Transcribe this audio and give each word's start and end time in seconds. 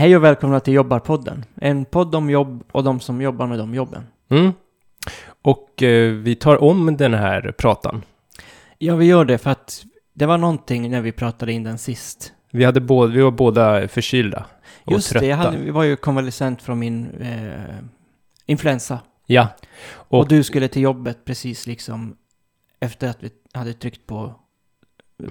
Hej 0.00 0.16
och 0.16 0.24
välkomna 0.24 0.60
till 0.60 0.74
Jobbarpodden. 0.74 1.44
En 1.54 1.84
podd 1.84 2.14
om 2.14 2.30
jobb 2.30 2.64
och 2.72 2.84
de 2.84 3.00
som 3.00 3.20
jobbar 3.22 3.46
med 3.46 3.58
de 3.58 3.74
jobben. 3.74 4.06
Mm. 4.28 4.52
Och 5.42 5.82
eh, 5.82 6.12
vi 6.12 6.34
tar 6.34 6.62
om 6.62 6.96
den 6.96 7.14
här 7.14 7.54
pratan. 7.58 8.02
Ja, 8.78 8.96
vi 8.96 9.06
gör 9.06 9.24
det 9.24 9.38
för 9.38 9.50
att 9.50 9.84
det 10.12 10.26
var 10.26 10.38
någonting 10.38 10.90
när 10.90 11.00
vi 11.00 11.12
pratade 11.12 11.52
in 11.52 11.62
den 11.64 11.78
sist. 11.78 12.32
Vi, 12.50 12.64
hade 12.64 12.80
både, 12.80 13.12
vi 13.12 13.22
var 13.22 13.30
båda 13.30 13.88
förkylda 13.88 14.46
och 14.84 14.92
Just 14.92 15.10
trötta. 15.10 15.24
det, 15.24 15.30
jag, 15.30 15.36
hade, 15.36 15.56
vi 15.56 15.70
var 15.70 15.84
ju 15.84 15.96
konvalescent 15.96 16.62
från 16.62 16.78
min 16.78 17.10
eh, 17.10 17.76
influensa. 18.46 18.98
Ja. 19.26 19.48
Och, 19.90 20.18
Och- 20.18 20.28
du 20.28 20.42
skulle 20.42 20.68
till 20.68 20.82
jobbet 20.82 21.24
precis 21.24 21.66
liksom 21.66 22.16
efter 22.80 23.08
att 23.08 23.22
vi 23.22 23.30
hade 23.52 23.72
tryckt 23.72 24.06
på 24.06 24.34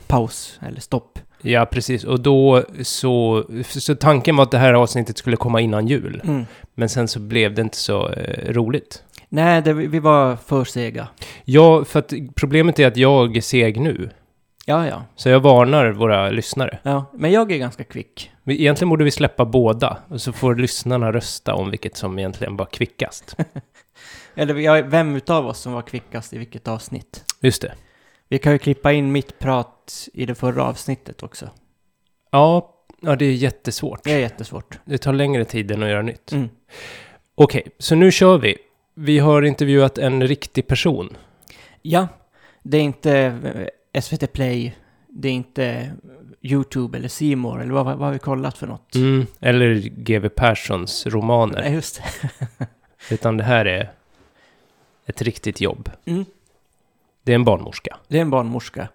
paus 0.07 0.59
eller 0.61 0.81
stopp. 0.81 1.19
Ja, 1.41 1.65
precis. 1.65 2.03
Och 2.03 2.19
då 2.19 2.63
så... 2.83 3.43
Så 3.65 3.95
tanken 3.95 4.35
var 4.35 4.43
att 4.43 4.51
det 4.51 4.57
här 4.57 4.73
avsnittet 4.73 5.17
skulle 5.17 5.35
komma 5.37 5.61
innan 5.61 5.87
jul. 5.87 6.21
Mm. 6.23 6.45
Men 6.75 6.89
sen 6.89 7.07
så 7.07 7.19
blev 7.19 7.53
det 7.55 7.61
inte 7.61 7.77
så 7.77 8.09
eh, 8.09 8.53
roligt. 8.53 9.03
Nej, 9.29 9.61
det, 9.61 9.73
vi 9.73 9.99
var 9.99 10.35
för 10.35 10.63
sega. 10.63 11.07
Ja, 11.45 11.85
för 11.85 11.99
att 11.99 12.13
problemet 12.35 12.79
är 12.79 12.87
att 12.87 12.97
jag 12.97 13.37
är 13.37 13.41
seg 13.41 13.79
nu. 13.79 14.09
Ja, 14.65 14.87
ja, 14.87 15.03
Så 15.15 15.29
jag 15.29 15.39
varnar 15.39 15.91
våra 15.91 16.29
lyssnare. 16.29 16.79
ja. 16.83 17.05
Men 17.13 17.31
jag 17.31 17.51
är 17.51 17.57
ganska 17.57 17.83
kvick. 17.83 18.31
Vi- 18.43 18.61
Egentligen 18.61 18.89
borde 18.89 19.03
vi 19.03 19.11
släppa 19.11 19.45
båda. 19.45 19.97
Och 20.07 20.21
så 20.21 20.31
får 20.33 20.55
lyssnarna 20.55 21.11
rösta 21.11 21.53
om 21.53 21.69
vilket 21.69 21.97
som 21.97 22.19
egentligen 22.19 22.57
var 22.57 22.65
kvickast. 22.65 23.35
Eller 24.35 24.81
vem 24.83 25.15
utav 25.15 25.47
oss 25.47 25.59
som 25.59 25.73
var 25.73 25.81
kvickast 25.81 26.33
i 26.33 26.37
vilket 26.37 26.67
avsnitt? 26.67 27.23
Just 27.41 27.61
det. 27.61 27.71
Vi 28.29 28.39
kan 28.39 28.51
ju 28.51 28.57
klippa 28.57 28.91
in 28.91 29.11
mitt 29.11 29.39
prat 29.39 30.07
i 30.13 30.25
det 30.25 30.35
förra 30.35 30.63
avsnittet 30.63 31.23
också. 31.23 31.49
Ja, 32.31 32.75
ja 33.01 33.15
det 33.15 33.25
är 33.25 33.33
jättesvårt. 33.33 34.03
Det 34.03 34.11
är 34.11 34.19
jättesvårt. 34.19 34.79
Det 34.85 34.97
tar 34.97 35.13
längre 35.13 35.45
tid 35.45 35.71
än 35.71 35.83
att 35.83 35.89
göra 35.89 36.01
nytt. 36.01 36.31
Mm. 36.31 36.49
Okej, 37.35 37.67
så 37.77 37.95
nu 37.95 38.11
kör 38.11 38.37
vi. 38.37 38.57
Vi 38.93 39.19
har 39.19 39.41
intervjuat 39.41 39.97
en 39.97 40.27
riktig 40.27 40.67
person. 40.67 41.17
Ja, 41.81 42.07
det 42.63 42.77
är 42.77 42.81
inte 42.81 43.17
eh, 43.93 44.01
SVT 44.01 44.33
Play, 44.33 44.75
det 45.07 45.27
är 45.27 45.33
inte 45.33 45.91
YouTube 46.41 46.97
eller 46.97 47.35
More 47.35 47.63
eller 47.63 47.73
vad, 47.73 47.85
vad 47.85 47.99
har 47.99 48.11
vi 48.11 48.19
kollat 48.19 48.57
för 48.57 48.67
något? 48.67 48.95
Mm, 48.95 49.25
eller 49.39 49.73
GW 49.75 50.29
Perssons 50.29 51.05
romaner. 51.07 51.61
Nej, 51.61 51.73
just 51.73 52.01
det. 52.01 52.67
Utan 53.11 53.37
det 53.37 53.43
här 53.43 53.65
är 53.65 53.91
ett 55.05 55.21
riktigt 55.21 55.61
jobb. 55.61 55.89
Mm. 56.05 56.25
Det 57.29 57.33
är 57.33 57.35
en 57.35 57.43
barnmorska. 57.43 57.97
Det 58.07 58.17
är 58.17 58.21
en 58.21 58.29
barnmorska. 58.29 58.87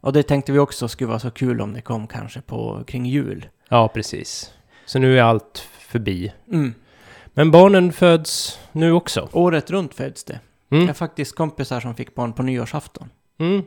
Och 0.00 0.12
det 0.12 0.22
tänkte 0.22 0.52
vi 0.52 0.58
också 0.58 0.88
skulle 0.88 1.08
vara 1.08 1.18
så 1.18 1.30
kul 1.30 1.60
om 1.60 1.72
det 1.72 1.80
kom 1.80 2.06
kanske 2.06 2.40
på 2.40 2.84
kring 2.86 3.06
jul. 3.06 3.48
Ja, 3.68 3.88
precis. 3.88 4.52
Så 4.86 4.98
nu 4.98 5.18
är 5.18 5.22
allt 5.22 5.68
förbi. 5.78 6.32
Mm. 6.52 6.74
Men 7.26 7.50
barnen 7.50 7.92
föds 7.92 8.58
nu 8.72 8.92
också. 8.92 9.28
Året 9.32 9.70
runt 9.70 9.94
föds 9.94 10.24
det. 10.24 10.40
Jag 10.68 10.76
Mm. 10.76 10.86
har 10.88 10.94
faktiskt 10.94 11.34
kompisar 11.36 11.80
som 11.80 11.94
fick 11.94 12.14
barn 12.14 12.32
på 12.32 12.42
nyårsafton. 12.42 13.10
Mm. 13.38 13.62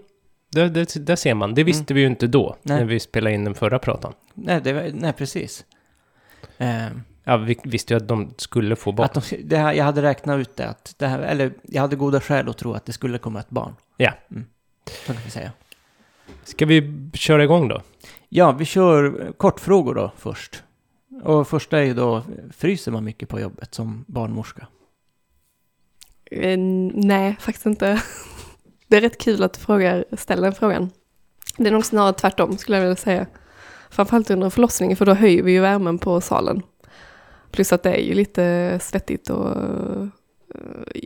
Där, 0.52 0.70
där, 0.70 1.00
där 1.00 1.16
ser 1.16 1.34
man. 1.34 1.54
Det 1.56 1.64
visste 1.64 1.94
vi 1.94 2.02
ju 2.02 2.08
inte 2.08 2.28
då, 2.28 2.56
Nej. 2.64 2.78
när 2.78 2.86
vi 2.86 3.00
spelade 3.00 3.36
in 3.36 3.44
den 3.44 3.56
förra 3.56 3.80
pratan. 3.80 4.14
Nej, 4.34 4.62
det, 4.62 4.92
nej 4.96 5.14
precis. 5.14 5.66
Eh, 6.58 6.86
Ja, 7.24 7.38
vi 7.38 7.60
visste 7.64 7.94
ju 7.94 7.98
att 7.98 8.08
de 8.08 8.34
skulle 8.38 8.76
få 8.76 8.92
barn. 8.92 9.06
att 9.06 9.30
de, 9.30 9.38
det 9.44 9.58
här, 9.58 9.74
jag 9.74 9.86
hade 9.86 10.02
räknat 10.02 10.40
ut 10.40 10.56
det, 10.56 10.68
att 10.70 10.96
det 10.98 11.08
här, 11.08 11.20
eller 11.20 11.52
jag 11.64 11.82
hade 11.82 11.96
goda 11.96 12.22
skäl 12.22 12.50
att 12.50 12.58
tro 12.58 12.74
att 12.74 12.86
det 12.86 12.94
skulle 12.94 13.18
komma 13.18 13.40
ett 13.40 13.50
barn. 13.50 13.76
Ja. 14.02 14.14
Mm. 14.32 14.46
Så 14.86 15.14
kan 15.14 15.24
vi 15.26 15.32
säga. 15.32 15.52
Ska 16.44 16.66
vi 16.66 17.10
köra 17.14 17.44
igång 17.44 17.68
då? 17.68 17.82
Ja, 18.30 18.52
vi 18.52 18.66
kör 18.66 19.32
kortfrågor 19.38 19.96
då 19.96 20.12
först. 20.18 20.64
Och 21.24 21.48
första 21.48 21.80
är 21.80 21.84
ju 21.84 21.94
då, 21.94 22.24
fryser 22.52 22.92
man 22.92 23.04
mycket 23.04 23.30
på 23.30 23.40
jobbet 23.40 23.76
som 23.76 24.06
barnmorska? 24.08 24.68
Eh, 26.32 26.58
nej, 26.94 27.36
faktiskt 27.40 27.66
inte. 27.66 28.02
Det 28.88 28.98
är 28.98 29.02
rätt 29.02 29.18
kul 29.18 29.44
att 29.44 29.58
frågar, 29.58 30.06
ställer 30.18 30.42
den 30.42 30.54
frågan. 30.54 30.90
Det 31.58 31.68
är 31.68 31.72
nog 31.72 31.86
snarare 31.86 32.14
tvärtom 32.14 32.58
skulle 32.58 32.78
jag 32.78 32.82
vilja 32.82 32.96
säga. 32.96 33.28
Framförallt 33.90 34.30
under 34.30 34.50
förlossningen 34.50 34.98
för 34.98 35.06
då 35.06 35.14
höjer 35.14 35.44
vi 35.44 35.52
ju 35.52 35.60
värmen 35.60 35.98
på 35.98 36.22
salen. 36.22 36.62
Plus 37.52 37.74
att 37.74 37.84
det 37.84 37.94
är 37.94 38.04
ju 38.04 38.14
lite 38.14 38.80
svettigt 38.82 39.30
och 39.30 39.58
eh, 39.58 40.08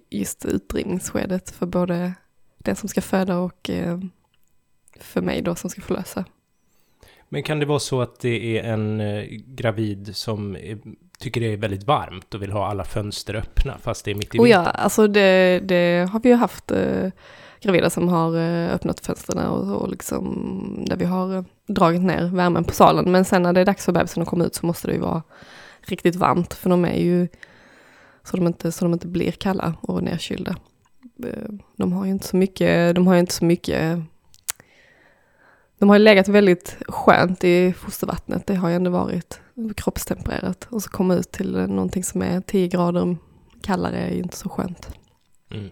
just 0.10 0.46
utdrivningsskedet 0.46 1.50
för 1.50 1.66
både 1.66 2.14
den 2.66 2.76
som 2.76 2.90
ska 2.90 3.02
föda 3.02 3.38
och 3.38 3.70
eh, 3.70 4.00
för 5.00 5.22
mig 5.22 5.42
då 5.42 5.56
som 5.56 5.70
ska 5.70 5.82
förlösa. 5.82 6.26
Men 7.30 7.44
kan 7.44 7.60
det 7.60 7.66
vara 7.66 7.80
så 7.80 8.02
att 8.02 8.20
det 8.20 8.60
är 8.60 8.64
en 8.74 9.02
eh, 9.02 9.24
gravid 9.48 10.16
som 10.16 10.58
tycker 11.20 11.42
det 11.42 11.54
är 11.54 11.58
väldigt 11.58 11.84
varmt 11.84 12.34
och 12.34 12.42
vill 12.42 12.52
ha 12.52 12.68
alla 12.68 12.84
fönster 12.84 13.36
öppna 13.36 13.78
fast 13.82 14.06
det 14.06 14.12
är 14.12 14.16
mitt 14.16 14.36
i 14.36 14.40
Och 14.40 14.48
ja, 14.48 14.58
vintern? 14.58 14.76
alltså 14.76 15.08
det, 15.08 15.60
det 15.60 16.10
har 16.12 16.20
vi 16.20 16.30
ju 16.30 16.36
haft 16.36 16.72
eh, 16.72 17.10
gravida 17.62 17.90
som 17.90 18.08
har 18.08 18.36
öppnat 18.74 19.00
fönstren 19.00 19.46
och, 19.48 19.82
och 19.82 19.90
liksom 19.90 20.86
där 20.88 20.96
vi 20.96 21.06
har 21.06 21.46
dragit 21.68 22.02
ner 22.02 22.30
värmen 22.34 22.64
på 22.64 22.74
salen. 22.74 23.12
Men 23.12 23.26
sen 23.26 23.44
när 23.44 23.54
det 23.54 23.62
är 23.62 23.66
dags 23.66 23.86
för 23.86 23.92
bebisen 23.92 24.24
att 24.24 24.30
komma 24.30 24.46
ut 24.46 24.56
så 24.56 24.66
måste 24.66 24.88
det 24.88 24.94
ju 24.94 25.00
vara 25.00 25.24
riktigt 25.82 26.16
varmt 26.16 26.54
för 26.54 26.70
de 26.70 26.86
är 26.86 27.00
ju 27.00 27.28
så 28.24 28.38
de 28.38 28.48
inte, 28.48 28.72
så 28.72 28.86
de 28.86 28.94
inte 28.94 29.08
blir 29.08 29.32
kalla 29.32 29.74
och 29.82 30.04
nedkylda. 30.04 30.56
Eh, 31.24 31.50
De 31.76 31.94
har 31.94 32.06
ju 32.06 32.12
inte 32.12 32.28
så 32.28 32.38
mycket, 32.38 32.96
de 32.96 33.08
har 33.08 33.14
ju 33.14 33.20
inte 33.20 33.34
så 33.34 33.46
mycket 33.46 34.00
de 35.78 35.90
har 35.90 35.98
ju 35.98 36.04
legat 36.04 36.28
väldigt 36.28 36.78
skönt 36.88 37.44
i 37.44 37.74
fostervattnet, 37.74 38.48
det 38.48 38.56
har 38.56 38.70
ju 38.70 38.76
ändå 38.76 38.92
varit 38.92 39.42
kroppstempererat. 39.76 40.68
Och 40.72 40.84
så 40.84 40.90
komma 40.90 41.16
ut 41.16 41.32
till 41.32 41.52
någonting 41.52 42.04
som 42.04 42.22
är 42.22 42.42
10 42.42 42.68
grader 42.68 43.18
kallare 43.62 43.98
är 43.98 44.12
ju 44.12 44.18
inte 44.22 44.38
så 44.38 44.50
skönt. 44.50 44.90
Mm. 45.52 45.70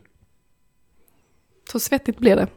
Så 1.72 1.80
svettigt 1.80 2.18
blir 2.20 2.36
det. 2.36 2.48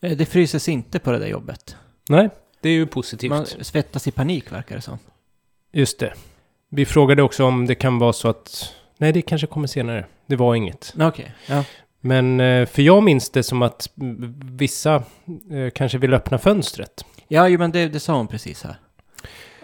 Eh, 0.00 0.16
Det 0.16 0.26
fryses 0.26 0.68
inte 0.68 0.98
på 0.98 1.12
det 1.12 1.18
där 1.18 1.26
jobbet. 1.26 1.76
Nej, 2.08 2.30
det 2.60 2.68
är 2.68 2.72
ju 2.72 2.86
positivt. 2.86 3.30
Man 3.30 3.46
svettas 3.46 4.06
i 4.06 4.10
panik 4.10 4.52
verkar 4.52 4.76
det 4.76 4.82
som. 4.82 4.98
Just 5.72 5.98
det. 5.98 6.14
Vi 6.68 6.86
frågade 6.86 7.22
också 7.22 7.44
om 7.44 7.66
det 7.66 7.74
kan 7.74 7.98
vara 7.98 8.12
så 8.12 8.28
att... 8.28 8.74
Nej, 8.98 9.12
det 9.12 9.22
kanske 9.22 9.46
kommer 9.46 9.66
senare. 9.66 10.06
Det 10.26 10.36
var 10.36 10.54
inget. 10.54 10.94
Okej, 11.00 11.34
ja. 11.48 11.64
Men 12.00 12.40
eh, 12.40 12.66
för 12.66 12.82
jag 12.82 13.02
minns 13.02 13.30
det 13.30 13.42
som 13.42 13.62
att 13.62 13.88
vissa 14.42 14.94
eh, 15.50 15.70
kanske 15.74 15.98
vill 15.98 16.14
öppna 16.14 16.38
fönstret. 16.38 17.04
Ja, 17.28 17.48
jo, 17.48 17.58
men 17.58 17.70
det, 17.72 17.88
det 17.88 18.00
sa 18.00 18.16
hon 18.16 18.28
precis 18.28 18.62
här. 18.62 18.76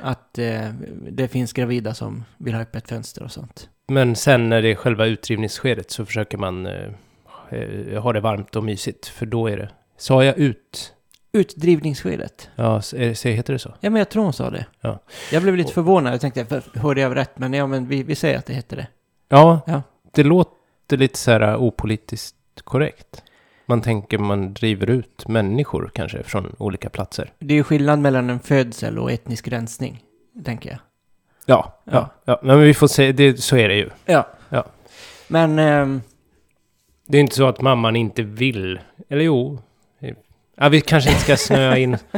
Att 0.02 0.38
eh, 0.38 0.68
det 1.10 1.28
finns 1.28 1.52
gravida 1.52 1.94
som 1.94 2.24
vill 2.38 2.54
ha 2.54 2.60
öppet 2.62 2.88
fönster 2.88 3.22
och 3.22 3.30
sånt. 3.32 3.68
Men 3.88 4.16
sen 4.16 4.48
när 4.48 4.62
det 4.62 4.68
är 4.70 4.74
själva 4.74 5.06
utdrivningsskedet 5.06 5.90
så 5.90 6.06
försöker 6.06 6.38
man 6.38 6.66
eh, 6.66 6.88
eh, 7.50 8.02
ha 8.02 8.12
det 8.12 8.20
varmt 8.20 8.56
och 8.56 8.64
mysigt. 8.64 9.06
För 9.06 9.26
då 9.26 9.46
är 9.46 9.56
det... 9.56 9.68
Sa 9.96 10.24
jag 10.24 10.38
ut? 10.38 10.92
Utdrivningsskedet. 11.32 12.50
Ja, 12.56 12.82
så 12.82 12.96
heter 13.28 13.52
det 13.52 13.58
så? 13.58 13.74
Ja, 13.80 13.90
men 13.90 13.98
jag 13.98 14.08
tror 14.08 14.22
hon 14.24 14.32
sa 14.32 14.50
det. 14.50 14.66
Ja. 14.80 14.98
Jag 15.32 15.42
blev 15.42 15.56
lite 15.56 15.68
Och- 15.68 15.74
förvånad. 15.74 16.12
Jag 16.12 16.20
tänkte, 16.20 16.62
hörde 16.74 17.00
jag 17.00 17.16
rätt? 17.16 17.38
Men 17.38 17.52
ja, 17.54 17.66
men 17.66 17.88
vi, 17.88 18.02
vi 18.02 18.14
säger 18.14 18.38
att 18.38 18.46
det 18.46 18.54
heter 18.54 18.76
det. 18.76 18.86
Ja, 19.28 19.60
Ja. 19.66 19.82
det 20.12 20.22
låter 20.22 20.96
lite 20.96 21.18
så 21.18 21.30
här 21.30 21.42
uh, 21.54 21.62
opolitiskt 21.62 22.36
korrekt. 22.64 23.22
Man 23.66 23.82
tänker 23.82 24.18
man 24.18 24.54
driver 24.54 24.90
ut 24.90 25.28
människor 25.28 25.90
kanske 25.94 26.22
från 26.22 26.54
olika 26.58 26.90
platser. 26.90 27.32
Det 27.38 27.54
är 27.54 27.56
ju 27.56 27.64
skillnad 27.64 27.98
mellan 27.98 28.30
en 28.30 28.40
födsel 28.40 28.98
och 28.98 29.12
etnisk 29.12 29.48
rensning, 29.48 30.02
tänker 30.44 30.70
jag. 30.70 30.78
Ja, 31.46 31.74
Ja. 31.84 31.92
ja, 31.92 32.10
ja. 32.24 32.40
Men 32.42 32.60
vi 32.60 32.74
får 32.74 32.86
se, 32.86 33.12
det, 33.12 33.36
så 33.42 33.56
är 33.56 33.68
det 33.68 33.74
ju. 33.74 33.90
Ja. 34.04 34.26
Ja. 34.48 34.64
Men... 35.28 35.58
ehm, 35.58 36.02
Det 37.06 37.16
är 37.18 37.20
inte 37.20 37.36
så 37.36 37.46
att 37.48 37.60
mamman 37.60 37.96
inte 37.96 38.22
vill. 38.22 38.80
Eller 39.08 39.24
jo. 39.24 39.58
Ja, 40.56 40.68
vi 40.68 40.80
kanske 40.80 41.10
inte 41.10 41.22
ska 41.22 41.36
snöa 41.36 41.78
in. 41.78 41.96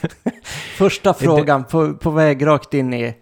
första 0.78 1.14
frågan 1.14 1.64
på, 1.64 1.94
på 1.94 2.10
väg 2.10 2.46
rakt 2.46 2.74
in 2.74 2.94
i... 2.94 3.14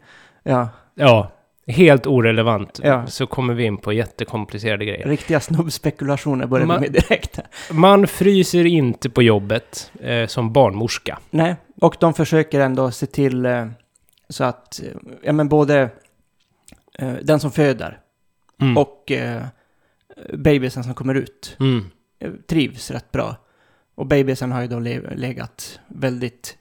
Ja, 0.43 0.69
Ja, 0.95 1.33
helt 1.71 2.07
orelevant. 2.07 2.81
Ja. 2.85 3.07
Så 3.07 3.27
kommer 3.27 3.55
vi 3.55 3.65
in 3.65 3.77
på 3.77 3.93
jättekomplicerade 3.93 4.85
grejer. 4.85 5.09
riktiga 5.09 5.41
snubbspekulationer 5.41 6.47
börjar 6.47 6.67
vi 6.67 6.73
Ma- 6.73 6.81
med 6.81 6.93
direkt. 6.93 7.39
Man 7.73 8.07
fryser 8.07 8.65
inte 8.67 9.11
på 9.11 9.23
jobbet 9.23 9.93
eh, 10.01 10.27
som 10.27 10.53
barnmorska. 10.53 11.19
Nej, 11.31 11.57
och 11.81 11.97
de 12.01 12.15
försöker 12.15 12.61
ändå 12.61 12.91
se 12.91 13.07
till 13.07 13.47
eh, 13.47 13.67
så 14.29 14.45
att, 14.45 14.81
eh, 14.83 14.89
ja 15.23 15.33
men 15.33 15.49
både 15.49 15.91
eh, 16.99 17.13
den 17.23 17.41
som 17.41 17.51
föder 17.53 17.99
Mm. 18.61 18.77
och 18.79 19.13
eh, 19.13 19.43
babysen 20.35 20.85
som 20.85 20.95
kommer 20.95 21.15
ut 21.15 21.57
Mm. 21.61 21.85
eh, 22.19 22.31
trivs 22.49 22.91
rätt 22.91 23.13
bra. 23.13 23.37
Och 23.95 24.07
babysen 24.07 24.53
har 24.53 24.61
ju 24.63 24.67
då 24.69 24.79
le- 24.79 25.15
legat 25.15 25.81
väldigt, 25.89 26.57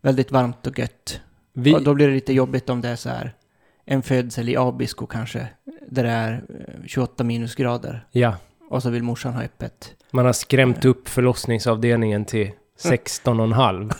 väldigt 0.00 0.32
varmt 0.32 0.66
och 0.66 0.78
gött. 0.78 1.20
Vi, 1.52 1.74
Och 1.74 1.82
då 1.82 1.94
blir 1.94 2.08
det 2.08 2.14
lite 2.14 2.32
jobbigt 2.32 2.70
om 2.70 2.80
det 2.80 2.88
är 2.88 2.96
så 2.96 3.08
här 3.08 3.32
en 3.90 4.02
födsel 4.02 4.48
i 4.48 4.56
Abisko 4.56 5.06
kanske, 5.06 5.48
där 5.88 6.02
det 6.04 6.10
är 6.10 6.32
eh, 6.32 6.86
28 6.86 7.24
minusgrader. 7.24 8.04
ja, 8.10 8.36
Och 8.70 8.82
så 8.82 8.90
vill 8.90 9.02
morsan 9.02 9.32
ha 9.32 9.42
öppet. 9.42 9.94
man 10.10 10.26
har 10.26 10.32
skrämt 10.32 10.84
upp 10.84 11.08
förlossningsavdelningen 11.08 12.24
till 12.24 12.50
16,5. 12.82 13.92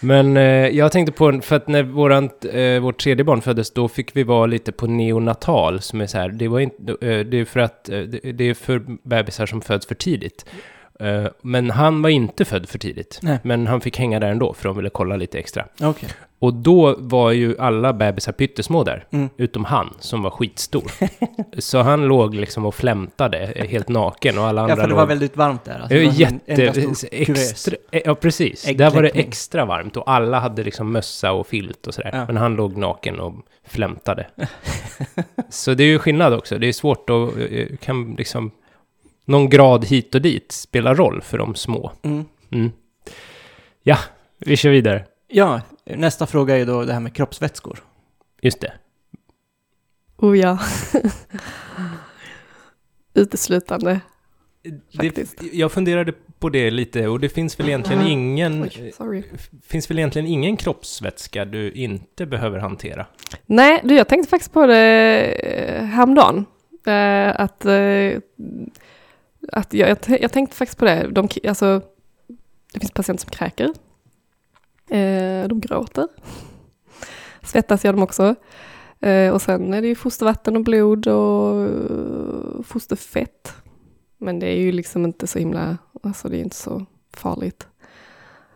Men 0.00 0.36
eh, 0.36 0.42
jag 0.68 0.92
tänkte 0.92 1.12
på, 1.12 1.40
för 1.42 1.56
att 1.56 1.68
när 1.68 1.82
våran, 1.82 2.30
eh, 2.52 2.80
vårt 2.80 3.00
tredje 3.00 3.24
barn 3.24 3.42
föddes, 3.42 3.70
då 3.70 3.88
fick 3.88 4.16
vi 4.16 4.22
vara 4.22 4.46
lite 4.46 4.72
på 4.72 4.86
neonatal, 4.86 5.80
som 5.80 6.00
är 6.00 6.06
så 6.06 6.18
här, 6.18 6.28
det 6.28 6.48
var 6.48 6.60
inte, 6.60 6.92
eh, 6.92 7.20
det 7.26 7.36
är 7.36 7.44
för 7.44 7.60
att, 7.60 7.88
eh, 7.88 8.00
det, 8.00 8.44
är 8.44 8.54
för 8.54 8.82
bebisar 9.08 9.46
som 9.46 9.60
föds 9.60 9.86
för 9.86 9.94
tidigt. 9.94 10.44
Eh, 11.00 11.26
men 11.42 11.70
han 11.70 12.02
var 12.02 12.10
inte 12.10 12.44
född 12.44 12.68
för 12.68 12.78
tidigt. 12.78 13.18
Nej. 13.22 13.38
Men 13.42 13.66
han 13.66 13.80
fick 13.80 13.98
hänga 13.98 14.20
där 14.20 14.30
ändå, 14.30 14.52
för 14.52 14.68
de 14.68 14.76
ville 14.76 14.90
kolla 14.90 15.16
lite 15.16 15.38
extra. 15.38 15.64
Okej. 15.80 16.08
Och 16.40 16.54
då 16.54 16.94
var 16.98 17.30
ju 17.32 17.58
alla 17.58 17.92
bebisar 17.92 18.32
pyttesmå 18.32 18.84
där, 18.84 19.06
Mm. 19.10 19.28
utom 19.36 19.64
han, 19.64 19.94
som 20.00 20.22
var 20.22 20.30
skitstor. 20.30 20.82
Så 21.60 21.78
han 21.78 22.06
låg 22.08 22.34
liksom 22.34 22.66
och 22.66 22.74
flämtade, 22.74 23.38
eh, 23.38 23.66
helt 23.68 23.88
naken, 23.88 24.38
och 24.38 24.44
alla 24.44 24.60
andra 24.62 24.72
Ja, 24.72 24.76
för 24.76 24.82
det 24.82 24.88
låg... 24.88 24.96
var 24.98 25.06
väldigt 25.06 25.36
varmt 25.36 25.64
där. 25.64 25.72
Alltså, 25.78 25.88
Det 25.96 26.04
var 26.06 26.12
jätte... 26.12 27.06
Extra, 27.12 27.76
ja, 27.90 28.14
precis. 28.14 28.62
Där 28.74 28.90
var 28.90 29.02
det 29.02 29.08
extra 29.08 29.64
varmt 29.64 29.96
och 29.96 30.10
alla 30.10 30.38
hade 30.40 30.62
liksom 30.64 30.92
mössa 30.92 31.32
och 31.32 31.46
filt 31.46 31.86
och 31.86 31.94
sådär. 31.94 32.10
Ja. 32.12 32.24
Men 32.26 32.36
han 32.36 32.54
låg 32.54 32.76
naken 32.76 33.20
och 33.20 33.34
flämtade. 33.66 34.26
Så 35.48 35.74
det 35.74 35.82
är 35.84 35.88
ju 35.88 35.98
skillnad 35.98 36.34
också. 36.34 36.58
Det 36.58 36.66
är 36.68 36.72
svårt 36.72 37.10
att... 37.10 37.36
eh, 37.50 37.66
kan 37.80 38.14
liksom... 38.18 38.50
Någon 39.24 39.48
grad 39.48 39.84
hit 39.84 40.14
och 40.14 40.22
dit 40.22 40.52
spelar 40.52 40.94
roll 40.94 41.20
för 41.22 41.38
de 41.38 41.54
små. 41.54 41.92
Mm. 42.02 42.24
Mm. 42.52 42.70
Ja, 43.82 43.96
vi 44.38 44.56
kör 44.56 44.70
vidare. 44.70 45.04
Ja, 45.28 45.60
nästa 45.96 46.26
fråga 46.26 46.58
är 46.58 46.66
då 46.66 46.84
det 46.84 46.92
här 46.92 47.00
med 47.00 47.14
kroppsvätskor. 47.14 47.84
Just 48.42 48.60
det. 48.60 48.72
Oh 50.16 50.38
ja. 50.38 50.58
Uteslutande. 53.14 54.00
det. 54.92 55.42
Jag 55.52 55.72
funderade 55.72 56.12
på 56.38 56.48
det 56.48 56.70
lite 56.70 57.08
och 57.08 57.20
det 57.20 57.28
finns 57.28 57.60
väl 57.60 57.68
egentligen 57.68 58.02
Ja. 58.02 58.08
ingen... 58.08 58.70
Oj, 58.98 59.32
finns 59.62 59.90
väl 59.90 59.98
egentligen 59.98 60.28
ingen 60.28 60.56
kroppsvätska 60.56 61.44
du 61.44 61.72
inte 61.72 62.26
behöver 62.26 62.58
hantera? 62.58 63.06
Nej, 63.46 63.80
du, 63.84 63.96
jag 63.96 64.08
tänkte 64.08 64.30
faktiskt 64.30 64.52
på 64.52 64.66
det 64.66 65.24
eh, 65.24 65.84
häromdagen. 65.84 66.46
Eh, 66.86 67.40
att 67.40 67.64
eh, 67.64 68.20
att 69.52 69.74
jag, 69.74 69.88
jag, 69.88 69.98
jag 70.22 70.32
tänkte 70.32 70.56
faktiskt 70.56 70.78
på 70.78 70.84
det. 70.84 71.08
De, 71.10 71.28
alltså, 71.48 71.82
det 72.72 72.80
finns 72.80 72.92
patienter 72.92 73.22
som 73.22 73.30
kräker. 73.30 73.72
Eh, 74.90 75.48
de 75.48 75.60
gråter. 75.60 76.08
Svettas 77.42 77.84
gör 77.84 77.92
de 77.92 78.02
också. 78.02 78.34
Eh, 79.00 79.32
och 79.32 79.42
sen 79.42 79.74
är 79.74 79.82
det 79.82 79.88
ju 79.88 79.94
fostervatten 79.94 80.56
och 80.56 80.64
blod 80.64 81.06
och 81.06 81.62
eh, 81.66 82.62
fosterfett. 82.64 83.52
Men 84.18 84.38
det 84.38 84.46
är 84.46 84.56
ju 84.56 84.72
liksom 84.72 85.04
inte 85.04 85.26
så 85.26 85.38
himla, 85.38 85.78
alltså 86.02 86.28
det 86.28 86.36
är 86.36 86.40
inte 86.40 86.56
så 86.56 86.86
farligt. 87.14 87.66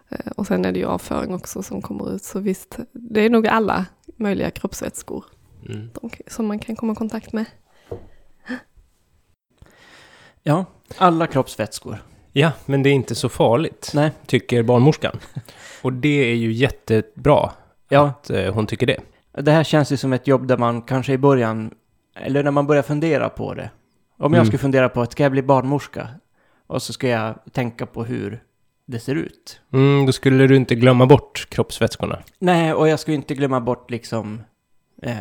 Eh, 0.09 0.33
och 0.37 0.47
sen 0.47 0.65
är 0.65 0.73
det 0.73 0.79
ju 0.79 0.87
avföring 0.87 1.35
också 1.35 1.63
som 1.63 1.83
kommer 1.83 2.15
ut. 2.15 2.25
Så 2.25 2.41
visst, 2.41 2.79
det 2.93 3.21
är 3.21 3.31
nog 3.31 3.47
alla 3.47 3.87
möjliga 4.17 4.51
kroppsvätskor 4.51 5.25
Mm. 5.69 5.91
de, 6.01 6.11
som 6.27 6.47
man 6.47 6.59
kan 6.59 6.77
komma 6.77 6.93
i 6.93 6.97
kontakt 6.97 7.33
med. 7.33 7.45
Ja, 10.43 10.65
alla 10.99 11.27
kroppsvätskor. 11.27 11.99
Ja, 12.33 12.53
men 12.67 12.83
det 12.83 12.91
är 12.91 12.95
inte 12.95 13.15
så 13.15 13.29
farligt. 13.29 13.91
Nej. 13.95 14.11
tycker 14.27 14.63
barnmorskan. 14.63 15.19
Och 15.83 15.93
det 15.93 16.31
är 16.31 16.35
ju 16.35 16.53
jättebra 16.53 17.51
Ja, 17.89 18.07
att 18.09 18.31
eh, 18.31 18.55
hon 18.55 18.67
tycker 18.67 18.87
det. 18.87 19.01
det 19.33 19.51
här 19.53 19.65
känns 19.65 19.93
ju 19.93 19.97
som 19.97 20.13
ett 20.13 20.27
jobb 20.27 20.47
där 20.47 20.57
man 20.59 20.83
kanske 20.83 21.13
i 21.13 21.19
början, 21.19 21.75
eller 22.15 22.43
när 22.43 22.51
man 22.51 22.67
börjar 22.67 22.83
fundera 22.83 23.29
på 23.29 23.55
det. 23.55 23.71
Om 24.19 24.33
jag 24.33 24.39
Mm. 24.41 24.47
skulle 24.47 24.59
fundera 24.59 24.89
på 24.89 25.03
att 25.03 25.13
ska 25.13 25.23
jag 25.23 25.33
bli 25.33 25.43
barnmorska? 25.43 26.09
Och 26.67 26.83
så 26.83 26.93
ska 26.93 27.09
jag 27.09 27.35
tänka 27.53 27.87
på 27.87 28.05
hur 28.05 28.43
det 28.87 28.99
ser 29.01 29.15
ut. 29.15 29.61
Mm, 29.73 30.07
då 30.07 30.13
skulle 30.13 30.47
du 30.47 30.57
inte 30.57 30.75
glömma 30.75 31.07
bort 31.07 31.47
kroppsvätskorna. 31.51 32.19
Nej, 32.39 32.75
och 32.75 32.89
jag 32.89 33.01
ju 33.07 33.15
inte 33.15 33.35
glömma 33.35 33.61
bort 33.61 33.91
liksom... 33.91 34.43
Eh, 35.03 35.15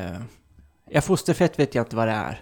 ja, 0.89 1.01
fosterfett 1.01 1.59
vet 1.59 1.75
jag 1.75 1.81
inte 1.85 1.95
vad 1.95 2.07
det 2.07 2.11
är. 2.13 2.39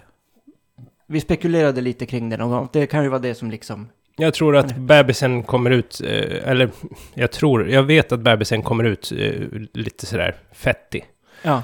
Vi 1.08 1.20
spekulerade 1.22 1.82
lite 1.82 2.06
kring 2.06 2.30
det 2.30 2.38
någon 2.38 2.50
gång. 2.50 2.70
Det 2.74 2.88
kan 2.88 3.04
ju 3.04 3.10
vara 3.10 3.20
det 3.20 3.36
som 3.36 3.52
liksom... 3.52 3.90
Jag 4.20 4.34
tror 4.34 4.56
att 4.58 4.76
bebisen 4.78 5.44
kommer 5.44 5.70
ut, 5.72 6.02
eh, 6.06 6.50
eller 6.50 6.70
jag 7.14 7.32
tror, 7.32 7.70
jag 7.70 7.84
vet 7.84 8.12
att 8.12 8.20
bebisen 8.20 8.62
kommer 8.64 8.84
ut 8.84 9.12
eh, 9.12 9.42
lite 9.74 10.06
sådär 10.06 10.36
fettig. 10.52 11.06
Ja, 11.44 11.64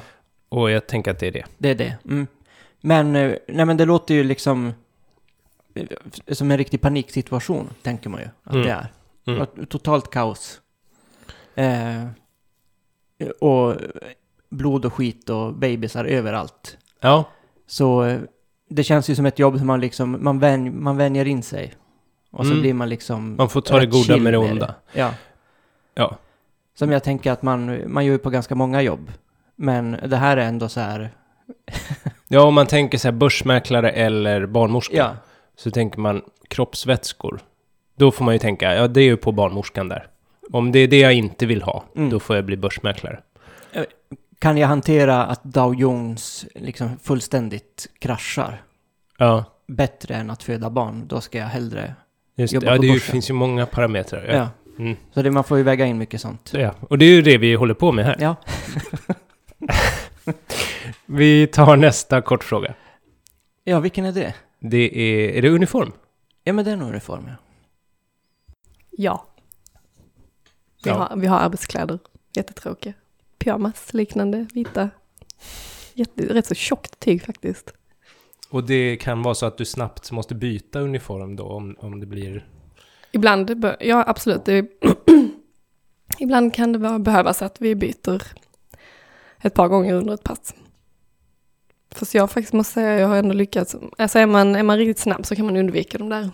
Och 0.49 0.71
jag 0.71 0.87
tänker 0.87 1.11
att 1.11 1.19
det 1.19 1.27
är 1.27 1.31
det. 1.31 1.45
det 1.57 1.69
är 1.69 1.75
det. 1.75 1.97
Mm. 2.05 2.27
Men, 2.81 3.15
eh, 3.15 3.35
nej 3.47 3.65
men 3.65 3.77
det 3.77 3.85
låter 3.85 4.13
ju 4.15 4.23
liksom... 4.23 4.73
Som 6.27 6.51
en 6.51 6.57
riktig 6.57 6.81
paniksituation, 6.81 7.69
tänker 7.81 8.09
man 8.09 8.21
ju 8.21 8.27
att 8.43 8.53
Mm. 8.53 8.65
det 8.67 8.71
är. 8.71 8.87
Mm. 9.27 9.65
Totalt 9.65 10.09
kaos. 10.11 10.61
Eh, 11.55 12.03
och 13.41 13.75
blod 14.49 14.85
och 14.85 14.93
skit 14.93 15.29
och 15.29 15.53
bebisar 15.53 16.05
överallt. 16.05 16.77
Ja, 16.99 17.23
Så 17.67 18.17
det 18.69 18.83
känns 18.83 19.09
ju 19.09 19.15
som 19.15 19.25
ett 19.25 19.39
jobb 19.39 19.57
som 19.57 19.67
man 19.67 19.79
liksom, 19.81 20.17
man, 20.21 20.39
vän, 20.39 20.83
man 20.83 20.97
vänjer 20.97 21.25
in 21.25 21.43
sig. 21.43 21.73
Och 22.35 22.45
så 22.45 22.51
Mm. 22.51 22.61
blir 22.61 22.73
man 22.73 22.89
liksom... 22.89 23.35
man 23.37 23.49
får 23.49 23.61
ta 23.61 23.73
det 23.75 23.81
rätt 23.85 23.89
goda 23.91 24.03
chill 24.03 24.21
med 24.21 24.33
det 24.33 24.37
onda. 24.37 24.75
Ja. 24.93 25.11
Ja. 25.95 26.17
Som 26.77 26.91
jag 26.91 27.03
tänker 27.03 27.31
att 27.31 27.41
man, 27.41 27.79
man 27.93 28.05
gör 28.05 28.11
ju 28.13 28.17
på 28.19 28.29
ganska 28.29 28.55
många 28.55 28.81
jobb. 28.81 29.11
Men 29.55 29.91
det 30.07 30.17
här 30.17 30.37
är 30.37 30.45
ändå 30.45 30.69
så 30.69 30.79
här... 30.79 31.09
Ja, 32.27 32.41
om 32.41 32.53
man 32.53 32.67
tänker 32.67 32.97
så 32.97 33.07
här 33.07 33.13
börsmäklare 33.13 33.91
eller 33.91 34.45
barnmorska. 34.45 34.95
Ja. 34.97 35.15
Så 35.57 35.71
tänker 35.71 35.99
man 35.99 36.21
kroppsvätskor. 36.47 37.39
Då 37.97 38.11
får 38.11 38.25
man 38.25 38.33
ju 38.35 38.39
tänka, 38.39 38.75
ja 38.75 38.87
det 38.87 39.01
är 39.01 39.05
ju 39.05 39.17
på 39.17 39.31
barnmorskan 39.31 39.89
där. 39.89 40.07
Om 40.51 40.71
det 40.71 40.79
är 40.79 40.87
det 40.87 40.99
jag 40.99 41.13
inte 41.13 41.45
vill 41.45 41.61
ha, 41.61 41.83
Mm. 41.95 42.09
då 42.09 42.19
får 42.19 42.35
jag 42.35 42.45
bli 42.45 42.57
börsmäklare. 42.57 43.19
Kan 44.39 44.57
jag 44.57 44.67
hantera 44.67 45.25
att 45.25 45.43
Dow 45.43 45.75
Jones 45.75 46.45
liksom 46.55 46.99
fullständigt 47.03 47.87
kraschar 47.99 48.61
Ja, 49.17 49.43
bättre 49.67 50.15
än 50.15 50.29
att 50.29 50.43
föda 50.43 50.69
barn, 50.69 51.07
då 51.07 51.21
ska 51.21 51.37
jag 51.37 51.45
hellre... 51.47 51.95
just 52.35 52.51
det. 52.51 52.55
Jobba 52.55 52.67
Ja, 52.67 52.75
på 52.75 52.81
det 52.81 52.87
ju- 52.87 52.99
finns 52.99 53.29
ju 53.29 53.33
många 53.33 53.65
parametrar. 53.65 54.25
Ja. 54.27 54.33
Ja. 54.35 54.49
Mm. 54.79 54.97
Så 55.13 55.21
det, 55.21 55.31
man 55.31 55.43
får 55.43 55.57
ju 55.57 55.63
väga 55.63 55.85
in 55.85 55.97
mycket 55.97 56.21
sånt. 56.21 56.47
Så, 56.47 56.57
ja. 56.59 56.75
Och 56.81 56.97
det 56.97 57.05
är 57.05 57.09
ju 57.09 57.21
det 57.21 57.37
vi 57.37 57.53
håller 57.55 57.73
på 57.73 57.91
med 57.91 58.05
här. 58.05 58.17
Ja. 58.19 58.35
Vi 61.05 61.47
tar 61.47 61.77
nästa 61.77 62.21
kortfråga. 62.21 62.73
Ja, 63.63 63.79
vilken 63.79 64.05
är 64.05 64.11
det? 64.11 64.33
Det 64.59 64.97
är, 64.99 65.29
är 65.37 65.41
det 65.41 65.49
uniform? 65.49 65.91
Ja, 66.43 66.53
men 66.53 66.65
det 66.65 66.71
är 66.71 66.75
nog 66.75 66.93
reform, 66.93 67.23
ja. 67.27 67.35
Ja. 68.91 69.25
Vi, 70.83 70.89
Ja. 70.89 70.95
har, 70.95 71.17
vi 71.17 71.27
har 71.27 71.39
arbetskläder, 71.39 71.99
jättetråkiga. 72.35 72.93
Pyjamas, 73.37 73.93
liknande, 73.93 74.47
vita. 74.53 74.89
Jätte, 75.93 76.33
rätt 76.33 76.45
så 76.47 76.55
tjockt 76.55 76.99
tyg 76.99 77.23
faktiskt. 77.23 77.73
Och 78.55 78.63
det 78.63 78.97
kan 78.97 79.21
vara 79.21 79.35
så 79.35 79.45
att 79.45 79.57
du 79.57 79.65
snabbt 79.65 80.11
måste 80.11 80.35
byta 80.35 80.79
uniform 80.79 81.35
då 81.35 81.43
om, 81.43 81.75
om 81.79 81.99
det 81.99 82.05
blir... 82.05 82.47
Ibland, 83.11 83.65
ja 83.79 84.03
absolut, 84.07 84.45
det, 84.45 84.65
ibland 86.19 86.53
kan 86.53 86.73
det 86.73 86.79
vara, 86.79 86.99
behövas 86.99 87.41
att 87.41 87.61
vi 87.61 87.75
byter 87.75 88.21
ett 89.41 89.53
par 89.53 89.67
gånger 89.67 89.93
under 89.93 90.13
ett 90.13 90.23
pass. 90.23 90.53
Fast 91.91 92.13
jag 92.13 92.31
faktiskt 92.31 92.53
måste 92.53 92.73
säga, 92.73 92.99
jag 92.99 93.07
har 93.07 93.15
ändå 93.15 93.33
lyckats, 93.33 93.75
alltså 93.97 94.19
är 94.19 94.25
man, 94.25 94.55
är 94.55 94.63
man 94.63 94.77
riktigt 94.77 94.99
snabb 94.99 95.25
så 95.25 95.35
kan 95.35 95.45
man 95.45 95.57
undvika 95.57 95.97
de 95.97 96.09
där 96.09 96.29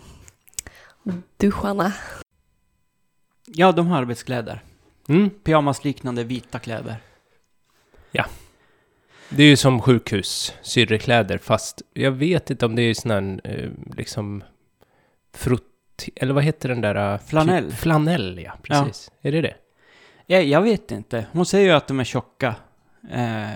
duscharna. 1.36 1.92
Ja, 3.46 3.72
de 3.72 3.86
har 3.86 3.98
arbetskläder. 3.98 4.62
Mm. 5.08 5.30
Pyjamasliknande 5.30 6.24
vita 6.24 6.58
kläder. 6.58 6.96
Det 9.36 9.42
är 9.42 9.46
ju 9.46 9.56
som 9.56 9.80
sjukhus, 9.80 10.54
syrrekläder, 10.62 11.38
fast 11.38 11.82
jag 11.94 12.12
vet 12.12 12.50
inte 12.50 12.66
om 12.66 12.76
det 12.76 12.82
är 12.82 12.94
sån 12.94 13.10
här, 13.10 13.40
eh, 13.44 13.70
liksom, 13.96 14.44
frutt... 15.34 15.68
Eller 16.16 16.34
vad 16.34 16.44
heter 16.44 16.68
den 16.68 16.80
där... 16.80 17.14
eh, 17.14 17.18
Flanell. 17.20 17.70
typ- 17.70 17.78
Flanell, 17.78 18.40
ja. 18.44 18.52
Precis. 18.62 19.10
Är 19.22 19.32
det 19.32 19.40
det? 19.40 19.54
Ja, 20.26 20.38
jag 20.40 20.62
vet 20.62 20.90
inte. 20.90 21.26
Hon 21.32 21.46
säger 21.46 21.66
ju 21.66 21.72
att 21.72 21.86
de 21.86 22.00
är 22.00 22.04
tjocka. 22.04 22.54
Eh, 23.10 23.50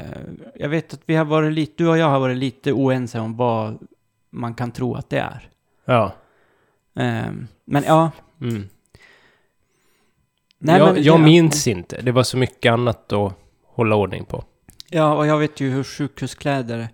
jag 0.55 0.69
vet 0.69 0.95
att 0.95 1.01
vi 1.07 1.15
har 1.15 1.25
varit 1.25 1.53
lite, 1.53 1.73
du 1.77 1.89
och 1.89 1.99
jag 1.99 2.09
har 2.09 2.21
varit 2.21 2.37
lite 2.37 2.73
oense 2.73 3.21
om 3.21 3.37
vad 3.37 3.79
man 4.31 4.55
kan 4.55 4.71
tro 4.73 4.95
att 4.95 5.11
det 5.11 5.19
är. 5.19 5.49
Ja. 5.85 6.13
Eh, 6.97 7.31
men 7.65 7.85
ja. 7.87 8.11
Mm. 8.41 8.69
Nej, 10.59 10.79
jag 10.79 10.95
men 10.95 11.03
jag 11.03 11.21
minns 11.21 11.67
inte. 11.67 12.01
Det 12.03 12.13
var 12.13 12.23
så 12.23 12.37
mycket 12.37 12.73
annat 12.73 13.13
att 13.13 13.33
hålla 13.65 13.97
ordning 13.97 14.25
på. 14.25 14.45
Ja, 14.91 15.15
och 15.15 15.27
jag 15.27 15.39
vet 15.39 15.61
ju 15.61 15.71
hur 15.71 15.85
sjukhuskläder... 15.85 16.89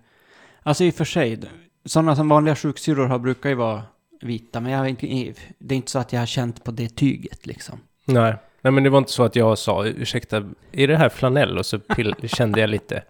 Alltså 0.63 0.83
i 0.83 0.89
och 0.89 0.95
för 0.95 1.05
sig, 1.05 1.39
sådana 1.85 2.15
som 2.15 2.29
vanliga 2.29 2.55
sjuksyrror 2.55 3.05
har 3.07 3.19
brukar 3.19 3.49
ju 3.49 3.55
vara 3.55 3.83
vita, 4.21 4.59
men 4.59 4.71
jag 4.71 4.79
har 4.79 4.85
inte, 4.85 5.33
det 5.59 5.75
är 5.75 5.77
inte 5.77 5.91
så 5.91 5.99
att 5.99 6.13
jag 6.13 6.19
har 6.19 6.25
känt 6.25 6.63
på 6.63 6.71
det 6.71 6.89
tyget 6.89 7.45
liksom. 7.45 7.79
Nej. 8.05 8.35
Nej, 8.61 8.73
men 8.73 8.83
det 8.83 8.89
var 8.89 8.97
inte 8.97 9.11
så 9.11 9.23
att 9.23 9.35
jag 9.35 9.57
sa, 9.57 9.85
ursäkta, 9.85 10.43
är 10.71 10.87
det 10.87 10.97
här 10.97 11.09
flanell? 11.09 11.57
Och 11.57 11.65
så 11.65 11.79
pill, 11.79 12.15
kände 12.23 12.61
jag 12.61 12.69
lite, 12.69 13.03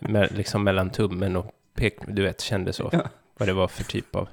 med, 0.00 0.32
liksom 0.36 0.64
mellan 0.64 0.90
tummen 0.90 1.36
och 1.36 1.52
pek, 1.74 1.98
du 2.08 2.22
vet, 2.22 2.40
kände 2.40 2.72
så. 2.72 2.88
Ja. 2.92 3.00
Vad 3.38 3.48
det 3.48 3.52
var 3.52 3.68
för 3.68 3.84
typ 3.84 4.16
av... 4.16 4.28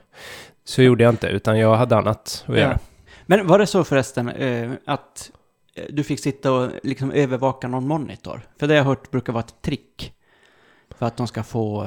Så 0.64 0.82
gjorde 0.82 1.04
jag 1.04 1.14
inte, 1.14 1.28
utan 1.28 1.60
jag 1.60 1.76
hade 1.76 1.98
annat 1.98 2.46
att 2.48 2.58
göra. 2.58 2.80
Men 3.26 3.48
var 3.48 3.60
det 3.60 3.68
så 3.68 3.84
förresten, 3.84 4.30
eh, 4.30 4.72
att 4.86 5.32
du 5.90 6.04
fick 6.04 6.20
sitta 6.20 6.52
och 6.52 6.72
liksom 6.84 7.12
övervaka 7.12 7.68
någon 7.68 7.88
monitor. 7.88 8.42
För 8.60 8.68
det 8.68 8.74
har 8.74 8.78
jag 8.78 8.84
hört 8.84 9.12
brukar 9.12 9.34
vara 9.34 9.44
ett 9.44 9.62
trick. 9.62 10.14
För 10.98 11.06
att 11.06 11.18
de 11.18 11.28
ska 11.28 11.44
få, 11.44 11.84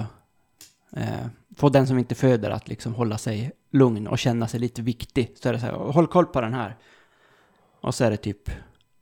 eh, 0.96 1.26
få 1.56 1.68
den 1.68 1.86
som 1.86 1.98
inte 1.98 2.14
föder 2.14 2.50
att 2.50 2.68
liksom 2.68 2.94
hålla 2.94 3.18
sig 3.18 3.52
lugn 3.72 4.06
och 4.06 4.18
känna 4.18 4.48
sig 4.48 4.60
lite 4.60 4.82
viktig. 4.82 5.32
Så 5.34 5.48
är 5.48 5.52
det 5.52 5.60
så 5.60 5.66
här, 5.66 5.72
håll 5.72 6.06
koll 6.06 6.26
på 6.26 6.40
den 6.40 6.54
här. 6.54 6.76
Och 7.80 7.94
så 7.94 8.04
är 8.04 8.10
det 8.10 8.16
typ, 8.16 8.50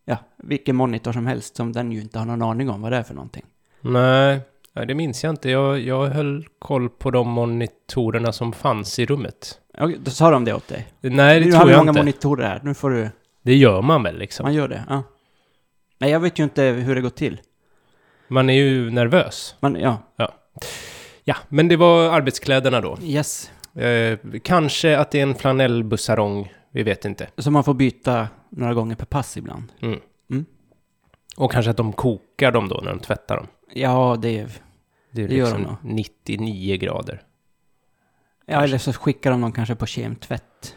ja, 0.05 0.17
vilken 0.37 0.77
monitor 0.77 1.13
som 1.13 1.27
helst 1.27 1.57
som 1.57 1.73
den 1.73 1.93
ju 1.93 2.01
inte 2.01 2.19
har 2.19 2.27
någon 2.27 2.43
aning 2.43 2.71
om 2.71 2.83
vad 2.83 2.93
det 2.93 2.97
är 2.97 3.03
för 3.03 3.15
någonting. 3.15 3.45
Nej, 3.81 4.41
det 4.73 4.95
minns 4.95 5.25
jag 5.25 5.33
inte. 5.33 5.51
Jag, 5.51 5.81
jag 5.81 6.07
höll 6.07 6.47
koll 6.59 6.89
på 6.89 7.11
de 7.11 7.29
monitorerna 7.29 8.33
som 8.33 8.53
fanns 8.53 8.99
i 8.99 9.07
rummet. 9.07 9.61
Ja, 9.79 9.91
då 9.99 10.11
sa 10.11 10.31
de 10.31 10.45
det 10.45 10.55
åt 10.55 10.69
dig? 10.69 10.89
Nej, 11.01 11.41
det 11.41 11.47
nu 11.47 11.51
tror 11.51 11.59
har 11.59 11.67
vi 11.67 11.73
jag 11.73 11.79
många 11.79 11.91
inte. 11.91 12.01
monitorer 12.01 12.49
här, 12.49 12.61
nu 12.65 12.75
får 12.75 12.91
du... 12.91 13.11
Det 13.47 13.55
gör 13.55 13.83
man 13.83 14.03
väl 14.03 14.19
liksom? 14.19 14.45
Man 14.45 14.55
gör 14.55 14.69
det, 14.69 14.85
ja. 14.89 15.03
Nej, 15.99 16.11
jag 16.11 16.21
vet 16.21 16.39
ju 16.39 16.45
inte 16.45 16.63
hur 16.63 16.95
det 16.95 17.01
går 17.01 17.11
till. 17.11 17.41
Man 18.29 18.51
är 18.51 18.55
ju 18.55 18.91
nervös. 18.91 19.55
Man, 19.61 19.81
ja, 19.81 20.03
Ja, 21.25 21.37
men 21.49 21.69
det 21.69 21.77
var 21.77 22.11
arbetskläderna 22.11 22.81
då. 22.81 22.99
yes. 23.03 23.51
Eh, 23.75 24.19
kanske 24.43 24.99
att 24.99 25.11
det 25.11 25.19
är 25.19 25.23
en 25.23 25.35
flanellbussarong, 25.35 26.53
vi 26.71 26.83
vet 26.83 27.05
inte. 27.05 27.29
Så 27.39 27.51
man 27.51 27.65
får 27.65 27.75
byta 27.75 28.29
några 28.51 28.75
gånger 28.75 28.95
per 28.97 29.07
pass 29.07 29.37
ibland. 29.37 29.73
Mm. 29.81 30.01
Mm. 30.31 30.45
Och 31.37 31.53
kanske 31.53 31.71
att 31.71 31.77
de 31.77 31.93
kokar 31.93 32.53
dem 32.53 32.69
då 32.69 32.81
när 32.85 32.91
de 32.91 33.01
tvättar 33.01 33.37
dem. 33.37 33.47
Ja, 33.75 34.17
det 34.23 34.39
är... 34.39 34.51
Det 35.11 35.23
är 35.23 35.29
Det 35.29 35.35
gör 35.35 35.45
liksom 35.45 35.63
de 35.63 35.69
nog. 35.69 35.95
99 35.95 36.77
grader. 36.77 37.23
Ja, 38.47 38.63
eller 38.65 38.79
så 38.79 38.93
skickar 38.93 39.31
de 39.31 39.41
dem 39.41 39.53
kanske 39.53 39.75
på 39.75 39.87
kemtvätt. 39.87 40.77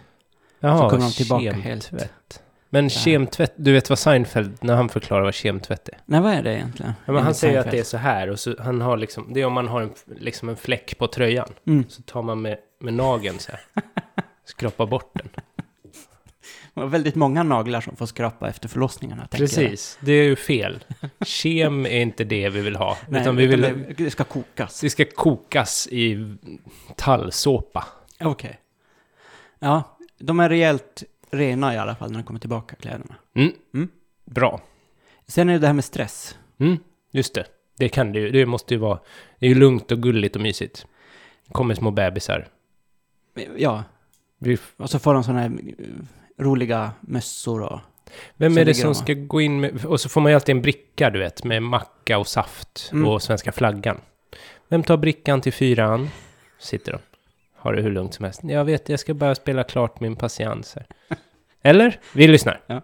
Jaha, 0.59 0.89
kommer 0.89 1.03
de 1.03 1.11
tillbaka 1.11 1.61
kemtvätt. 1.63 2.43
Men 2.69 2.89
kemtvätt, 2.89 3.53
du 3.55 3.73
vet 3.73 3.89
vad 3.89 3.99
Seinfeld, 3.99 4.57
när 4.61 4.75
han 4.75 4.89
förklarar 4.89 5.23
vad 5.23 5.33
kemtvätt 5.33 5.89
är? 5.89 5.97
Nej, 6.05 6.21
vad 6.21 6.33
är 6.33 6.43
det 6.43 6.53
egentligen? 6.53 6.93
Ja, 7.05 7.13
men 7.13 7.23
han 7.23 7.35
säger 7.35 7.59
att 7.59 7.63
Seinfeld. 7.63 7.77
det 7.77 7.79
är 7.79 7.83
så 7.83 7.97
här 7.97 8.29
och 8.29 8.39
så 8.39 8.55
han 8.59 8.81
har 8.81 8.97
liksom, 8.97 9.33
det 9.33 9.41
är 9.41 9.45
om 9.45 9.53
man 9.53 9.67
har 9.67 9.81
en, 9.81 9.93
liksom 10.05 10.49
en 10.49 10.57
fläck 10.57 10.97
på 10.97 11.07
tröjan. 11.07 11.49
Mm. 11.67 11.85
Så 11.89 12.01
tar 12.01 12.21
man 12.21 12.41
med, 12.41 12.57
med 12.79 12.93
nageln 12.93 13.39
så 13.39 13.51
här. 13.51 13.61
Skrapar 14.45 14.85
bort 14.85 15.11
den. 15.13 15.29
Det 16.73 16.79
var 16.79 16.87
väldigt 16.87 17.15
många 17.15 17.43
naglar 17.43 17.81
som 17.81 17.95
får 17.95 18.05
skrapa 18.05 18.49
efter 18.49 18.69
förlossningarna. 18.69 19.27
tänker 19.27 19.61
jag. 19.61 19.69
Precis, 19.69 19.97
det 20.01 20.11
är 20.11 20.23
ju 20.23 20.35
fel. 20.35 20.83
Kem 21.25 21.85
är 21.85 21.99
inte 21.99 22.23
det 22.23 22.49
vi 22.49 22.61
vill 22.61 22.75
ha. 22.75 22.97
Nej, 23.07 23.21
utan 23.21 23.35
vi 23.35 23.47
vill, 23.47 23.61
det, 23.61 23.73
det 23.97 24.11
ska 24.11 24.23
kokas. 24.23 24.81
det 24.81 24.89
ska 24.89 25.05
kokas 25.05 25.87
i 25.91 26.35
tallsåpa. 26.95 27.85
Okej. 28.19 28.59
Ja, 29.59 29.97
de 30.17 30.39
är 30.39 30.49
rejält 30.49 31.03
rena 31.31 31.73
i 31.73 31.77
alla 31.77 31.95
fall 31.95 32.11
när 32.11 32.19
de 32.19 32.23
kommer 32.23 32.39
tillbaka, 32.39 32.75
kläderna. 32.75 33.15
Mm. 33.35 33.51
Mm. 33.73 33.89
Bra. 34.25 34.61
Sen 35.27 35.49
är 35.49 35.53
det 35.53 35.59
det 35.59 35.67
här 35.67 35.73
med 35.73 35.85
stress. 35.85 36.37
Mm, 36.57 36.77
just 37.11 37.33
det. 37.33 37.45
Det 37.77 37.89
kan 37.89 38.11
det 38.11 38.19
ju. 38.19 38.31
Det 38.31 38.45
måste 38.45 38.73
ju 38.73 38.79
vara. 38.79 38.99
Det 39.39 39.45
är 39.45 39.49
ju 39.49 39.55
lugnt 39.55 39.91
och 39.91 40.01
gulligt 40.01 40.35
och 40.35 40.41
mysigt. 40.41 40.85
Det 41.47 41.53
kommer 41.53 41.75
små 41.75 41.91
bebisar. 41.91 42.47
Ja, 43.57 43.83
Vi, 44.37 44.57
och 44.77 44.89
så 44.89 44.99
får 44.99 45.13
de 45.13 45.23
sådana 45.23 45.41
här 45.41 45.49
eh, 45.49 45.85
roliga 46.43 46.91
mössor 47.01 47.61
och... 47.63 47.79
vem 48.35 48.57
är 48.57 48.65
det 48.65 48.73
som 48.73 48.95
ska 48.95 49.13
gå 49.13 49.41
in 49.41 49.59
med... 49.59 49.85
Och 49.85 50.01
så 50.01 50.09
får 50.09 50.21
man 50.21 50.31
ju 50.31 50.35
alltid 50.35 50.55
en 50.55 50.61
bricka, 50.61 51.09
du 51.09 51.19
vet, 51.19 51.43
med 51.43 51.63
macka 51.63 52.17
och 52.17 52.27
saft 52.27 52.89
Mm. 52.93 53.07
och 53.07 53.21
svenska 53.23 53.51
flaggan. 53.51 53.97
Vem 54.67 54.83
tar 54.83 54.97
brickan 54.97 55.41
till 55.41 55.53
fyran? 55.53 56.09
Sitter 56.59 56.91
de. 56.91 56.99
Har 57.59 57.73
det 57.73 57.81
hur 57.81 57.91
lugnt 57.91 58.13
som 58.13 58.25
helst. 58.25 58.39
Jag 58.43 58.65
vet, 58.65 58.89
jag 58.89 58.99
ska 58.99 59.13
bara 59.13 59.35
spela 59.35 59.63
klart 59.63 59.99
min 59.99 60.15
patiens 60.15 60.75
här. 60.75 60.87
Eller? 61.61 61.99
Vi 62.13 62.27
lyssnar. 62.27 62.83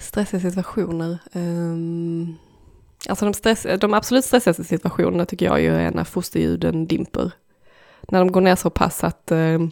Stressiga 0.00 0.40
situationer. 0.40 1.18
ehm, 1.32 2.36
alltså 3.08 3.24
de, 3.24 3.34
stress, 3.34 3.66
de 3.80 3.94
absolut 3.94 4.24
stressigaste 4.24 4.64
situationerna 4.64 5.26
tycker 5.26 5.46
jag 5.46 5.60
ju 5.60 5.74
är 5.74 5.90
när 5.90 6.04
fosterljuden 6.04 6.86
dimper. 6.86 7.32
När 8.08 8.18
de 8.18 8.32
går 8.32 8.40
ner 8.40 8.56
så 8.56 8.70
pass 8.70 9.04
att, 9.04 9.30
ehm, 9.30 9.70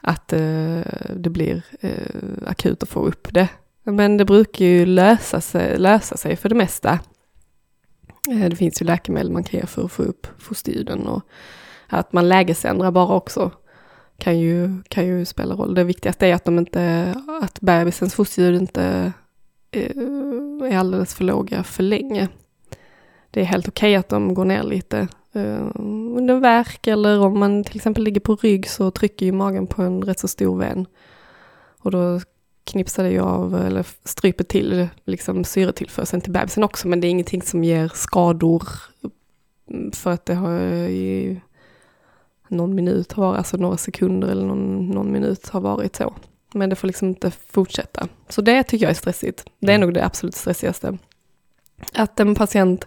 att 0.00 0.32
eh, 0.32 0.80
det 1.16 1.30
blir 1.30 1.62
eh, 1.80 2.46
akut 2.46 2.82
att 2.82 2.88
få 2.88 3.06
upp 3.06 3.28
det. 3.34 3.48
Men 3.82 4.16
det 4.16 4.24
brukar 4.24 4.64
ju 4.64 4.86
lösa 4.86 5.40
sig, 5.40 5.78
lösa 5.78 6.16
sig 6.16 6.36
för 6.36 6.48
det 6.48 6.54
mesta. 6.54 6.98
Eh, 8.30 8.48
det 8.48 8.56
finns 8.56 8.82
ju 8.82 8.86
läkemedel 8.86 9.32
man 9.32 9.44
kan 9.44 9.60
ge 9.60 9.66
för 9.66 9.84
att 9.84 9.92
få 9.92 10.02
upp 10.02 10.26
fosterljuden 10.38 11.06
och 11.06 11.22
att 11.86 12.12
man 12.12 12.28
lägesändrar 12.28 12.90
bara 12.90 13.14
också 13.14 13.50
kan 14.18 14.38
ju, 14.38 14.82
kan 14.88 15.06
ju 15.06 15.24
spela 15.24 15.54
roll. 15.54 15.74
Det 15.74 15.84
viktigaste 15.84 16.26
är 16.26 16.34
att, 16.34 16.44
de 16.44 16.58
inte, 16.58 17.14
att 17.42 17.60
bebisens 17.60 18.14
fosterljud 18.14 18.60
inte 18.60 19.12
eh, 19.70 20.70
är 20.70 20.78
alldeles 20.78 21.14
för 21.14 21.24
låga 21.24 21.62
för 21.62 21.82
länge. 21.82 22.28
Det 23.30 23.40
är 23.40 23.44
helt 23.44 23.68
okej 23.68 23.96
att 23.96 24.08
de 24.08 24.34
går 24.34 24.44
ner 24.44 24.62
lite 24.62 25.08
eh, 25.32 25.66
under 26.16 26.40
värk 26.40 26.86
eller 26.86 27.20
om 27.20 27.38
man 27.38 27.64
till 27.64 27.76
exempel 27.76 28.04
ligger 28.04 28.20
på 28.20 28.36
rygg 28.36 28.68
så 28.68 28.90
trycker 28.90 29.26
ju 29.26 29.32
magen 29.32 29.66
på 29.66 29.82
en 29.82 30.02
rätt 30.02 30.18
så 30.18 30.28
stor 30.28 30.58
ven. 30.58 30.86
Och 31.78 31.90
då 31.90 32.20
knipsar 32.64 33.04
det 33.04 33.10
ju 33.10 33.20
av 33.20 33.54
eller 33.54 33.86
stryper 34.04 34.44
till 34.44 34.88
liksom 35.04 35.44
syretillförseln 35.44 36.20
till 36.20 36.32
bebisen 36.32 36.64
också 36.64 36.88
men 36.88 37.00
det 37.00 37.06
är 37.06 37.10
ingenting 37.10 37.42
som 37.42 37.64
ger 37.64 37.90
skador 37.94 38.68
mm, 39.70 39.92
för 39.92 40.10
att 40.10 40.26
det 40.26 40.34
har 40.34 40.60
ju 40.88 41.40
någon 42.48 42.74
minut 42.74 43.12
har 43.12 43.24
varit, 43.24 43.38
alltså 43.38 43.56
några 43.56 43.76
sekunder 43.76 44.28
eller 44.28 44.46
någon, 44.46 44.86
någon 44.90 45.12
minut 45.12 45.48
har 45.48 45.60
varit 45.60 45.96
så. 45.96 46.14
Men 46.54 46.70
det 46.70 46.76
får 46.76 46.88
liksom 46.88 47.08
inte 47.08 47.30
fortsätta. 47.30 48.08
Så 48.28 48.40
det 48.42 48.62
tycker 48.62 48.84
jag 48.84 48.90
är 48.90 48.94
stressigt. 48.94 49.44
Det 49.58 49.72
är 49.72 49.74
Mm. 49.76 49.86
nog 49.86 49.94
det 49.94 50.04
absolut 50.04 50.34
stressigaste. 50.34 50.98
Att 51.94 52.20
en 52.20 52.34
patient 52.34 52.84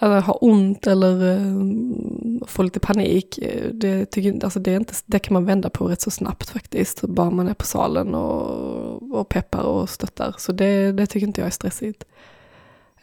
eller 0.00 0.20
har 0.20 0.44
ont 0.44 0.86
eller 0.86 1.32
eh, 1.32 2.46
får 2.46 2.64
lite 2.64 2.80
panik, 2.80 3.38
eh, 3.38 3.70
det, 3.72 4.06
tycker, 4.06 4.44
alltså 4.44 4.60
det, 4.60 4.72
är 4.72 4.76
inte, 4.76 4.94
det 5.06 5.18
kan 5.18 5.34
man 5.34 5.44
vända 5.44 5.70
på 5.70 5.88
rätt 5.88 6.00
så 6.00 6.10
snabbt 6.10 6.48
faktiskt. 6.48 7.02
Bara 7.02 7.30
man 7.30 7.48
är 7.48 7.54
på 7.54 7.64
salen 7.64 8.14
och, 8.14 9.18
och 9.18 9.28
peppar 9.28 9.62
och 9.62 9.90
stöttar. 9.90 10.34
Så 10.38 10.52
det, 10.52 10.92
det 10.92 11.06
tycker 11.06 11.26
inte 11.26 11.40
jag 11.40 11.46
är 11.46 11.50
stressigt. 11.50 12.04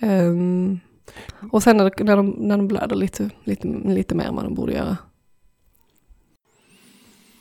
Um, 0.02 0.80
och 1.52 1.64
sen 1.64 1.78
när, 1.78 2.04
när, 2.04 2.16
de, 2.16 2.30
när 2.30 2.58
de 2.58 2.68
blöder 2.68 2.96
lite, 2.96 3.30
lite, 3.44 3.68
lite 3.68 4.16
mer 4.16 4.26
än 4.26 4.36
vad 4.36 4.46
de 4.46 4.54
borde 4.54 4.74
göra. 4.74 4.98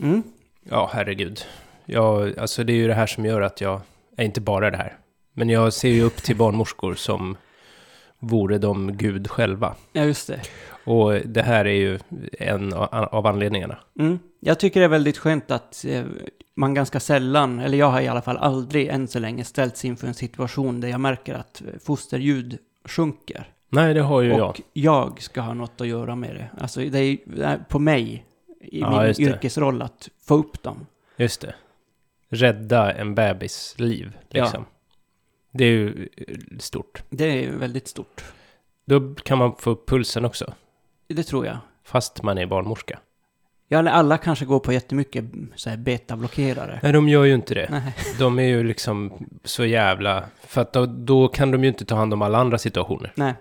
Mm. 0.01 0.23
Ja, 0.63 0.91
herregud. 0.93 1.41
Jag, 1.85 2.39
alltså 2.39 2.65
det 2.65 2.73
är 2.73 2.77
ju 2.77 2.87
det 2.87 2.95
här 2.95 3.07
som 3.07 3.25
gör 3.25 3.41
att 3.41 3.61
jag... 3.61 3.81
är 4.17 4.25
inte 4.25 4.41
bara 4.41 4.71
det 4.71 4.77
här. 4.77 4.99
Men 5.35 5.49
jag 5.49 5.73
ser 5.73 5.89
ju 5.89 6.03
upp 6.03 6.17
till 6.17 6.37
barnmorskor 6.37 6.95
som 6.95 7.37
vore 8.23 8.59
de 8.59 8.97
Gud 8.97 9.31
själva. 9.31 9.75
Ja, 9.93 10.05
just 10.05 10.26
det. 10.26 10.41
Och 10.85 11.12
det 11.12 11.43
här 11.43 11.64
är 11.64 11.75
ju 11.75 11.99
en 12.38 12.73
av 12.73 13.26
anledningarna. 13.26 13.79
Mm. 13.99 14.19
Jag 14.41 14.59
tycker 14.59 14.81
det 14.81 14.85
är 14.85 14.88
väldigt 14.88 15.19
skönt 15.19 15.50
att 15.50 15.85
eh, 15.88 16.05
man 16.55 16.75
ganska 16.75 17.00
sällan, 17.00 17.59
eller 17.59 17.79
jag 17.79 17.91
har 17.91 18.00
i 18.00 18.09
alla 18.09 18.23
fall 18.23 18.37
aldrig 18.37 18.88
än 18.88 19.09
så 19.09 19.19
länge 19.19 19.45
ställts 19.45 19.85
inför 19.85 20.07
en 20.07 20.14
situation 20.14 20.81
där 20.81 20.88
jag 20.88 21.00
märker 21.00 21.35
att 21.35 21.62
fosterljud 21.85 22.59
sjunker. 22.85 23.49
Nej, 23.69 23.95
det 23.95 24.00
har 24.00 24.21
ju 24.21 24.29
jag. 24.29 24.49
Och 24.49 24.61
jag 24.73 25.23
ska 25.23 25.41
ha 25.41 25.55
något 25.55 25.81
att 25.81 25.87
göra 25.87 26.17
med 26.17 26.35
det. 26.35 26.62
Alltså 26.62 26.81
det 26.81 26.99
är, 26.99 27.59
på 27.69 27.79
mig, 27.79 28.25
i 28.61 28.81
Ja, 28.81 29.02
min 29.02 29.29
yrkesroll, 29.29 29.83
att 29.83 30.09
få 30.25 30.35
upp 30.35 30.62
dem. 30.62 30.87
Just 31.17 31.41
det. 31.41 31.55
Rädda 32.29 32.93
en 32.93 33.14
bebis 33.14 33.75
liv, 33.79 34.17
liksom. 34.29 34.64
Det 35.53 35.65
är 35.65 35.69
ju 35.71 36.09
eh, 36.17 36.37
stort. 36.59 37.03
Det 37.11 37.45
är 37.45 37.51
väldigt 37.53 37.89
stort. 37.89 38.25
Då 38.85 39.15
kan 39.15 39.39
man 39.39 39.57
få 39.59 39.71
upp 39.71 39.89
pulsen 39.89 40.25
också, 40.25 40.53
Det 41.09 41.23
tror 41.23 41.47
jag. 41.47 41.57
fast 41.85 42.23
man 42.23 42.39
är 42.39 42.47
barnmorska. 42.47 42.99
Ja, 43.69 43.79
eller 43.79 43.91
alla 43.91 44.19
kanske 44.19 44.45
går 44.45 44.61
på 44.61 44.73
jättemycket 44.73 45.25
så 45.55 45.71
här 45.71 45.77
betablockerare. 45.77 46.81
Nej, 46.83 46.93
de 46.93 47.09
gör 47.09 47.25
ju 47.25 47.35
inte 47.35 47.55
det. 47.55 47.69
Nej. 47.71 47.95
De 48.19 48.39
är 48.39 48.43
ju 48.43 48.65
liksom 48.65 49.13
så 49.45 49.65
jävla... 49.65 50.25
För 50.47 50.61
att 50.61 50.73
då, 50.73 50.87
då 50.87 51.29
kan 51.29 51.51
de 51.51 51.63
ju 51.63 51.69
inte 51.69 51.85
ta 51.85 51.95
hand 51.95 52.13
om 52.13 52.23
alla 52.23 52.39
andra 52.39 52.59
situationer. 52.59 53.13
Nej. 53.15 53.35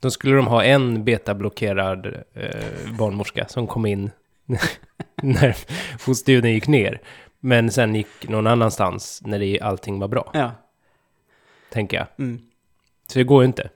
Då 0.00 0.10
skulle 0.10 0.36
de 0.36 0.46
ha 0.46 0.64
en 0.64 1.04
betablockerad 1.04 2.06
eh, 2.34 2.92
barnmorska 2.98 3.48
som 3.48 3.66
kom 3.66 3.86
in 3.86 4.10
när 5.22 5.56
fosterljuden 5.98 6.52
gick 6.52 6.68
ner. 6.68 7.00
Men 7.40 7.70
sen 7.70 7.94
gick 7.94 8.28
någon 8.28 8.46
annanstans 8.46 9.22
när 9.24 9.38
det, 9.38 9.60
allting 9.60 9.98
var 9.98 10.08
bra, 10.08 10.30
Ja. 10.34 10.50
Tänker 11.74 11.96
jag. 11.96 12.06
Mm. 12.18 12.40
Så 13.08 13.18
det 13.18 13.24
går 13.24 13.42
ju 13.42 13.46
inte. 13.46 13.70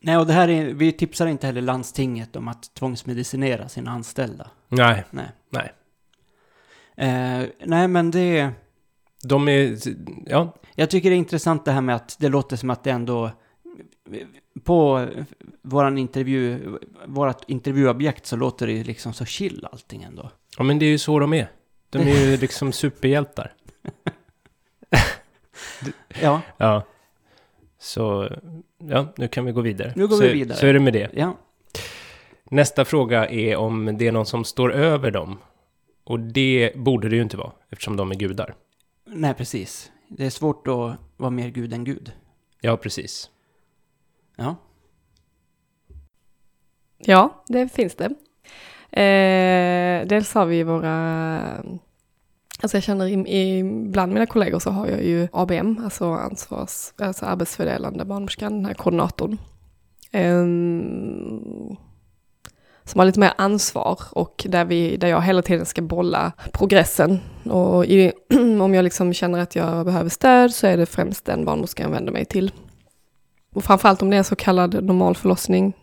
Nej, 0.00 0.16
och 0.16 0.26
det 0.26 0.32
här 0.32 0.48
är, 0.48 0.64
vi 0.64 0.92
tipsar 0.92 1.26
inte 1.26 1.46
heller 1.46 1.60
landstinget 1.60 2.36
om 2.36 2.48
att 2.48 2.74
tvångsmedicinera 2.74 3.68
sina 3.68 3.90
anställda. 3.90 4.50
Nej, 4.68 5.04
Nej. 5.10 5.26
nej. 5.50 5.72
Eh, 6.96 7.48
nej, 7.64 7.88
men 7.88 8.10
det... 8.10 8.50
De 9.22 9.48
är... 9.48 9.78
Ja, 10.26 10.54
Jag 10.74 10.90
tycker 10.90 11.10
det 11.10 11.16
är 11.16 11.18
intressant 11.18 11.64
det 11.64 11.72
här 11.72 11.80
med 11.80 11.96
att 11.96 12.16
det 12.20 12.28
låter 12.28 12.56
som 12.56 12.70
att 12.70 12.84
det 12.84 12.90
ändå... 12.90 13.30
På 14.64 15.08
våran 15.62 15.98
intervju, 15.98 16.78
vårat 17.06 17.44
intervjuobjekt 17.46 18.26
så 18.26 18.36
låter 18.36 18.66
det 18.66 18.72
ju 18.72 18.84
liksom 18.84 19.12
så 19.12 19.24
chill 19.24 19.66
allting 19.72 20.02
ändå. 20.02 20.30
ja 20.58 20.64
men 20.64 20.78
det 20.78 20.86
är 20.86 20.90
ju 20.90 20.98
så 20.98 21.18
de 21.18 21.32
är. 21.34 21.50
De 21.90 21.98
är 21.98 22.26
ju 22.30 22.36
liksom 22.40 22.72
superhjältar. 22.72 23.52
Ja, 26.22 26.40
Ja. 26.56 26.82
Så, 27.78 28.28
ja, 28.78 29.06
nu 29.16 29.28
kan 29.28 29.44
vi 29.44 29.52
gå 29.52 29.60
vidare. 29.60 29.92
Nu 29.96 30.06
går 30.06 30.16
så, 30.16 30.22
vi 30.22 30.32
vidare. 30.32 30.58
Så 30.58 30.66
är 30.66 30.72
det 30.72 30.80
med 30.80 30.92
det. 30.92 31.10
ja. 31.14 31.36
Nästa 32.50 32.84
fråga 32.84 33.28
är 33.28 33.56
om 33.56 33.96
det 33.98 34.06
är 34.08 34.12
någon 34.12 34.26
som 34.26 34.44
står 34.44 34.72
över 34.72 35.10
dem. 35.10 35.38
Och 36.04 36.20
det 36.20 36.72
borde 36.76 37.08
det 37.08 37.16
ju 37.16 37.22
inte 37.22 37.36
vara, 37.36 37.52
eftersom 37.70 37.96
de 37.96 38.10
är 38.10 38.14
gudar. 38.14 38.54
Nej, 39.06 39.34
precis. 39.34 39.90
Det 40.08 40.26
är 40.26 40.30
svårt 40.30 40.68
att 40.68 40.96
vara 41.16 41.30
mer 41.30 41.48
gud 41.48 41.72
än 41.72 41.84
gud. 41.84 42.12
Ja, 42.60 42.76
precis. 42.76 43.30
Ja. 44.36 44.56
Ja, 46.98 47.44
det 47.48 47.68
finns 47.72 47.94
det. 47.94 48.04
Eh, 49.02 50.06
dels 50.06 50.34
har 50.34 50.46
vi 50.46 50.62
våra, 50.62 51.64
alltså 52.62 52.76
jag 52.76 52.84
känner 52.84 53.06
i, 53.06 53.12
i, 53.12 53.62
bland 53.64 54.12
mina 54.12 54.26
kollegor 54.26 54.58
så 54.58 54.70
har 54.70 54.86
jag 54.86 55.04
ju 55.04 55.28
ABM, 55.32 55.80
alltså 55.84 56.12
ansvars, 56.12 56.92
alltså 56.98 57.26
arbetsfördelande 57.26 58.04
barnmorskan, 58.04 58.52
den 58.52 58.66
här 58.66 58.74
koordinatorn. 58.74 59.38
Eh, 60.12 60.44
som 62.88 62.98
har 62.98 63.06
lite 63.06 63.20
mer 63.20 63.32
ansvar 63.38 63.98
och 64.10 64.46
där, 64.48 64.64
vi, 64.64 64.96
där 64.96 65.08
jag 65.08 65.22
hela 65.22 65.42
tiden 65.42 65.66
ska 65.66 65.82
bolla 65.82 66.32
progressen. 66.52 67.20
Och 67.44 67.86
i, 67.86 68.12
om 68.60 68.74
jag 68.74 68.82
liksom 68.82 69.12
känner 69.12 69.38
att 69.38 69.56
jag 69.56 69.84
behöver 69.84 70.10
stöd 70.10 70.54
så 70.54 70.66
är 70.66 70.76
det 70.76 70.86
främst 70.86 71.24
den 71.24 71.44
barnmorskan 71.44 71.84
jag 71.84 71.90
vänder 71.90 72.12
mig 72.12 72.24
till. 72.24 72.52
Och 73.54 73.64
framförallt 73.64 74.02
om 74.02 74.10
det 74.10 74.16
är 74.16 74.18
en 74.18 74.24
så 74.24 74.36
kallad 74.36 74.84
normal 74.84 75.16
förlossning. 75.16 75.76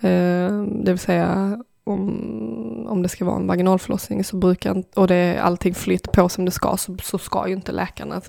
Eh, 0.00 0.62
det 0.62 0.92
vill 0.92 0.98
säga 0.98 1.58
om, 1.90 2.86
om 2.88 3.02
det 3.02 3.08
ska 3.08 3.24
vara 3.24 3.36
en 3.36 3.46
vaginalförlossning 3.46 4.24
så 4.24 4.36
brukar 4.36 4.84
och 4.94 5.06
det 5.06 5.14
är 5.14 5.38
allting 5.38 5.74
flyter 5.74 6.10
på 6.10 6.28
som 6.28 6.44
det 6.44 6.50
ska 6.50 6.76
så, 6.76 6.96
så 7.02 7.18
ska 7.18 7.48
ju 7.48 7.54
inte 7.54 7.72
läkarna 7.72 8.20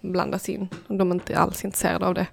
blandas 0.00 0.48
in. 0.48 0.68
De 0.88 1.10
är 1.10 1.14
inte 1.14 1.38
alls 1.38 1.64
intresserade 1.64 2.06
av 2.06 2.14
det. 2.14 2.26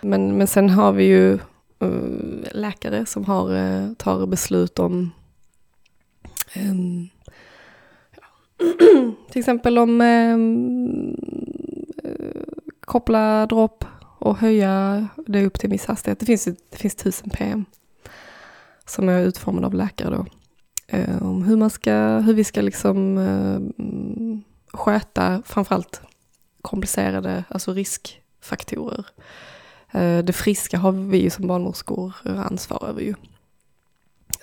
Men, 0.00 0.36
men 0.36 0.46
sen 0.46 0.70
har 0.70 0.92
vi 0.92 1.04
ju 1.04 1.34
eh, 1.78 2.52
läkare 2.52 3.06
som 3.06 3.24
har, 3.24 3.54
eh, 3.56 3.92
tar 3.92 4.26
beslut 4.26 4.78
om 4.78 5.10
um, 6.56 7.08
till 9.30 9.38
exempel 9.38 9.78
om 9.78 10.00
ehm, 10.00 11.16
eh, 12.04 12.42
koppla 12.80 13.46
dropp 13.46 13.84
och 14.18 14.36
höja 14.38 15.06
det 15.26 15.46
upp 15.46 15.58
till 15.58 15.66
en 15.66 15.72
viss 15.72 15.86
hastighet. 15.86 16.20
Det 16.20 16.26
finns, 16.26 16.44
det 16.44 16.76
finns 16.76 16.94
tusen 16.94 17.30
PM 17.30 17.64
som 18.86 19.08
är 19.08 19.20
utformade 19.20 19.66
av 19.66 19.74
läkare 19.74 20.10
då. 20.10 20.26
Eh, 20.86 21.22
om 21.22 21.42
hur, 21.42 21.56
man 21.56 21.70
ska, 21.70 22.18
hur 22.18 22.34
vi 22.34 22.44
ska 22.44 22.60
liksom 22.60 23.18
eh, 23.18 23.60
sköta 24.78 25.42
framförallt 25.46 26.00
komplicerade, 26.62 27.44
alltså 27.48 27.72
riskfaktorer. 27.72 29.06
Eh, 29.92 30.18
det 30.18 30.32
friska 30.32 30.78
har 30.78 30.92
vi 30.92 31.18
ju 31.18 31.30
som 31.30 31.46
barnmorskor 31.46 32.12
ansvar 32.24 32.86
över 32.88 33.00
ju. 33.00 33.14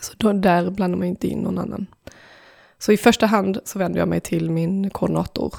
Så 0.02 0.14
då, 0.18 0.34
där 0.34 0.70
blandar 0.70 0.98
man 0.98 1.08
inte 1.08 1.28
in 1.28 1.40
någon 1.40 1.58
annan. 1.58 1.86
Så 2.78 2.92
i 2.92 2.98
första 2.98 3.26
hand 3.26 3.60
så 3.66 3.80
vänder 3.80 4.00
jag 4.00 4.08
mig 4.08 4.20
till 4.20 4.52
min 4.52 4.90
koordinator 4.90 5.56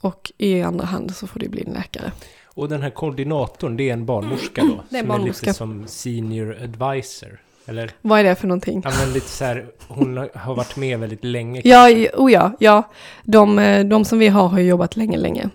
och 0.00 0.32
i 0.38 0.62
andra 0.62 0.84
hand 0.84 1.16
så 1.16 1.26
får 1.26 1.40
det 1.40 1.48
bli 1.48 1.64
en 1.66 1.72
läkare. 1.72 2.12
Och 2.44 2.68
den 2.68 2.82
här 2.82 2.90
koordinatorn, 2.90 3.76
det 3.76 3.88
är 3.88 3.92
en 3.92 4.06
barnmorska 4.06 4.62
då? 4.62 4.84
Det 4.90 4.96
är 4.96 5.00
en 5.00 5.06
som 5.06 5.08
barnmorska. 5.08 5.46
är 5.46 5.48
lite 5.48 5.58
som 5.58 5.86
senior 5.86 6.62
advisor. 6.62 7.40
Eller, 7.68 7.90
Vad 8.02 8.20
är 8.20 8.24
det 8.24 8.34
för 8.34 8.46
någonting? 8.48 8.80
ja 8.84 8.90
men 9.00 9.12
lite 9.12 9.28
så 9.28 9.44
här, 9.44 9.66
hon 9.88 10.16
har- 10.16 10.54
varit 10.54 10.76
med 10.76 10.98
väldigt 10.98 11.24
länge. 11.24 11.60
Ja, 11.64 11.90
i- 11.90 12.08
oh 12.14 12.32
ja, 12.32 12.52
ja. 12.58 12.82
De, 13.24 13.58
eh, 13.58 13.84
de 13.84 14.04
som 14.04 14.18
vi 14.18 14.28
har 14.28 14.48
har 14.48 14.58
jobbat 14.60 14.96
länge, 14.96 15.16
länge. 15.18 15.50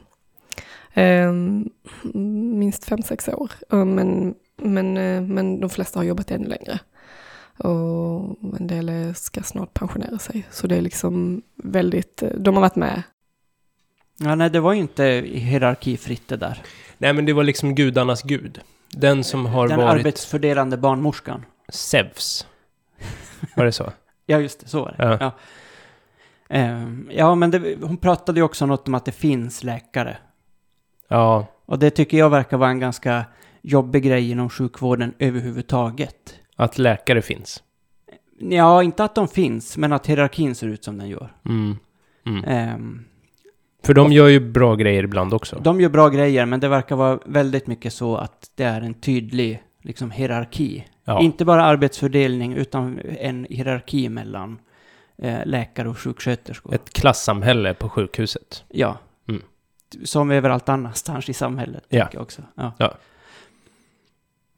Ehm, 0.93 1.69
minst 2.59 2.85
fem, 2.85 3.01
sex 3.03 3.27
år. 3.27 3.51
Eh, 3.71 3.85
Men, 3.85 4.33
men, 4.61 4.97
eh, 4.97 5.21
men 5.21 5.59
de 5.59 5.69
flesta 5.69 5.99
har 5.99 6.03
jobbat 6.03 6.31
ännu 6.31 6.47
längre. 6.47 6.79
Och 7.57 8.37
en 8.59 8.67
del 8.67 9.15
ska 9.15 9.43
snart 9.43 9.73
pensionera 9.73 10.19
sig. 10.19 10.45
Så 10.51 10.67
det 10.67 10.75
är 10.75 10.81
liksom 10.81 11.41
väldigt, 11.63 12.23
eh, 12.23 12.29
de 12.37 12.55
har 12.55 12.61
varit 12.61 12.75
med. 12.75 13.03
Ja, 14.19 14.35
nej, 14.35 14.49
det 14.49 14.59
var 14.59 14.73
ju 14.73 14.79
inte 14.79 15.03
hierarkifritt 15.25 16.27
det 16.27 16.37
där. 16.37 16.61
Nej 16.97 17.13
men 17.13 17.25
det 17.25 17.33
var 17.33 17.43
liksom 17.43 17.75
gudarnas 17.75 18.23
gud. 18.23 18.59
Den 18.89 19.23
som 19.23 19.45
har 19.45 19.67
Den 19.67 19.79
varit 19.79 19.99
arbetsfördelande 19.99 20.77
barnmorskan. 20.77 21.45
Zeus. 21.69 22.47
Var 23.55 23.65
det 23.65 23.71
så? 23.71 23.91
Ja, 24.25 24.39
just 24.39 24.59
det, 24.59 24.67
så 24.67 24.79
var 24.81 24.95
det. 24.97 25.03
Ja. 25.03 25.17
Ja, 25.19 25.31
Ehm, 26.49 27.09
ja 27.13 27.35
men 27.35 27.51
det, 27.51 27.75
hon 27.81 27.97
pratade 27.97 28.39
ju 28.39 28.43
också 28.43 28.65
något 28.65 28.87
om 28.87 28.93
att 28.95 29.05
det 29.05 29.11
finns 29.11 29.63
läkare. 29.63 30.17
Ja, 31.07 31.47
Och 31.65 31.79
det 31.79 31.89
tycker 31.89 32.17
jag 32.17 32.29
verkar 32.29 32.57
vara 32.57 32.69
en 32.69 32.79
ganska 32.79 33.25
jobbig 33.61 34.03
grej 34.03 34.31
inom 34.31 34.49
sjukvården 34.49 35.13
överhuvudtaget. 35.19 36.35
att 36.55 36.77
läkare 36.77 37.21
finns. 37.21 37.63
Ja, 38.39 38.83
inte 38.83 39.03
att 39.03 39.15
de 39.15 39.27
finns, 39.27 39.77
men 39.77 39.93
att 39.93 40.07
hierarkin 40.07 40.55
ser 40.55 40.67
ut 40.67 40.83
som 40.83 40.97
den 40.97 41.09
gör. 41.09 41.33
Mm. 41.45 41.77
Mm. 42.25 42.43
Ehm, 42.43 43.05
För 43.83 43.93
de 43.93 44.11
gör 44.13 44.27
ju 44.27 44.39
bra 44.39 44.75
grejer 44.75 45.03
ibland 45.03 45.33
också. 45.33 45.59
de 45.63 45.81
gör 45.81 45.89
bra 45.89 46.09
grejer, 46.09 46.45
men 46.45 46.59
det 46.59 46.67
verkar 46.67 46.95
vara 46.95 47.19
väldigt 47.25 47.67
mycket 47.67 47.93
så 47.93 48.15
att 48.17 48.51
det 48.55 48.63
är 48.63 48.81
en 48.81 48.93
tydlig 48.93 49.63
liksom, 49.81 50.11
hierarki. 50.11 50.85
Ja. 51.05 51.21
Inte 51.21 51.45
bara 51.45 51.63
arbetsfördelning, 51.63 52.53
utan 52.53 52.99
en 53.19 53.47
hierarki 53.49 54.09
mellan 54.09 54.59
eh, 55.17 55.39
läkare 55.45 55.89
och 55.89 55.97
sjuksköterskor. 55.97 56.75
Ett 56.75 56.93
klassamhälle 56.93 57.73
på 57.73 57.89
sjukhuset. 57.89 58.63
Ja. 58.69 58.97
Mm. 59.29 59.41
Som 60.03 60.31
överallt 60.31 60.69
annanstans 60.69 61.29
i 61.29 61.33
samhället, 61.33 61.83
Ja. 61.89 62.09
jag 62.13 62.21
också. 62.21 62.41
Ja. 62.55 62.93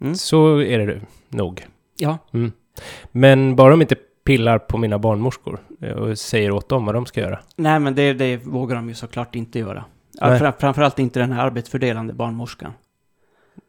Mm. 0.01 0.15
Så 0.15 0.61
är 0.61 0.79
det 0.79 1.01
nog. 1.29 1.65
ja. 1.97 2.17
Mm. 2.33 2.51
Men 3.11 3.55
bara 3.55 3.69
de 3.71 3.81
inte 3.81 3.95
pillar 4.23 4.59
på 4.59 4.77
mina 4.77 4.99
barnmorskor 4.99 5.59
eh, 5.81 5.91
och 5.91 6.19
säger 6.19 6.51
åt 6.51 6.69
dem 6.69 6.85
vad 6.85 6.95
de 6.95 7.05
ska 7.05 7.21
göra. 7.21 7.39
Nej, 7.55 7.79
men 7.79 7.95
det, 7.95 8.13
det 8.13 8.37
vågar 8.37 8.75
de 8.75 8.87
ju 8.89 8.93
såklart 8.95 9.35
inte 9.35 9.59
göra. 9.59 9.85
Ja, 10.11 10.29
Nej. 10.29 10.39
Fra, 10.39 10.51
framförallt 10.51 10.99
inte 10.99 11.19
den 11.19 11.31
här 11.31 11.45
arbetsfördelande 11.45 12.13
barnmorskan. 12.13 12.73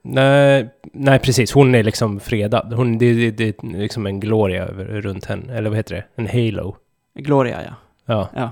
Nej, 0.09 0.69
nej, 0.92 1.19
precis. 1.19 1.53
Hon 1.53 1.75
är 1.75 1.83
liksom 1.83 2.21
fredad. 2.21 2.73
Hon, 2.73 2.99
det, 2.99 3.12
det, 3.14 3.31
det 3.31 3.45
är 3.45 3.79
liksom 3.79 4.07
en 4.07 4.21
gloria 4.21 4.66
runt 4.77 5.25
henne. 5.25 5.57
Eller 5.57 5.71
vad 5.71 5.77
heter 5.77 5.95
det? 5.95 6.05
En 6.23 6.27
halo. 6.27 6.77
Gloria, 7.14 7.62
ja. 7.64 7.75
Ja, 8.07 8.29
ja. 8.35 8.51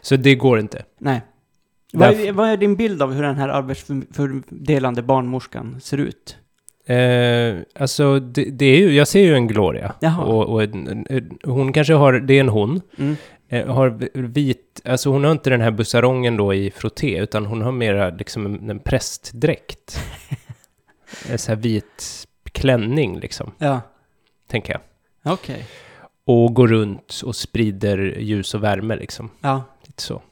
så 0.00 0.16
det 0.16 0.34
går 0.34 0.58
inte. 0.58 0.82
Nej. 0.98 1.20
Vad 1.92 2.08
är, 2.08 2.32
vad 2.32 2.48
är 2.48 2.56
din 2.56 2.76
bild 2.76 3.02
av 3.02 3.12
hur 3.12 3.22
den 3.22 3.36
här 3.36 3.48
arbetsfördelande 3.48 5.02
barnmorskan 5.02 5.80
ser 5.80 5.98
ut? 5.98 6.36
Eh, 6.86 7.56
alltså, 7.74 8.20
det, 8.20 8.44
det 8.44 8.66
är 8.66 8.78
ju, 8.78 8.92
jag 8.92 9.08
ser 9.08 9.20
ju 9.20 9.34
en 9.34 9.46
gloria. 9.46 9.94
Jaha. 10.00 10.24
Och, 10.24 10.48
och 10.48 10.62
en, 10.62 11.06
en, 11.10 11.38
hon 11.44 11.72
kanske 11.72 11.94
har, 11.94 12.12
det 12.12 12.34
är 12.34 12.40
en 12.40 12.48
hon. 12.48 12.80
Mm. 12.98 13.16
Eh, 13.48 13.66
har 13.66 13.98
vit, 14.28 14.80
alltså 14.84 15.10
hon 15.10 15.24
har 15.24 15.32
inte 15.32 15.50
den 15.50 15.60
här 15.60 15.70
bussarongen 15.70 16.36
då 16.36 16.54
i 16.54 16.70
frotté, 16.70 17.18
utan 17.18 17.46
hon 17.46 17.62
har 17.62 17.72
mera 17.72 18.10
liksom 18.10 18.46
en, 18.46 18.70
en 18.70 18.78
prästdräkt. 18.78 20.00
en 21.30 21.38
så 21.38 21.52
här 21.52 21.56
vit 21.56 22.26
klänning 22.52 23.18
liksom, 23.20 23.52
Ja. 23.58 23.80
tänker 24.48 24.72
jag. 24.72 24.82
Okej. 25.32 25.66
Och 26.26 26.54
går 26.54 26.68
runt 26.68 27.20
och 27.24 27.36
sprider 27.36 27.98
ljus 28.18 28.54
och 28.54 28.62
värme 28.62 28.96
liksom. 28.96 29.30
Ja. 29.40 29.62
Lite 29.86 30.02
så. 30.02 30.22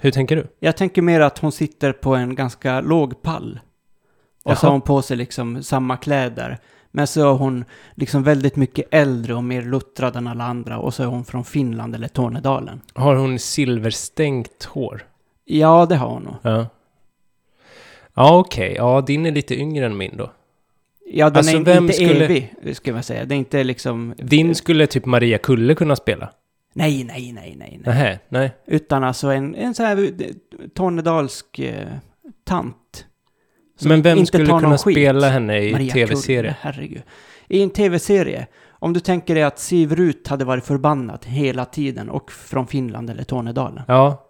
Hur 0.00 0.10
tänker 0.10 0.36
du? 0.36 0.46
Jag 0.60 0.76
tänker 0.76 1.02
mer 1.02 1.20
att 1.20 1.38
hon 1.38 1.52
sitter 1.52 1.92
på 1.92 2.14
en 2.16 2.34
ganska 2.34 2.80
låg 2.80 3.22
pall. 3.22 3.60
Och 4.44 4.58
så 4.58 4.64
Jaha. 4.66 4.68
har 4.68 4.72
hon 4.72 4.80
på 4.80 5.02
sig 5.02 5.16
liksom 5.16 5.62
samma 5.62 5.96
kläder. 5.96 6.58
Men 6.90 7.06
så 7.06 7.20
är 7.20 7.34
hon 7.38 7.64
liksom 7.94 8.22
väldigt 8.22 8.56
mycket 8.56 8.86
äldre 8.90 9.34
och 9.34 9.44
mer 9.44 9.62
luttrad 9.62 10.16
än 10.16 10.26
alla 10.26 10.44
andra. 10.44 10.78
Och 10.78 10.94
så 10.94 11.02
är 11.02 11.06
hon 11.06 11.24
från 11.24 11.44
Finland 11.44 11.94
eller 11.94 12.08
Tornedalen. 12.08 12.80
Har 12.94 13.14
hon 13.16 13.38
silverstänkt 13.38 14.64
hår? 14.64 15.06
Ja, 15.44 15.86
det 15.86 15.96
har 15.96 16.08
hon 16.08 16.22
nog. 16.22 16.34
Ja. 16.42 16.66
Ja, 18.14 18.38
okej. 18.38 18.74
Ja, 18.76 19.00
din 19.00 19.26
är 19.26 19.32
lite 19.32 19.54
yngre 19.54 19.86
än 19.86 19.96
min 19.96 20.16
då. 20.16 20.32
Ja, 21.06 21.30
den 21.30 21.36
Alltså, 21.36 21.56
är 21.56 21.78
inte 21.78 21.92
skulle- 21.92 22.24
evig, 22.24 22.54
ska 22.72 22.92
man 22.92 23.02
säga. 23.02 23.24
Det 23.24 23.34
är 23.34 23.36
inte 23.36 23.64
liksom... 23.64 24.14
Din 24.18 24.54
skulle 24.54 24.86
typ 24.86 25.04
Maria 25.06 25.38
Kulle 25.38 25.74
kunna 25.74 25.96
spela. 25.96 26.30
Nej, 26.72 27.04
nej, 27.04 27.32
nej, 27.32 27.54
nej, 27.58 27.80
nej. 27.80 27.80
Nähä, 27.84 28.18
nej. 28.28 28.50
Utan 28.66 29.04
alltså 29.04 29.28
en, 29.28 29.54
en 29.54 29.74
sån 29.74 29.86
här 29.86 29.96
eh, 30.04 30.10
tornedalsk 30.74 31.58
eh, 31.58 31.88
tant. 32.44 33.06
Men 33.84 34.02
vem 34.02 34.26
skulle 34.26 34.46
kunna 34.46 34.78
skit. 34.78 34.94
spela 34.94 35.28
henne 35.28 35.58
i 35.58 35.90
tv-serie? 35.90 36.40
Kulle, 36.42 36.56
herregud. 36.60 37.02
I 37.48 37.62
en 37.62 37.70
tv-serie, 37.70 38.46
om 38.68 38.92
du 38.92 39.00
tänker 39.00 39.34
dig 39.34 39.42
att 39.44 39.58
Siv 39.58 39.94
Rut 39.96 40.28
hade 40.28 40.44
varit 40.44 40.64
förbannad 40.64 41.24
hela 41.26 41.64
tiden 41.64 42.10
och 42.10 42.32
från 42.32 42.66
Finland 42.66 43.10
eller 43.10 43.24
Tornedalen. 43.24 43.82
Ja. 43.88 44.26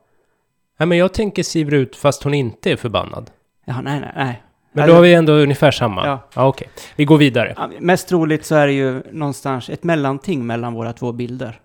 Nej, 0.79 0.87
men 0.87 0.99
jag 0.99 1.14
tänker 1.14 1.42
Siv 1.42 1.70
Rut 1.70 1.97
fast 1.97 2.23
hon 2.23 2.35
inte 2.35 2.70
är 2.73 2.77
förbannad. 2.77 3.31
Ja, 3.64 3.81
nej, 3.81 4.00
nej, 4.00 4.12
nej. 4.16 4.42
Men 4.72 4.88
då 4.88 4.94
har 4.94 5.00
vi 5.03 5.14
ändå 5.14 5.33
ungefär 5.33 5.70
samma. 5.70 6.07
Ja. 6.07 6.29
Ja, 6.35 6.46
okej. 6.46 6.68
Vi 6.96 7.05
går 7.05 7.18
vidare. 7.18 7.55
Ja, 7.57 7.70
Mest 7.81 8.09
troligt 8.09 8.44
så 8.44 8.55
är 8.55 8.66
det 8.66 8.72
ju 8.72 9.03
någonstans 9.12 9.68
ett 9.68 9.85
mellanting 9.85 10.46
mellan 10.46 10.74
våra 10.74 10.92
två 10.92 11.12
bilder. 11.12 11.61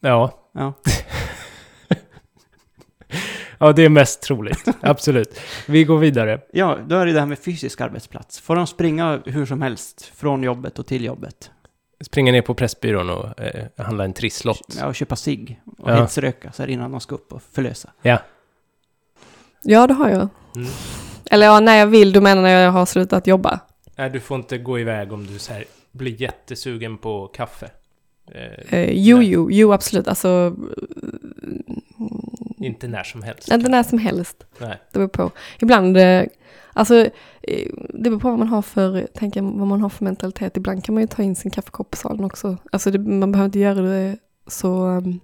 Ja. 0.00 0.32
Ja. 0.54 0.72
Ja, 3.60 3.72
det 3.72 3.84
är 3.84 3.88
mest 3.88 4.22
troligt. 4.22 4.64
Absolut. 4.80 5.40
Vi 5.66 5.84
går 5.84 5.98
vidare. 5.98 6.40
Ja, 6.52 6.78
då 6.86 6.96
är 6.96 7.06
det 7.06 7.12
det 7.12 7.20
här 7.20 7.26
med 7.26 7.38
fysisk 7.38 7.80
arbetsplats. 7.80 8.40
Får 8.40 8.56
de 8.56 8.66
springa 8.66 9.20
hur 9.24 9.46
som 9.46 9.62
helst 9.62 10.12
från 10.14 10.42
jobbet 10.42 10.78
och 10.78 10.86
till 10.86 11.04
jobbet? 11.04 11.50
Springa 12.00 12.32
ner 12.32 12.42
på 12.42 12.54
Pressbyrån 12.54 13.10
och 13.10 13.40
eh, 13.40 13.64
handla 13.76 14.04
en 14.04 14.12
trisslott. 14.12 14.76
Ja, 14.80 14.86
och 14.86 14.94
köpa 14.94 15.16
cigg 15.16 15.60
och 15.78 15.90
Ja. 15.90 15.94
hetsröka 16.00 16.52
så 16.52 16.62
här 16.62 16.68
innan 16.68 16.90
de 16.90 17.00
ska 17.00 17.14
upp 17.14 17.32
och 17.32 17.42
förlösa. 17.42 17.90
Ja. 18.02 18.18
Ja, 19.62 19.86
det 19.86 19.94
har 19.94 20.08
jag. 20.08 20.28
Mm. 20.56 20.68
Eller 21.30 21.46
ja, 21.46 21.60
när 21.60 21.76
jag 21.76 21.86
vill, 21.86 22.12
du 22.12 22.20
menar 22.20 22.42
när 22.42 22.60
jag 22.64 22.72
har 22.72 22.86
slutat 22.86 23.26
jobba? 23.26 23.60
Nej, 23.96 24.10
du 24.10 24.20
får 24.20 24.36
inte 24.38 24.58
gå 24.58 24.78
iväg 24.78 25.12
om 25.12 25.26
du 25.26 25.38
så 25.38 25.52
här, 25.52 25.64
blir 25.92 26.22
jättesugen 26.22 26.98
på 26.98 27.26
kaffe. 27.26 27.66
Eh, 28.32 28.74
Eh, 28.78 28.90
jo, 28.92 29.22
jo, 29.22 29.50
jo, 29.50 29.72
absolut. 29.72 30.08
Alltså, 30.08 30.56
inte 32.58 32.88
när 32.88 33.02
som 33.04 33.22
helst. 33.22 33.52
inte 33.52 33.70
när 33.70 33.82
som 33.82 33.98
helst. 33.98 34.46
Nej. 34.58 34.78
Det 34.92 34.98
beror 34.98 35.08
på. 35.08 35.30
Ibland, 35.60 35.96
eh, 35.96 36.22
alltså, 36.72 36.94
eh, 37.42 37.68
det 37.94 38.10
beror 38.10 38.20
på 38.20 38.28
vad 38.30 38.38
man 38.38 38.48
har 38.48 38.62
för, 38.62 39.06
tänker, 39.14 39.42
vad 39.42 39.66
man 39.66 39.80
har 39.80 39.88
för 39.88 40.04
mentalitet. 40.04 40.56
Ibland 40.56 40.84
kan 40.84 40.94
man 40.94 41.02
ju 41.02 41.06
ta 41.06 41.22
in 41.22 41.36
sin 41.36 41.50
kaffekopp 41.50 41.90
på 41.90 41.96
salen 41.96 42.24
också. 42.24 42.56
Alltså, 42.72 42.90
det, 42.90 42.98
man 42.98 43.32
behöver 43.32 43.46
inte 43.46 43.58
göra 43.58 43.80
det 43.80 44.16
så... 44.46 44.86
um, 44.86 45.20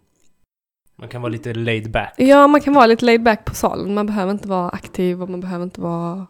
Man 1.04 1.08
kan 1.08 1.22
vara 1.22 1.32
lite 1.32 1.54
laid 1.54 1.90
back. 1.90 2.14
Ja, 2.16 2.46
man 2.46 2.60
kan 2.60 2.74
vara 2.74 2.86
lite 2.86 3.04
laid 3.04 3.22
back 3.22 3.44
på 3.44 3.54
salen. 3.54 3.94
Man 3.94 4.06
behöver 4.06 4.32
inte 4.32 4.48
vara 4.48 4.68
aktiv 4.68 5.22
och 5.22 5.30
man 5.30 5.40
behöver 5.40 5.64
inte 5.64 5.80
vara... 5.80 6.26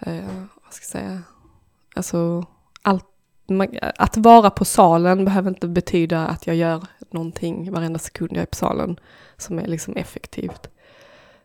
Eh, 0.00 0.24
vad 0.64 0.72
ska 0.72 0.82
jag 0.82 1.04
säga? 1.04 1.22
Alltså, 1.96 2.46
allt, 2.82 3.04
man, 3.48 3.68
att 3.96 4.16
vara 4.16 4.50
på 4.50 4.64
salen 4.64 5.24
behöver 5.24 5.48
inte 5.48 5.68
betyda 5.68 6.26
att 6.26 6.46
jag 6.46 6.56
gör 6.56 6.86
någonting 7.10 7.72
varenda 7.72 7.98
sekund 7.98 8.30
jag 8.32 8.42
är 8.42 8.46
på 8.46 8.56
salen 8.56 9.00
som 9.36 9.58
är 9.58 9.66
liksom 9.66 9.96
effektivt. 9.96 10.68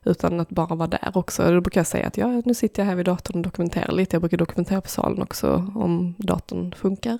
Utan 0.03 0.39
att 0.39 0.49
bara 0.49 0.75
vara 0.75 0.88
där 0.88 1.12
också. 1.13 1.51
Då 1.51 1.62
brukar 1.62 1.79
jag 1.79 1.88
säga 1.88 2.07
att 2.07 2.17
ja, 2.17 2.41
nu 2.45 2.53
sitter 2.53 2.81
jag 2.81 2.88
här 2.88 2.95
vid 2.95 3.05
datorn 3.05 3.38
och 3.38 3.43
dokumenterar 3.43 3.91
lite. 3.91 4.15
Jag 4.15 4.21
brukar 4.21 4.38
dokumentera 4.38 4.81
på 4.81 4.89
salen 4.89 5.21
också 5.21 5.71
om 5.75 6.15
datorn 6.17 6.73
funkar. 6.77 7.17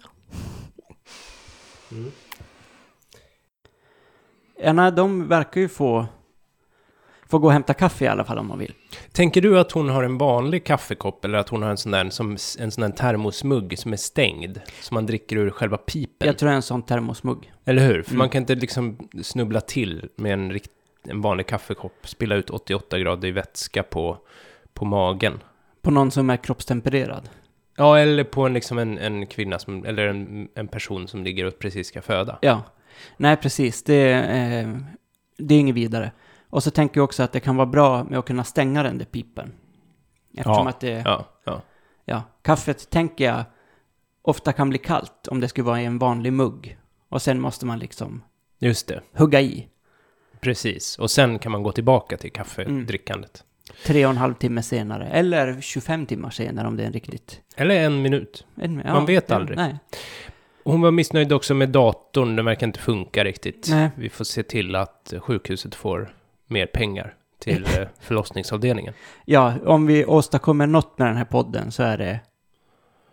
Mm. 1.92 2.12
Nej, 4.74 4.92
de 4.92 5.28
verkar 5.28 5.62
ju 5.62 5.68
få, 5.70 6.06
få 7.30 7.40
gå 7.40 7.48
och 7.48 7.54
hämta 7.54 7.74
kaffe 7.74 8.06
i 8.06 8.08
alla 8.08 8.24
fall 8.24 8.38
om 8.38 8.48
de 8.48 8.60
vill. 8.60 8.74
Tänker 9.12 9.42
du 9.42 9.60
att 9.60 9.72
hon 9.72 9.90
har 9.90 10.04
en 10.04 10.18
vanlig 10.18 10.66
kaffekopp 10.66 11.26
eller 11.26 11.38
att 11.38 11.50
hon 11.50 11.64
har 11.64 11.70
en 11.70 11.78
sån 11.78 11.92
där, 11.92 12.10
som, 12.10 12.32
en 12.60 12.72
sån 12.72 12.82
där 12.82 12.90
termosmugg 12.90 13.80
som 13.80 13.94
är 13.94 13.98
stängd? 13.98 14.60
Som 14.82 14.96
man 14.96 15.06
dricker 15.06 15.36
ur 15.36 15.50
själva 15.50 15.78
pipen? 15.78 16.28
Jag 16.28 16.38
tror 16.38 16.48
det 16.48 16.54
är 16.54 16.56
en 16.56 16.62
sån 16.62 16.84
termosmugg. 16.84 17.52
Eller 17.66 17.88
hur? 17.88 18.04
För 18.04 18.12
Mm. 18.12 18.18
man 18.18 18.30
kan 18.30 18.42
inte 18.42 18.56
liksom 18.56 18.98
snubbla 19.22 19.62
till 19.62 20.10
med 20.16 20.34
en, 20.34 20.52
rikt, 20.52 20.72
en 21.08 21.22
vanlig 21.22 21.48
kaffekopp, 21.48 21.94
spilla 22.08 22.36
ut 22.36 22.50
88 22.50 23.00
grader 23.00 23.28
i 23.28 23.32
vätska 23.32 23.84
på, 23.84 24.18
på 24.74 24.86
magen. 24.86 25.40
På 25.82 25.92
någon 25.92 26.12
som 26.12 26.30
är 26.30 26.38
kroppstempererad. 26.38 27.30
Ja, 27.78 28.00
eller 28.00 28.24
på 28.24 28.46
en, 28.46 28.54
liksom 28.54 28.78
en, 28.78 28.98
en 28.98 29.26
kvinna 29.28 29.60
som, 29.60 29.86
eller 29.86 30.08
en, 30.08 30.50
en 30.56 30.68
person 30.68 31.08
som 31.08 31.24
ligger 31.24 31.46
och 31.46 31.60
precis 31.60 31.88
ska 31.88 32.02
föda. 32.02 32.38
Ja. 32.42 32.62
Nej, 33.18 33.38
precis. 33.38 33.84
Det, 33.84 33.94
är, 33.96 34.64
eh, 34.64 34.78
det 35.38 35.56
är 35.56 35.60
inget 35.60 35.76
vidare. 35.76 36.12
Och 36.50 36.64
så 36.64 36.72
tänker 36.72 36.98
jag 37.00 37.04
också 37.04 37.24
att 37.24 37.32
det 37.32 37.40
kan 37.40 37.56
vara 37.56 37.66
bra 37.68 38.04
med 38.04 38.20
att 38.20 38.26
kunna 38.26 38.44
stänga 38.44 38.84
den 38.84 38.98
där 38.98 39.06
pipen. 39.06 39.52
Eftersom 40.38 40.66
Ja, 40.66 40.70
att 40.70 40.80
det, 40.80 41.02
Ja, 41.06 41.26
ja. 41.46 41.62
ja, 42.06 42.24
kaffet 42.42 42.90
tänker 42.90 43.26
jag 43.26 43.44
ofta 44.22 44.54
kan 44.54 44.70
bli 44.70 44.78
kallt 44.78 45.28
om 45.28 45.40
det 45.40 45.48
skulle 45.48 45.66
vara 45.66 45.82
i 45.82 45.86
en 45.86 45.98
vanlig 46.00 46.34
mugg. 46.34 46.78
Och 47.10 47.22
sen 47.22 47.40
måste 47.42 47.66
man 47.66 47.80
liksom 47.80 48.24
Just 48.60 48.88
det. 48.88 49.02
hugga 49.14 49.42
i. 49.42 49.68
Precis. 50.40 51.00
Och 51.00 51.12
sen 51.12 51.40
kan 51.40 51.52
man 51.52 51.64
gå 51.64 51.72
tillbaka 51.72 52.18
till 52.18 52.32
kaffedrickandet. 52.32 53.44
Tre 53.86 54.06
och 54.06 54.12
en 54.12 54.18
halv 54.18 54.34
timme 54.34 54.64
senare. 54.64 55.08
Eller 55.08 55.62
25 55.62 56.06
timmar 56.06 56.30
senare 56.30 56.68
om 56.68 56.78
det 56.78 56.84
är 56.84 56.88
en 56.88 56.94
riktigt... 56.94 57.42
Eller 57.56 57.76
en 57.86 58.02
minut. 58.02 58.46
En, 58.56 58.76
Man 58.76 59.06
vet 59.06 59.30
ja, 59.30 59.36
aldrig. 59.36 59.58
Nej. 59.58 59.78
Hon 60.64 60.82
var 60.82 60.92
missnöjd 60.92 61.34
också 61.34 61.54
med 61.54 61.70
datorn, 61.70 62.36
den 62.36 62.46
verkar 62.46 62.68
inte 62.68 62.80
funka 62.80 63.24
riktigt. 63.24 63.68
Nej. 63.70 63.90
Vi 63.96 64.10
får 64.10 64.24
se 64.24 64.44
till 64.44 64.76
att 64.76 65.14
sjukhuset 65.20 65.76
får 65.76 66.16
mer 66.48 66.66
pengar 66.66 67.16
till 67.40 67.66
eh, 67.66 67.88
förlossningsavdelningen. 68.00 68.94
Ja, 69.26 69.54
om 69.66 69.88
vi 69.88 70.06
åstadkommer 70.06 70.68
något 70.68 71.00
med 71.00 71.08
den 71.08 71.18
här 71.18 71.26
podden 71.26 71.72
så 71.72 71.84
är 71.84 71.98
det 71.98 72.20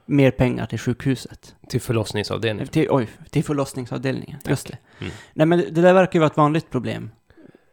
mer 0.07 0.31
pengar 0.31 0.67
till 0.67 0.79
sjukhuset. 0.79 1.55
Till 1.69 1.81
förlossningsavdelningen. 1.81 2.69
Till, 2.69 2.87
oj, 2.91 3.09
till 3.31 3.45
förlossningsavdelningen. 3.45 4.41
Just 4.45 4.67
det. 4.67 4.79
Mm. 5.01 5.13
Nej, 5.35 5.47
men 5.47 5.59
det 5.59 5.81
där 5.81 5.95
verkar 5.95 6.15
ju 6.15 6.21
vara 6.21 6.31
ett 6.31 6.37
vanligt 6.37 6.71
problem. 6.71 7.11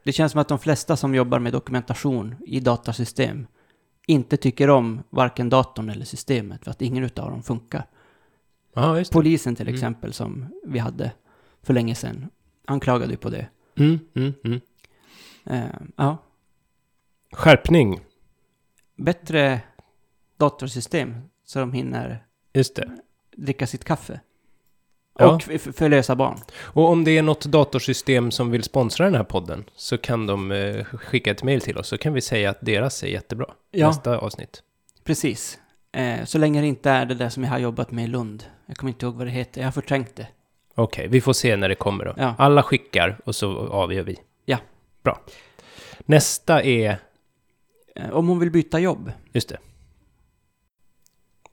Det 0.04 0.12
känns 0.12 0.32
som 0.32 0.42
att 0.42 0.48
de 0.48 0.60
flesta 0.60 0.98
som 0.98 1.16
jobbar 1.16 1.40
med 1.40 1.54
dokumentation 1.54 2.36
i 2.48 2.60
datasystem 2.60 3.48
inte 4.08 4.38
tycker 4.38 4.70
om 4.70 5.04
varken 5.10 5.50
datorn 5.50 5.90
eller 5.90 6.06
systemet 6.06 6.64
för 6.64 6.72
att 6.72 6.82
ingen 6.82 7.04
utav 7.04 7.30
dem 7.32 7.44
funkar. 7.44 7.86
Det. 8.76 9.12
Polisen 9.12 9.56
till 9.56 9.68
Mm. 9.68 9.74
exempel 9.76 10.14
som 10.14 10.46
vi 10.66 10.80
hade 10.80 11.12
för 11.64 11.74
länge 11.74 11.96
sedan, 11.96 12.30
han 12.66 12.80
klagade 12.80 13.12
ju 13.12 13.18
på 13.18 13.30
det. 13.30 13.48
Mm, 13.78 14.00
mm, 14.16 14.34
mm. 14.44 14.62
Eh, 15.46 15.76
ja, 15.96 16.18
Skärpning. 17.34 18.00
bättre 18.98 19.62
datorsystem 20.38 21.16
så 21.46 21.60
de 21.60 21.74
hinner 21.74 22.26
Just 22.54 22.76
det. 22.76 22.92
dricka 23.36 23.68
sitt 23.68 23.84
kaffe. 23.84 24.20
Ja. 25.20 25.36
Och 25.36 25.42
förlösa 25.76 26.16
barn. 26.16 26.38
Och 26.62 26.90
om 26.90 27.04
det 27.04 27.18
är 27.18 27.22
något 27.24 27.46
datorsystem 27.46 28.32
som 28.32 28.52
vill 28.52 28.64
sponsra 28.64 29.06
den 29.06 29.16
här 29.16 29.24
podden 29.24 29.64
så 29.76 29.98
kan 29.98 30.28
de 30.28 30.52
eh, 30.52 30.84
skicka 30.86 31.32
ett 31.32 31.44
mejl 31.44 31.62
till 31.62 31.78
oss 31.78 31.88
så 31.88 31.98
kan 31.98 32.14
vi 32.14 32.22
säga 32.22 32.50
att 32.50 32.58
deras 32.62 33.04
är 33.04 33.08
jättebra. 33.08 33.54
Ja. 33.72 33.88
Nästa 33.88 34.18
avsnitt. 34.18 34.64
Precis. 35.04 35.60
Eh, 35.96 36.26
så 36.26 36.38
länge 36.38 36.62
det 36.62 36.68
inte 36.68 36.90
är 36.90 37.06
det 37.06 37.16
där 37.16 37.30
som 37.30 37.44
jag 37.44 37.50
har 37.52 37.60
jobbat 37.60 37.92
med 37.92 38.04
i 38.06 38.08
Lund. 38.08 38.44
Jag 38.66 38.78
kommer 38.78 38.92
inte 38.92 39.06
ihåg 39.06 39.16
vad 39.16 39.28
det 39.28 39.32
heter, 39.32 39.62
jag 39.62 39.68
har 39.68 39.72
förträngt 39.72 40.16
det. 40.16 40.28
Okej, 40.76 41.08
vi 41.08 41.22
får 41.22 41.34
se 41.34 41.56
när 41.56 41.70
det 41.70 41.76
kommer 41.76 42.06
då. 42.06 42.14
Ja. 42.18 42.36
Alla 42.38 42.64
skickar 42.64 43.18
och 43.26 43.36
så 43.36 43.68
avgör 43.68 44.04
vi. 44.04 44.18
Ja. 44.46 44.58
Bra. 45.04 45.20
Nästa 46.06 46.64
är, 46.64 46.98
Eh, 47.96 48.10
om 48.10 48.28
hon 48.28 48.40
vill 48.40 48.52
byta 48.52 48.80
jobb. 48.80 49.12
just 49.34 49.50
det. 49.50 49.58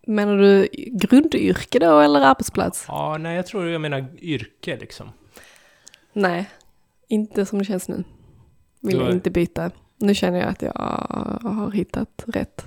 Menar 0.07 0.37
du 0.37 0.69
grundyrke 0.93 1.79
då 1.79 1.99
eller 2.01 2.21
arbetsplats? 2.21 2.85
Ja, 2.89 3.17
nej, 3.21 3.37
jag 3.37 3.47
tror 3.47 3.69
jag 3.69 3.81
menar 3.81 4.07
yrke 4.19 4.77
liksom. 4.77 5.09
Nej, 6.13 6.51
inte 7.09 7.47
som 7.47 7.59
det 7.59 7.65
känns 7.65 7.89
nu. 7.89 8.05
Vill 8.81 8.97
jag 8.97 9.11
inte 9.13 9.31
byta. 9.31 9.71
Nu 9.99 10.15
känner 10.15 10.39
jag 10.41 10.49
att 10.49 10.63
jag 10.63 10.73
har 11.43 11.71
hittat 11.71 12.25
rätt. 12.27 12.67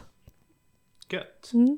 Gött. 1.09 1.51
Mm. 1.53 1.77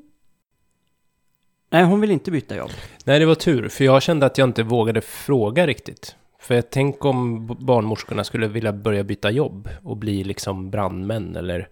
Nej, 1.70 1.84
hon 1.84 2.00
vill 2.00 2.10
inte 2.10 2.30
byta 2.30 2.56
jobb. 2.56 2.70
Nej, 3.04 3.18
det 3.18 3.26
var 3.26 3.34
tur, 3.34 3.68
för 3.68 3.84
jag 3.84 4.02
kände 4.02 4.26
att 4.26 4.38
jag 4.38 4.48
inte 4.48 4.62
vågade 4.62 5.00
fråga 5.00 5.66
riktigt. 5.66 6.16
För 6.40 6.54
jag 6.54 6.70
tänk 6.70 7.04
om 7.04 7.46
barnmorskorna 7.46 8.24
skulle 8.24 8.48
vilja 8.48 8.72
börja 8.72 9.04
byta 9.04 9.30
jobb 9.30 9.68
och 9.82 9.96
bli 9.96 10.24
liksom 10.24 10.70
brandmän 10.70 11.36
eller 11.36 11.68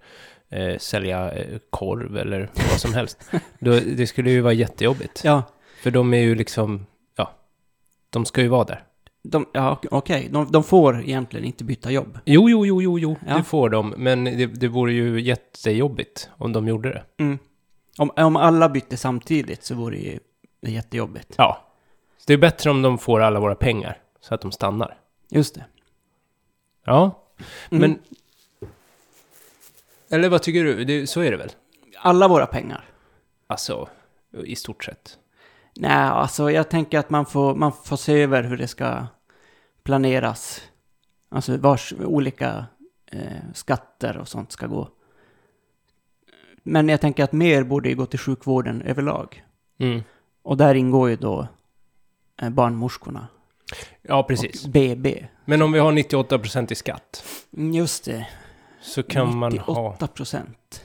eh, 0.49 0.79
sälja 0.79 1.33
eh, 1.33 1.59
korv 1.71 2.17
eller 2.17 2.51
vad 2.71 2.81
som 2.81 2.95
helst. 2.95 3.31
Då, 3.59 3.71
det 3.97 4.07
skulle 4.07 4.31
ju 4.31 4.41
vara 4.41 4.53
jättejobbigt. 4.53 5.21
Ja, 5.25 5.43
För 5.83 5.91
de 5.91 6.15
är 6.15 6.19
ju 6.21 6.35
liksom, 6.35 6.87
ja, 7.17 7.31
de 8.11 8.25
ska 8.25 8.43
ju 8.43 8.49
vara 8.49 8.65
där. 8.65 8.85
de, 9.23 9.47
ja 9.53 9.73
ok- 9.73 9.87
okej. 9.91 10.29
De, 10.33 10.53
de 10.53 10.65
får 10.65 11.01
egentligen 11.03 11.47
inte 11.47 11.65
byta 11.65 11.91
jobb. 11.91 12.19
Jo, 12.25 12.51
jo, 12.51 12.67
jo, 12.67 12.83
jo, 12.83 12.99
jo, 12.99 13.17
Ja. 13.29 13.37
det 13.37 13.45
får 13.45 13.71
de. 13.71 13.95
Men 13.97 14.25
det, 14.25 14.47
det 14.47 14.69
vore 14.69 14.93
ju 14.93 15.21
jättejobbigt 15.21 16.31
om 16.37 16.53
de 16.53 16.69
gjorde 16.69 16.89
det. 16.89 17.05
Mm. 17.25 17.39
Om, 17.99 18.11
om 18.17 18.37
alla 18.37 18.69
bytte 18.69 18.97
samtidigt 18.97 19.65
så 19.65 19.75
vore 19.75 19.97
det 19.97 20.03
ju 20.03 20.19
jättejobbigt. 20.73 21.35
Ja. 21.39 21.63
Så 22.19 22.25
det 22.27 22.33
är 22.33 22.39
bättre 22.39 22.71
om 22.71 22.83
de 22.83 22.99
får 22.99 23.21
alla 23.21 23.41
våra 23.41 23.55
pengar, 23.55 23.99
så 24.21 24.35
att 24.35 24.41
de 24.41 24.53
stannar. 24.53 24.99
Just 25.29 25.55
det. 25.55 25.65
Ja, 26.85 27.23
Mm. 27.71 27.81
men... 27.81 27.99
Eller 30.11 30.29
vad 30.29 30.43
tycker 30.43 30.65
du? 30.65 30.85
Det, 30.85 31.07
så 31.07 31.21
är 31.21 31.31
det 31.31 31.37
väl? 31.37 31.51
Alla 31.99 32.29
våra 32.29 32.47
pengar. 32.47 32.85
Alltså, 33.47 33.89
i 34.45 34.57
stort 34.57 34.85
sett. 34.85 35.19
Nej, 35.77 35.93
alltså 35.93 36.51
jag 36.51 36.69
tänker 36.71 36.99
att 36.99 37.11
man 37.11 37.27
får, 37.27 37.55
man 37.55 37.73
får 37.73 37.97
se 37.97 38.23
över 38.23 38.43
hur 38.43 38.57
det 38.57 38.69
ska 38.69 39.07
planeras. 39.83 40.63
Alltså 41.29 41.57
vars 41.57 41.93
olika 41.93 42.67
eh, 43.13 43.21
skatter 43.55 44.17
och 44.19 44.29
sånt 44.29 44.53
ska 44.53 44.67
gå. 44.67 44.89
Men 46.69 46.89
jag 46.89 47.01
tänker 47.01 47.25
att 47.25 47.33
mer 47.33 47.63
borde 47.65 47.89
ju 47.89 47.95
gå 47.95 48.07
till 48.07 48.19
sjukvården 48.19 48.83
överlag. 48.83 49.43
Mm. 49.79 50.03
Och 50.43 50.57
där 50.57 50.75
ingår 50.75 51.11
ju 51.11 51.17
då 51.17 51.49
eh, 52.43 52.51
barnmorskorna. 52.51 53.29
Ja, 54.03 54.23
precis. 54.23 54.65
Och 54.65 54.71
BB. 54.71 55.27
Men 55.45 55.63
om 55.63 55.73
vi 55.73 55.79
har 55.79 55.93
98% 55.93 56.73
i 56.73 56.75
skatt, 56.75 57.25
Mm, 57.57 57.73
Just 57.73 58.05
det. 58.05 58.27
så 58.81 59.03
kan 59.03 59.37
man 59.39 59.59
ha... 59.59 59.91
98 59.91 60.07
procent. 60.07 60.83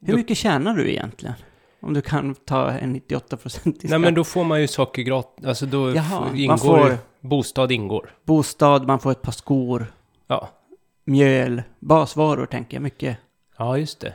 Hur 0.00 0.14
mycket 0.16 0.36
tjänar 0.36 0.74
du 0.74 0.90
egentligen? 0.90 1.34
Om 1.80 1.94
du 1.94 2.00
kan 2.02 2.34
ta 2.34 2.70
en 2.70 2.92
98 2.92 3.36
procent 3.36 3.76
i 3.76 3.78
skatt. 3.78 3.90
Nej, 3.90 3.98
men 3.98 4.14
då 4.14 4.24
får 4.24 4.44
man 4.44 4.60
ju 4.60 4.66
saker 4.68 5.02
gratis. 5.02 5.44
Alltså 5.46 5.66
då 5.66 5.94
Jaha, 5.94 6.04
f- 6.24 6.30
man 6.30 6.36
ingår... 6.36 6.56
får- 6.58 6.96
Bostad 7.20 7.72
ingår. 7.72 8.14
Bostad, 8.24 8.86
man 8.86 8.98
får 8.98 9.10
ett 9.10 9.22
par 9.22 9.32
skor. 9.32 9.92
Ja. 10.26 10.48
mjöl, 11.04 11.62
basvaror 11.80 12.46
tänker 12.46 12.76
jag 12.76 12.82
mycket. 12.82 13.18
Ja, 13.58 13.78
just 13.78 14.00
det. 14.00 14.14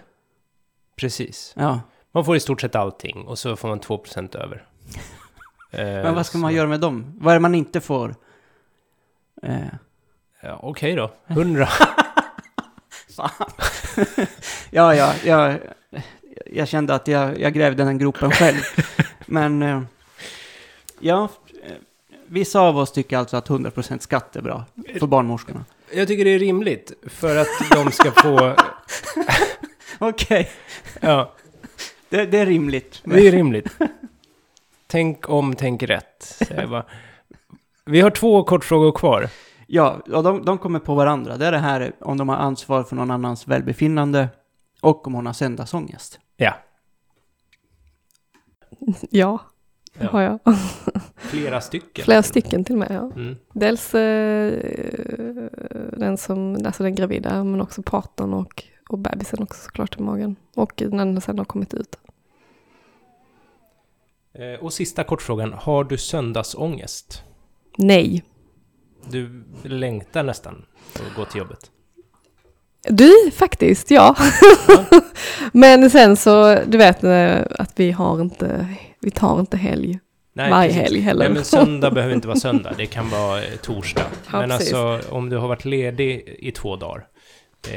Precis. 0.95 1.53
Ja. 1.55 1.81
Man 2.11 2.25
får 2.25 2.35
i 2.35 2.39
stort 2.39 2.61
sett 2.61 2.75
allting 2.75 3.25
och 3.27 3.39
så 3.39 3.55
får 3.55 3.67
man 3.67 3.79
2% 3.79 4.35
över. 4.37 4.65
Eh, 5.71 5.79
Men 6.03 6.15
vad 6.15 6.25
ska 6.25 6.31
så- 6.31 6.37
man 6.41 6.53
göra 6.53 6.67
med 6.67 6.79
dem? 6.79 7.13
Vad 7.19 7.31
är 7.31 7.35
det 7.35 7.41
man 7.41 7.55
inte 7.55 7.81
får? 7.81 8.15
Eh, 9.43 9.57
Ja, 10.45 10.59
Okej 10.61 10.95
då. 10.95 11.11
100. 11.27 11.67
ja, 14.69 14.95
ja, 14.95 15.13
jag, 15.25 15.59
jag 16.45 16.67
kände 16.67 16.93
att 16.95 17.07
jag, 17.07 17.39
jag 17.39 17.53
grävde 17.53 17.83
den 17.83 17.97
gropen 17.97 18.31
själv. 18.31 18.57
Men 19.25 19.61
eh, 19.61 19.81
ja, 20.99 21.29
eh, 21.63 21.71
vissa 22.27 22.59
av 22.59 22.77
oss 22.77 22.91
tycker 22.91 23.17
alltså 23.17 23.37
att 23.37 23.49
100% 23.49 23.99
skatt 23.99 24.35
är 24.35 24.41
bra 24.41 24.65
för 24.99 25.07
barnmorskorna. 25.07 25.65
Jag 25.93 26.07
tycker 26.07 26.25
det 26.25 26.31
är 26.31 26.39
rimligt 26.39 26.93
för 27.07 27.37
att 27.37 27.47
de 27.71 27.91
ska 27.91 28.11
få... 28.11 28.55
Okej, 30.09 30.49
Ja, 31.01 31.31
det, 32.09 32.25
det 32.25 32.37
är 32.39 32.45
rimligt. 32.45 33.01
det 33.03 33.27
är 33.27 33.31
rimligt. 33.31 33.67
Tänk 34.87 35.29
om, 35.29 35.55
tänk 35.55 35.83
rätt. 35.83 36.21
säger 36.21 36.61
jag 36.61 36.69
bara. 36.69 36.85
Vi 37.85 38.01
har 38.01 38.09
två 38.09 38.43
kortfrågor 38.43 38.91
kvar. 38.91 39.29
Ja, 39.67 40.01
och 40.13 40.23
de, 40.23 40.45
de 40.45 40.57
kommer 40.57 40.79
på 40.79 40.95
varandra. 40.95 41.37
Det 41.37 41.45
är 41.45 41.51
det 41.51 41.57
här 41.57 41.91
om 41.99 42.17
de 42.17 42.29
har 42.29 42.35
ansvar 42.35 42.83
för 42.83 42.95
någon 42.95 43.11
annans 43.11 43.47
välbefinnande 43.47 44.29
och 44.81 45.07
om 45.07 45.13
hon 45.13 45.25
har 45.25 45.33
söndagsångest. 45.33 46.19
Ja, 46.37 46.53
Ja, 49.09 49.39
det 49.93 50.03
Ja. 50.03 50.09
har 50.11 50.21
jag. 50.21 50.39
flera 51.17 51.61
stycken. 51.61 52.05
Flera 52.05 52.23
stycken 52.23 52.63
till 52.63 52.75
och 52.75 52.79
med. 52.79 52.91
Ja. 52.91 53.11
Mm. 53.21 53.35
Dels 53.53 53.95
eh, 53.95 54.53
den 55.97 56.17
som, 56.17 56.57
alltså 56.65 56.83
den 56.83 56.95
gravida, 56.95 57.43
men 57.43 57.61
också 57.61 57.81
partnern 57.83 58.33
och, 58.33 58.63
och 58.89 58.97
bebisen 58.97 59.43
också 59.43 59.61
såklart 59.61 59.99
i 59.99 60.01
magen. 60.01 60.35
Och 60.55 60.81
när 60.81 61.05
den 61.05 61.21
sen 61.21 61.37
har 61.37 61.45
kommit 61.45 61.73
ut. 61.73 61.97
Eh, 64.33 64.63
Och 64.63 64.73
sista 64.73 65.03
kortfrågan. 65.03 65.53
Har 65.53 65.83
du 65.83 65.97
söndagsångest? 65.97 67.23
Nej. 67.77 68.23
Du 69.09 69.43
längtar 69.63 70.23
nästan 70.23 70.65
att 70.93 71.15
gå 71.15 71.25
till 71.25 71.39
jobbet. 71.39 71.71
Du, 72.89 73.31
faktiskt, 73.31 73.91
ja. 73.91 74.15
men 75.53 75.89
sen 75.89 76.17
så, 76.17 76.59
du 76.65 76.77
vet 76.77 77.03
eh, 77.03 77.41
att 77.59 77.79
vi 77.79 77.91
har 77.91 78.21
inte, 78.21 78.67
vi 78.99 79.11
tar 79.11 79.39
inte 79.39 79.57
helg 79.57 79.99
Nej, 80.33 80.51
varje 80.51 80.71
helg 80.71 80.99
heller. 80.99 81.25
Nej, 81.25 81.33
men 81.33 81.45
söndag 81.45 81.91
behöver 81.91 82.15
inte 82.15 82.27
vara 82.27 82.39
söndag. 82.39 82.73
Det 82.77 82.85
kan 82.85 83.09
vara 83.09 83.41
torsdag. 83.61 84.05
Ja, 84.31 84.39
men 84.39 84.49
precis. 84.49 84.73
alltså, 84.73 85.13
om 85.13 85.29
du 85.29 85.37
har 85.37 85.47
varit 85.47 85.65
ledig 85.65 86.37
i 86.39 86.51
två 86.51 86.75
dagar, 86.75 87.07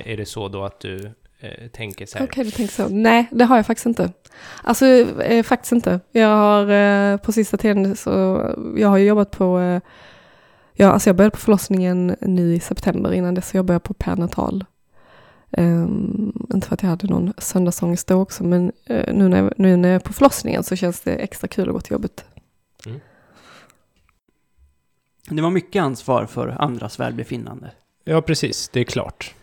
är 0.04 0.16
det 0.16 0.26
så 0.26 0.48
då 0.48 0.64
att 0.64 0.80
du 0.80 1.12
eh, 1.38 1.68
tänker 1.68 2.06
så 2.06 2.18
här? 2.18 2.26
Okej, 2.26 2.44
du 2.44 2.50
tänker 2.50 2.74
så. 2.74 2.88
Nej, 2.88 3.26
det 3.30 3.44
har 3.44 3.56
jag 3.56 3.66
faktiskt 3.66 3.86
inte. 3.86 4.12
Alltså, 4.62 4.86
eh, 4.86 5.42
faktiskt 5.42 5.72
inte. 5.72 6.00
Jag 6.12 6.28
har 6.28 6.70
eh, 6.70 7.16
på 7.16 7.32
sista 7.32 7.56
tiden 7.56 7.96
så, 7.96 8.10
jag 8.76 8.88
har 8.88 8.96
ju 8.96 9.04
jobbat 9.04 9.30
på, 9.30 9.58
eh, 9.60 9.80
ja, 10.74 10.88
alltså 10.88 11.08
jag 11.08 11.16
började 11.16 11.34
på 11.34 11.40
förlossningen 11.40 12.16
nu 12.20 12.54
i 12.54 12.60
september. 12.60 13.12
Innan 13.12 13.34
dess 13.34 13.48
så 13.48 13.56
jobbade 13.56 13.74
jag 13.74 13.82
på 13.82 13.94
pernatal. 13.94 14.64
Um, 15.50 16.46
inte 16.54 16.66
för 16.66 16.74
att 16.74 16.82
jag 16.82 16.90
hade 16.90 17.06
någon 17.06 17.32
söndagsångest 17.38 18.06
då 18.06 18.20
också, 18.20 18.44
men 18.44 18.72
eh, 18.84 19.14
nu, 19.14 19.28
när 19.28 19.42
jag, 19.42 19.52
nu 19.56 19.76
när 19.76 19.88
jag 19.88 19.96
är 19.96 20.00
på 20.00 20.12
förlossningen 20.12 20.64
så 20.64 20.76
känns 20.76 21.00
det 21.00 21.14
extra 21.14 21.48
kul 21.48 21.68
att 21.68 21.74
gå 21.74 21.80
till 21.80 21.92
jobbet. 21.92 22.24
Det 25.28 25.42
var 25.42 25.50
mycket 25.50 25.82
ansvar 25.82 26.26
för 26.26 26.48
andras 26.48 27.00
välbefinnande. 27.00 27.70
Ja, 28.04 28.22
precis. 28.22 28.68
Det 28.68 28.80
är 28.80 28.84
klart. 28.84 29.34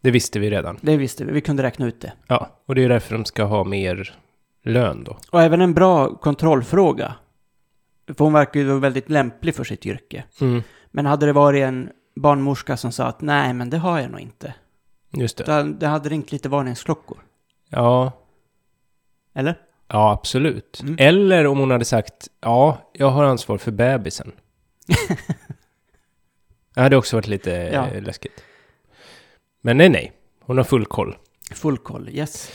Det 0.00 0.10
visste 0.10 0.38
vi 0.38 0.50
redan. 0.50 0.78
Det 0.82 0.96
visste 0.96 1.24
vi, 1.24 1.32
vi 1.32 1.40
kunde 1.40 1.62
räkna 1.62 1.86
ut 1.86 2.00
det. 2.00 2.12
Ja, 2.26 2.48
och 2.66 2.74
det 2.74 2.84
är 2.84 2.88
därför 2.88 3.14
de 3.14 3.24
ska 3.24 3.44
ha 3.44 3.64
mer 3.64 4.18
lön 4.64 5.04
då. 5.04 5.18
Och 5.30 5.42
även 5.42 5.60
en 5.60 5.74
bra 5.74 6.14
kontrollfråga. 6.16 7.14
För 8.16 8.24
hon 8.24 8.32
verkar 8.32 8.60
ju 8.60 8.66
vara 8.66 8.78
väldigt 8.78 9.10
lämplig 9.10 9.54
för 9.54 9.64
sitt 9.64 9.86
yrke. 9.86 10.24
Mm, 10.40 10.62
Men 10.90 11.06
hade 11.06 11.26
det 11.26 11.32
varit 11.32 11.62
en 11.62 11.90
barnmorska 12.16 12.76
som 12.76 12.92
sa 12.92 13.04
att 13.04 13.20
nej, 13.20 13.52
men 13.54 13.70
det 13.70 13.78
har 13.78 14.00
jag 14.00 14.10
nog 14.10 14.20
inte. 14.20 14.54
just 15.10 15.36
det. 15.36 15.44
Det, 15.44 15.62
det 15.72 15.86
hade 15.86 16.08
ringt 16.08 16.32
lite 16.32 16.48
varningsklockor. 16.48 17.18
Ja, 17.68 18.12
Eller? 19.34 19.58
ja 19.88 20.12
absolut. 20.12 20.80
Mm. 20.82 20.96
Eller 20.98 21.46
om 21.46 21.58
hon 21.58 21.70
hade 21.70 21.84
sagt, 21.84 22.28
ja, 22.40 22.78
jag 22.92 23.10
har 23.10 23.24
ansvar 23.24 23.58
för 23.58 23.70
bebisen. 23.70 24.32
det 26.74 26.80
hade 26.80 26.96
också 26.96 27.16
varit 27.16 27.26
lite 27.28 27.50
Ja. 27.50 27.86
läskigt. 28.00 28.44
Men 29.60 29.76
nej, 29.76 29.88
nej. 29.88 30.12
Hon 30.40 30.56
har 30.56 30.64
full 30.64 30.86
koll. 30.86 31.16
Full 31.54 31.78
koll, 31.78 32.08
yes. 32.12 32.50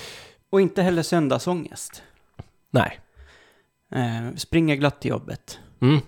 Och 0.50 0.62
inte 0.62 0.82
heller 0.82 1.04
söndagsångest. 1.04 2.04
Nej. 2.72 3.00
Eh, 3.91 4.36
springer 4.36 4.76
glatt 4.76 5.02
till 5.02 5.10
jobbet. 5.10 5.60
Mm. 5.82 6.00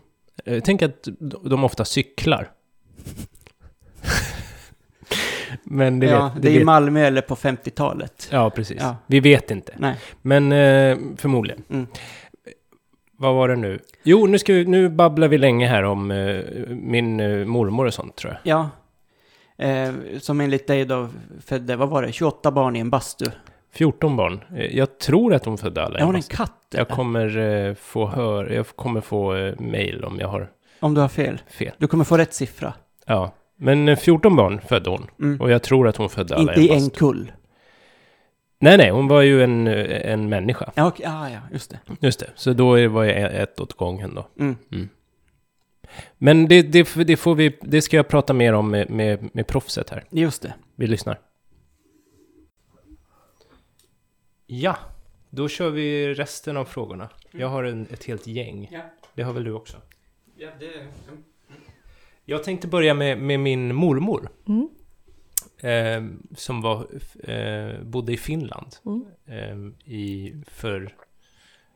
Eh, 0.46 0.62
Tänk 0.64 0.82
att 0.82 1.08
de 1.20 1.64
ofta 1.64 1.86
cyklar. 1.86 2.52
Men 5.64 6.00
det 6.00 6.06
ja, 6.06 6.32
vet, 6.34 6.42
det 6.42 6.50
är 6.50 6.54
vet, 6.54 6.62
i 6.62 6.66
Malmö 6.66 7.02
eller 7.02 7.22
på 7.22 7.36
50-talet. 7.36 8.30
Ja, 8.32 8.50
precis. 8.50 8.78
Ja. 8.82 8.96
Vi 9.08 9.20
vet 9.20 9.52
inte. 9.52 9.74
Nej. 9.78 9.96
Men 10.22 10.52
eh, 10.52 10.98
förmodligen. 11.18 11.64
Mm. 11.70 11.88
Vad 13.20 13.36
var 13.36 13.50
det 13.50 13.56
nu? 13.56 13.80
Jo, 14.04 14.28
nu, 14.28 14.40
ska 14.40 14.54
vi, 14.54 14.66
nu 14.66 14.90
babblar 14.90 15.28
vi 15.28 15.38
länge 15.38 15.68
här 15.68 15.84
om 15.84 16.12
eh, 16.12 16.44
min 16.70 17.20
eh, 17.20 17.46
mormor 17.46 17.86
och 17.86 17.94
sånt 17.94 18.16
tror 18.16 18.34
jag. 18.34 18.40
Ja. 18.44 18.70
Eh, 19.58 19.94
som 20.20 20.42
enligt 20.42 20.68
dig 20.68 20.86
då 20.86 21.10
födde, 21.46 21.76
vad 21.76 21.90
var 21.90 22.02
det, 22.02 22.12
28 22.12 22.52
barn 22.52 22.76
i 22.76 22.80
en 22.80 22.90
bastu. 22.90 23.26
14 23.74 24.16
barn. 24.18 24.44
Eh, 24.56 24.78
Jag 24.78 24.98
tror 25.00 25.34
att 25.34 25.46
hon 25.46 25.58
födde 25.58 25.84
alla 25.86 26.00
Är 26.00 26.04
hon 26.04 26.16
en 26.16 26.22
katt? 26.22 26.52
Jag 26.72 26.80
eller? 26.80 26.96
kommer 26.96 27.38
eh, 27.38 27.74
få 27.74 28.08
höra, 28.08 28.54
jag 28.54 28.68
kommer 28.68 29.02
få 29.02 29.36
eh, 29.36 29.60
mail 29.60 30.04
om 30.04 30.20
jag 30.20 30.28
har 30.28 30.52
Om 30.80 30.94
du 30.94 31.02
har 31.02 31.08
fel. 31.08 31.42
fel. 31.50 31.72
Du 31.78 31.88
kommer 31.88 32.04
få 32.04 32.18
rätt 32.18 32.34
siffra. 32.34 32.74
Ja, 33.06 33.34
men 33.56 33.88
eh, 33.90 33.98
14 33.98 34.36
barn 34.36 34.62
födde 34.62 34.90
hon. 34.90 35.08
Mm. 35.20 35.42
Och 35.42 35.52
jag 35.52 35.64
tror 35.64 35.88
att 35.88 35.98
hon 35.98 36.10
födde 36.10 36.36
alla 36.36 36.52
Inte 36.56 36.62
i 36.74 36.78
en 36.78 36.84
en 36.84 36.90
kull. 36.90 37.32
Nej, 38.60 38.78
nej, 38.78 38.90
hon 38.90 39.08
var 39.08 39.22
ju 39.22 39.44
en, 39.44 39.68
eh, 39.68 40.12
en 40.12 40.30
människa. 40.30 40.72
Ja, 40.76 40.88
okej. 40.88 41.06
ah, 41.10 41.30
ja, 41.30 41.40
just 41.52 41.70
det. 41.72 41.80
Just 42.00 42.20
det, 42.20 42.28
så 42.36 42.54
då 42.54 42.88
var 42.88 43.04
jag 43.04 43.36
ett 43.36 43.60
åt 43.60 43.74
gången 43.74 44.16
då. 44.16 44.28
Mm. 44.40 44.90
Men 46.18 46.48
det, 46.48 46.62
det, 46.62 46.94
det, 47.04 47.18
får 47.18 47.36
vi, 47.36 47.58
det 47.62 47.82
ska 47.82 47.98
jag 47.98 48.08
prata 48.08 48.34
mer 48.34 48.54
om 48.54 48.72
med, 48.72 48.90
med, 48.90 49.30
med 49.34 49.48
proffset 49.48 49.90
här. 49.90 50.04
Just 50.10 50.42
det. 50.42 50.54
Vi 50.76 50.88
lyssnar. 50.88 51.20
Ja, 54.48 54.78
då 55.30 55.48
kör 55.48 55.70
vi 55.70 56.14
resten 56.14 56.58
av 56.58 56.66
frågorna. 56.66 57.10
Jag 57.32 57.48
har 57.48 57.64
en, 57.64 57.88
ett 57.92 58.04
helt 58.04 58.28
gäng. 58.28 58.70
Ja. 58.72 58.82
Det 59.14 59.24
har 59.24 59.34
väl 59.34 59.44
du 59.44 59.52
också? 59.52 59.78
Ja, 60.36 60.50
det... 60.60 60.88
Jag 62.26 62.44
tänkte 62.44 62.68
börja 62.68 62.94
med, 62.94 63.18
med 63.20 63.40
min 63.40 63.76
mormor. 63.76 64.30
Mm. 64.48 64.70
Eh, 65.60 66.20
som 66.36 66.62
var, 66.62 66.88
eh, 67.24 67.82
bodde 67.84 68.14
i 68.14 68.18
Finland. 68.18 68.76
Mm. 68.86 69.06
Eh, 69.26 69.92
i, 69.94 70.36
för... 70.48 70.96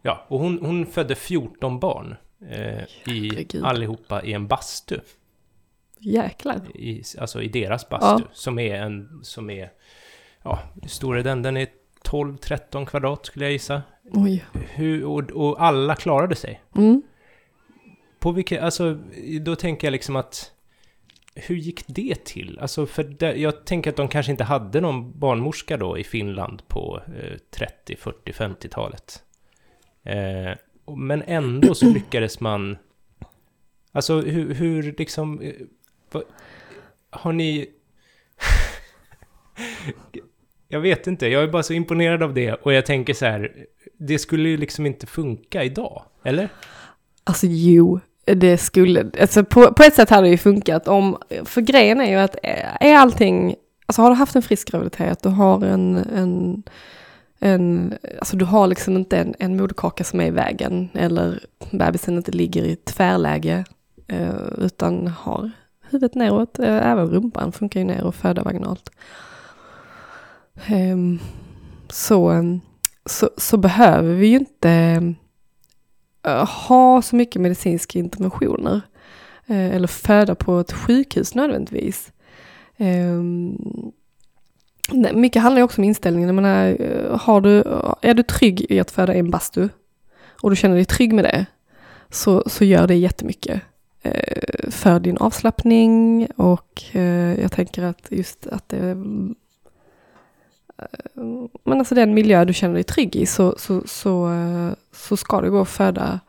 Ja, 0.01 0.25
och 0.27 0.39
hon, 0.39 0.59
hon 0.65 0.85
födde 0.85 1.15
14 1.15 1.79
barn. 1.79 2.15
Eh, 2.49 3.13
i, 3.13 3.47
allihopa 3.63 4.23
i 4.23 4.33
en 4.33 4.47
bastu. 4.47 4.99
Jäklar. 5.99 6.77
I, 6.77 7.03
alltså 7.17 7.41
i 7.41 7.47
deras 7.47 7.89
bastu. 7.89 8.23
Som 8.33 8.59
är 8.59 8.75
en... 8.75 9.19
Som 9.23 9.49
är... 9.49 9.71
Ja, 10.43 10.59
hur 10.81 10.89
stor 10.89 11.17
är 11.17 11.23
den? 11.23 11.41
Den 11.41 11.57
är 11.57 11.67
12-13 12.03 12.85
kvadrat 12.85 13.25
skulle 13.25 13.45
jag 13.45 13.51
gissa. 13.51 13.81
Oj. 14.11 14.45
Hur, 14.53 15.05
och, 15.05 15.31
och 15.31 15.63
alla 15.63 15.95
klarade 15.95 16.35
sig. 16.35 16.61
Mm. 16.75 17.01
På 18.19 18.31
vilket, 18.31 18.61
alltså, 18.61 18.97
då 19.41 19.55
tänker 19.55 19.87
jag 19.87 19.91
liksom 19.91 20.15
att... 20.15 20.51
Hur 21.35 21.55
gick 21.55 21.83
det 21.87 22.25
till? 22.25 22.59
Alltså, 22.59 22.85
för 22.85 23.03
det, 23.03 23.35
jag 23.35 23.65
tänker 23.65 23.89
att 23.89 23.95
de 23.95 24.07
kanske 24.07 24.31
inte 24.31 24.43
hade 24.43 24.81
någon 24.81 25.19
barnmorska 25.19 25.77
då 25.77 25.97
i 25.97 26.03
Finland 26.03 26.67
på 26.67 27.01
eh, 27.07 27.37
30, 27.51 27.95
40, 27.95 28.31
50-talet. 28.31 29.23
Eh, 30.03 30.51
men 30.85 31.23
ändå 31.27 31.75
så 31.75 31.85
lyckades 31.93 32.39
man... 32.39 32.77
Alltså, 33.91 34.21
hur, 34.21 34.53
hur 34.53 34.95
liksom... 34.97 35.41
eh, 35.41 35.53
vad, 36.11 36.23
har 37.09 37.33
ni... 37.33 37.67
jag 40.67 40.79
vet 40.79 41.07
inte, 41.07 41.27
jag 41.27 41.43
är 41.43 41.47
bara 41.47 41.63
så 41.63 41.73
imponerad 41.73 42.23
av 42.23 42.33
det 42.33 42.53
och 42.53 42.73
jag 42.73 42.85
tänker 42.85 43.13
så 43.13 43.25
här, 43.25 43.65
det 43.99 44.19
skulle 44.19 44.49
ju 44.49 44.57
liksom 44.57 44.85
inte 44.85 45.07
funka 45.07 45.63
idag, 45.63 46.03
eller? 46.23 46.49
Alltså 47.23 47.47
jo, 47.49 47.99
det 48.25 48.57
skulle, 48.57 49.11
alltså 49.21 49.43
på, 49.43 49.73
på 49.73 49.83
ett 49.83 49.95
sätt 49.95 50.09
hade 50.09 50.27
det 50.27 50.31
ju 50.31 50.37
funkat 50.37 50.87
om, 50.87 51.17
för 51.45 51.61
grejen 51.61 52.01
är 52.01 52.09
ju 52.09 52.15
att 52.15 52.35
är 52.43 52.77
är 52.79 52.95
allting, 52.95 53.55
alltså 53.85 54.01
har 54.01 54.09
du 54.09 54.15
haft 54.15 54.35
en 54.35 54.41
frisk 54.41 54.71
graviditet, 54.71 55.23
du 55.23 55.29
har 55.29 55.65
en, 55.65 55.97
en, 55.97 56.63
en 57.43 57.93
alltså 58.19 58.37
du 58.37 58.45
har 58.45 58.67
liksom 58.67 58.97
inte 58.97 59.17
en, 59.17 59.35
en 59.39 59.57
moderkaka 59.57 60.03
som 60.03 60.19
är 60.19 60.25
i 60.25 60.31
vägen, 60.31 60.89
eller 60.93 61.45
bebisen 61.71 62.17
inte 62.17 62.31
ligger 62.31 62.63
i 62.63 62.75
tvärläge, 62.75 63.65
eh, 64.07 64.47
utan 64.57 65.07
har 65.07 65.51
huvudet 65.89 66.15
neråt. 66.15 66.59
Eh, 66.59 66.87
även 66.87 67.09
rumpan 67.09 67.51
funkar 67.51 67.79
ju 67.79 67.85
ner 67.85 68.03
och 68.03 68.15
föda 68.15 68.43
vaginalt. 68.43 68.89
Ehm, 70.65 71.19
så, 71.89 72.31
eh, 72.31 72.43
så, 73.05 73.29
så 73.37 73.57
behöver 73.57 74.13
vi 74.13 74.27
ju 74.27 74.37
inte 74.37 75.13
ha 76.67 77.01
så 77.01 77.15
mycket 77.15 77.41
medicinska 77.41 77.99
interventioner. 77.99 78.81
Eller 79.47 79.87
föda 79.87 80.35
på 80.35 80.59
ett 80.59 80.71
sjukhus 80.71 81.35
nödvändigtvis. 81.35 82.11
Ehm, 82.77 83.57
mycket 85.13 85.41
handlar 85.41 85.59
ju 85.59 85.63
också 85.63 85.81
om 85.81 85.83
inställningen. 85.83 86.27
Jag 86.27 86.35
menar, 86.35 86.77
eh, 86.79 87.19
har 87.19 87.41
du, 87.41 87.57
eh, 87.57 87.93
är 88.01 88.13
du 88.13 88.23
trygg 88.23 88.65
i 88.69 88.79
att 88.79 88.91
föda 88.91 89.15
i 89.15 89.19
en 89.19 89.31
bastu 89.31 89.69
och 90.41 90.49
du 90.49 90.55
känner 90.55 90.75
dig 90.75 90.85
trygg 90.85 91.13
med 91.13 91.25
det 91.25 91.45
så, 92.09 92.43
så 92.45 92.65
gör 92.65 92.87
det 92.87 92.95
jättemycket 92.95 93.61
eh, 94.01 94.69
för 94.69 94.99
din 94.99 95.17
avslappning 95.17 96.27
och 96.35 96.83
jag 97.41 97.51
tänker 97.51 97.83
att 97.83 98.07
just 98.09 98.47
att 98.47 98.69
det 98.69 98.95
men 101.63 101.79
alltså 101.79 101.95
den 101.95 102.13
miljö 102.13 102.45
du 102.45 102.53
känner 102.53 102.73
dig 102.73 102.83
trygg 102.83 103.15
i 103.15 103.25
så, 103.25 103.55
så, 103.57 103.81
så, 103.85 104.31
så 104.91 105.17
ska 105.17 105.41
det 105.41 105.49
gå 105.49 105.61
att 105.61 105.69
föda 105.69 106.19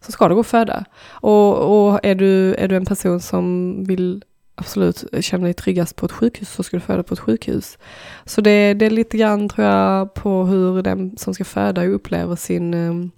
så 0.00 0.12
ska 0.12 0.28
det 0.28 0.34
gå 0.34 0.40
att 0.40 0.46
föda. 0.46 0.84
Och, 1.08 1.88
och 1.88 2.00
är, 2.02 2.14
du, 2.14 2.54
är 2.54 2.68
du 2.68 2.76
en 2.76 2.84
person 2.84 3.20
som 3.20 3.74
vill 3.84 4.24
absolut 4.56 5.04
känna 5.20 5.44
dig 5.44 5.54
tryggast 5.54 5.96
på 5.96 6.06
ett 6.06 6.12
sjukhus 6.12 6.50
så 6.50 6.62
ska 6.62 6.76
du 6.76 6.80
föda 6.80 7.02
på 7.02 7.14
ett 7.14 7.20
sjukhus. 7.20 7.78
Så 8.24 8.40
det, 8.40 8.74
det 8.74 8.86
är 8.86 8.90
lite 8.90 9.16
grann 9.16 9.48
tror 9.48 9.66
jag 9.66 10.14
på 10.14 10.44
hur 10.44 10.82
den 10.82 11.16
som 11.16 11.34
ska 11.34 11.44
föda 11.44 11.86
upplever 11.86 12.36
sin, 12.36 12.74
ehm, 12.74 13.10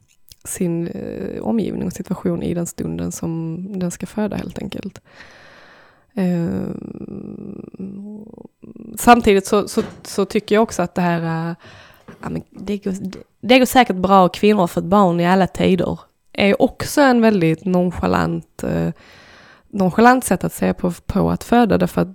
sin 0.45 0.89
eh, 0.89 1.43
omgivning 1.43 1.87
och 1.87 1.93
situation 1.93 2.43
i 2.43 2.55
den 2.55 2.67
stunden 2.67 3.13
som 3.13 3.65
den 3.79 3.91
ska 3.91 4.07
föda 4.07 4.37
helt 4.37 4.59
enkelt. 4.59 5.01
Ehm, 6.15 8.25
samtidigt 8.99 9.47
så, 9.47 9.69
så, 9.69 9.83
så 10.03 10.25
tycker 10.25 10.55
jag 10.55 10.63
också 10.63 10.83
att 10.83 10.95
det 10.95 11.03
här, 11.03 11.51
eh, 11.51 11.55
ja, 12.23 12.29
men 12.29 12.43
det, 12.51 12.79
går, 12.79 12.95
det 13.41 13.59
går 13.59 13.67
säkert 13.67 13.97
bra 13.97 14.25
och 14.25 14.35
kvinnor 14.35 14.61
har 14.61 14.67
fått 14.67 14.85
barn 14.85 15.21
i 15.21 15.27
alla 15.27 15.47
tider, 15.47 16.01
är 16.33 16.63
också 16.63 17.01
en 17.01 17.21
väldigt 17.21 17.65
nonchalant, 17.65 18.63
eh, 18.63 18.89
nonchalant 19.69 20.25
sätt 20.25 20.45
att 20.45 20.53
se 20.53 20.75
på, 20.75 20.93
på 21.07 21.31
att 21.31 21.45
föda, 21.45 21.79
därför 21.79 22.01
att 22.01 22.09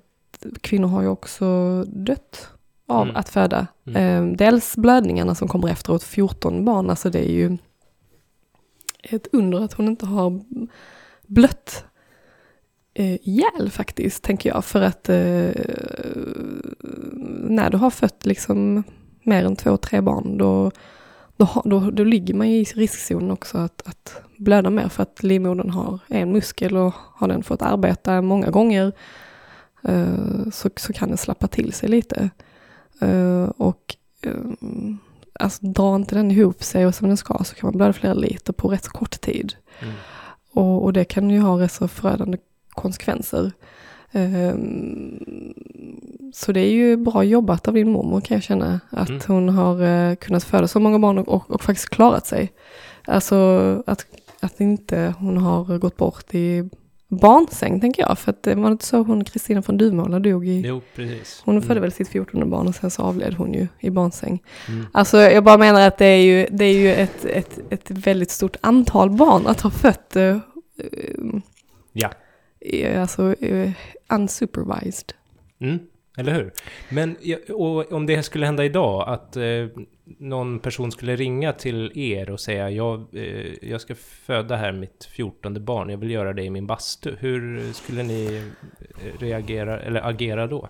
kvinnor 0.62 0.88
har 0.88 1.02
ju 1.02 1.08
också 1.08 1.84
dött 1.84 2.50
av 2.88 3.04
Mm. 3.04 3.16
att 3.16 3.30
föda. 3.30 3.68
Mm. 3.88 4.32
Eh, 4.32 4.38
dels 4.38 4.78
blödningarna 4.78 5.36
som 5.36 5.48
kommer 5.48 5.68
efteråt, 5.70 6.04
14 6.04 6.66
barn, 6.66 6.90
alltså 6.90 7.10
det 7.10 7.20
är 7.20 7.32
ju 7.32 7.58
ett 9.04 9.28
under 9.32 9.62
att 9.62 9.74
hon 9.74 9.88
inte 9.88 10.06
har 10.06 10.42
blött 11.28 11.86
eh, 12.94 13.14
ihjäl 13.14 13.70
faktiskt, 13.72 14.24
tänker 14.24 14.50
jag. 14.50 14.66
För 14.66 14.82
att 14.82 15.10
eh, 15.10 15.52
när 17.44 17.70
du 17.70 17.78
har 17.78 17.90
fött 17.90 18.26
liksom 18.26 18.84
mer 19.24 19.46
än 19.46 19.56
två, 19.56 19.78
tre 19.78 20.02
barn, 20.02 20.38
då, 20.38 20.72
då, 21.44 21.62
då, 21.66 21.92
då 21.92 22.04
ligger 22.04 22.34
man 22.34 22.50
ju 22.50 22.56
i 22.56 22.64
riskzonen 22.64 23.32
också 23.32 23.58
att, 23.58 23.82
att 23.86 24.22
blöda 24.38 24.70
mer 24.70 24.90
för 24.90 25.04
att 25.04 25.24
livmodern 25.24 25.70
har 25.70 26.00
en 26.08 26.32
muskel 26.32 26.78
och 26.78 26.94
har 26.96 27.28
den 27.28 27.44
fått 27.44 27.62
arbeta 27.62 28.22
många 28.22 28.50
gånger 28.50 28.92
eh, 29.84 30.50
så, 30.54 30.70
så 30.76 30.94
kan 30.94 31.10
den 31.10 31.18
slappa 31.18 31.48
till 31.48 31.74
sig 31.74 31.90
lite. 31.90 32.30
Eh, 33.02 33.44
och 33.44 33.96
eh, 34.22 34.32
alltså 35.40 35.66
drar 35.66 35.96
inte 35.96 36.16
den 36.16 36.32
ihop 36.32 36.64
sig 36.64 36.86
och 36.86 36.96
som 36.96 37.08
den 37.08 37.18
ska 37.18 37.44
så 37.44 37.56
kan 37.56 37.68
man 37.68 37.78
blöda 37.78 37.94
flera 37.94 38.14
liter 38.14 38.54
på 38.54 38.68
rätt 38.68 38.84
så 38.84 38.92
kort 38.92 39.22
tid. 39.22 39.54
Mm. 39.80 39.94
Och, 40.52 40.84
och 40.84 40.94
det 40.94 41.06
kan 41.06 41.30
ju 41.30 41.40
ha 41.40 41.60
rätt 41.60 41.72
så 41.72 41.88
förödande 41.88 42.38
konsekvenser. 42.70 43.52
Ehm, 44.14 45.54
så 46.34 46.52
det 46.52 46.60
är 46.60 46.72
ju 46.72 46.98
bra 46.98 47.24
jobbat 47.24 47.68
av 47.68 47.74
din 47.74 47.90
mormor 47.92 48.22
kan 48.22 48.36
jag 48.36 48.44
känna. 48.44 48.80
Att 48.90 49.10
Mm. 49.10 49.22
hon 49.28 49.50
har 49.50 49.82
eh, 49.84 50.16
kunnat 50.16 50.44
föda 50.44 50.68
så 50.68 50.80
många 50.80 51.00
barn 51.00 51.18
och, 51.18 51.28
och, 51.30 51.52
och 51.52 51.64
faktiskt 51.64 51.90
klarat 51.90 52.26
sig. 52.26 52.52
Alltså 53.06 53.36
att, 53.88 54.06
att 54.40 54.60
inte 54.62 55.14
hon 55.20 55.38
har 55.38 55.78
gått 55.78 55.98
bort 55.98 56.34
i 56.36 56.70
barnsäng 57.08 57.80
tänker 57.80 58.02
jag. 58.02 58.20
För 58.20 58.32
att 58.32 58.44
det 58.44 58.56
var 58.56 58.72
inte 58.72 58.86
så 58.86 58.98
hon, 59.04 59.24
Kristina 59.24 59.62
från 59.62 59.78
Duvemåla 59.78 60.20
dog 60.20 60.48
i 60.48 60.62
Jo, 60.66 60.82
precis. 60.96 61.42
hon 61.46 61.62
födde 61.62 61.72
Mm. 61.74 61.82
väl 61.82 61.92
sitt 61.92 62.08
14 62.08 62.50
barn 62.50 62.68
och 62.68 62.76
sen 62.76 62.92
så 62.92 63.02
avled 63.02 63.34
hon 63.34 63.54
ju 63.54 63.68
i 63.80 63.90
barnsäng. 63.90 64.44
Mm. 64.68 64.86
Alltså 64.92 65.18
jag 65.18 65.44
bara 65.44 65.58
menar 65.58 65.88
att 65.88 65.98
det 65.98 66.06
är 66.06 66.24
ju, 66.24 66.48
det 66.52 66.66
är 66.66 66.74
ju 66.80 66.94
ett, 66.94 67.26
ett, 67.26 67.60
ett 67.70 67.92
väldigt 67.92 68.32
stort 68.32 68.58
antal 68.62 69.10
barn 69.10 69.48
att 69.48 69.62
ha 69.62 69.70
fött. 69.70 70.16
eh, 70.16 70.24
eh, 70.24 70.38
Ja. 71.94 72.10
Eh, 72.66 73.02
Alltså 73.02 73.34
eh, 73.44 73.72
unsupervised. 74.10 75.14
Mm, 75.60 75.80
eller 76.18 76.34
hur? 76.34 76.52
Men 76.90 77.16
om 77.92 78.06
det 78.06 78.24
skulle 78.24 78.46
hända 78.46 78.66
idag, 78.66 79.10
att 79.10 79.38
eh, 79.38 79.68
någon 80.04 80.60
person 80.60 80.92
skulle 80.92 81.16
ringa 81.16 81.54
till 81.54 81.92
er 81.96 82.30
och 82.30 82.40
säga 82.40 82.70
jag, 82.70 83.06
eh, 83.14 83.70
jag 83.70 83.82
ska 83.82 83.96
föda 83.96 84.56
här 84.56 84.72
mitt 84.72 85.06
fjortonde 85.12 85.60
barn, 85.60 85.90
jag 85.90 85.98
vill 85.98 86.12
göra 86.12 86.34
det 86.34 86.44
i 86.44 86.50
min 86.50 86.68
bastu. 86.68 87.16
Hur 87.20 87.74
skulle 87.74 88.04
ni 88.04 88.52
eh, 88.80 89.20
reagera, 89.20 89.80
eller 89.80 90.08
agera 90.08 90.48
då? 90.48 90.70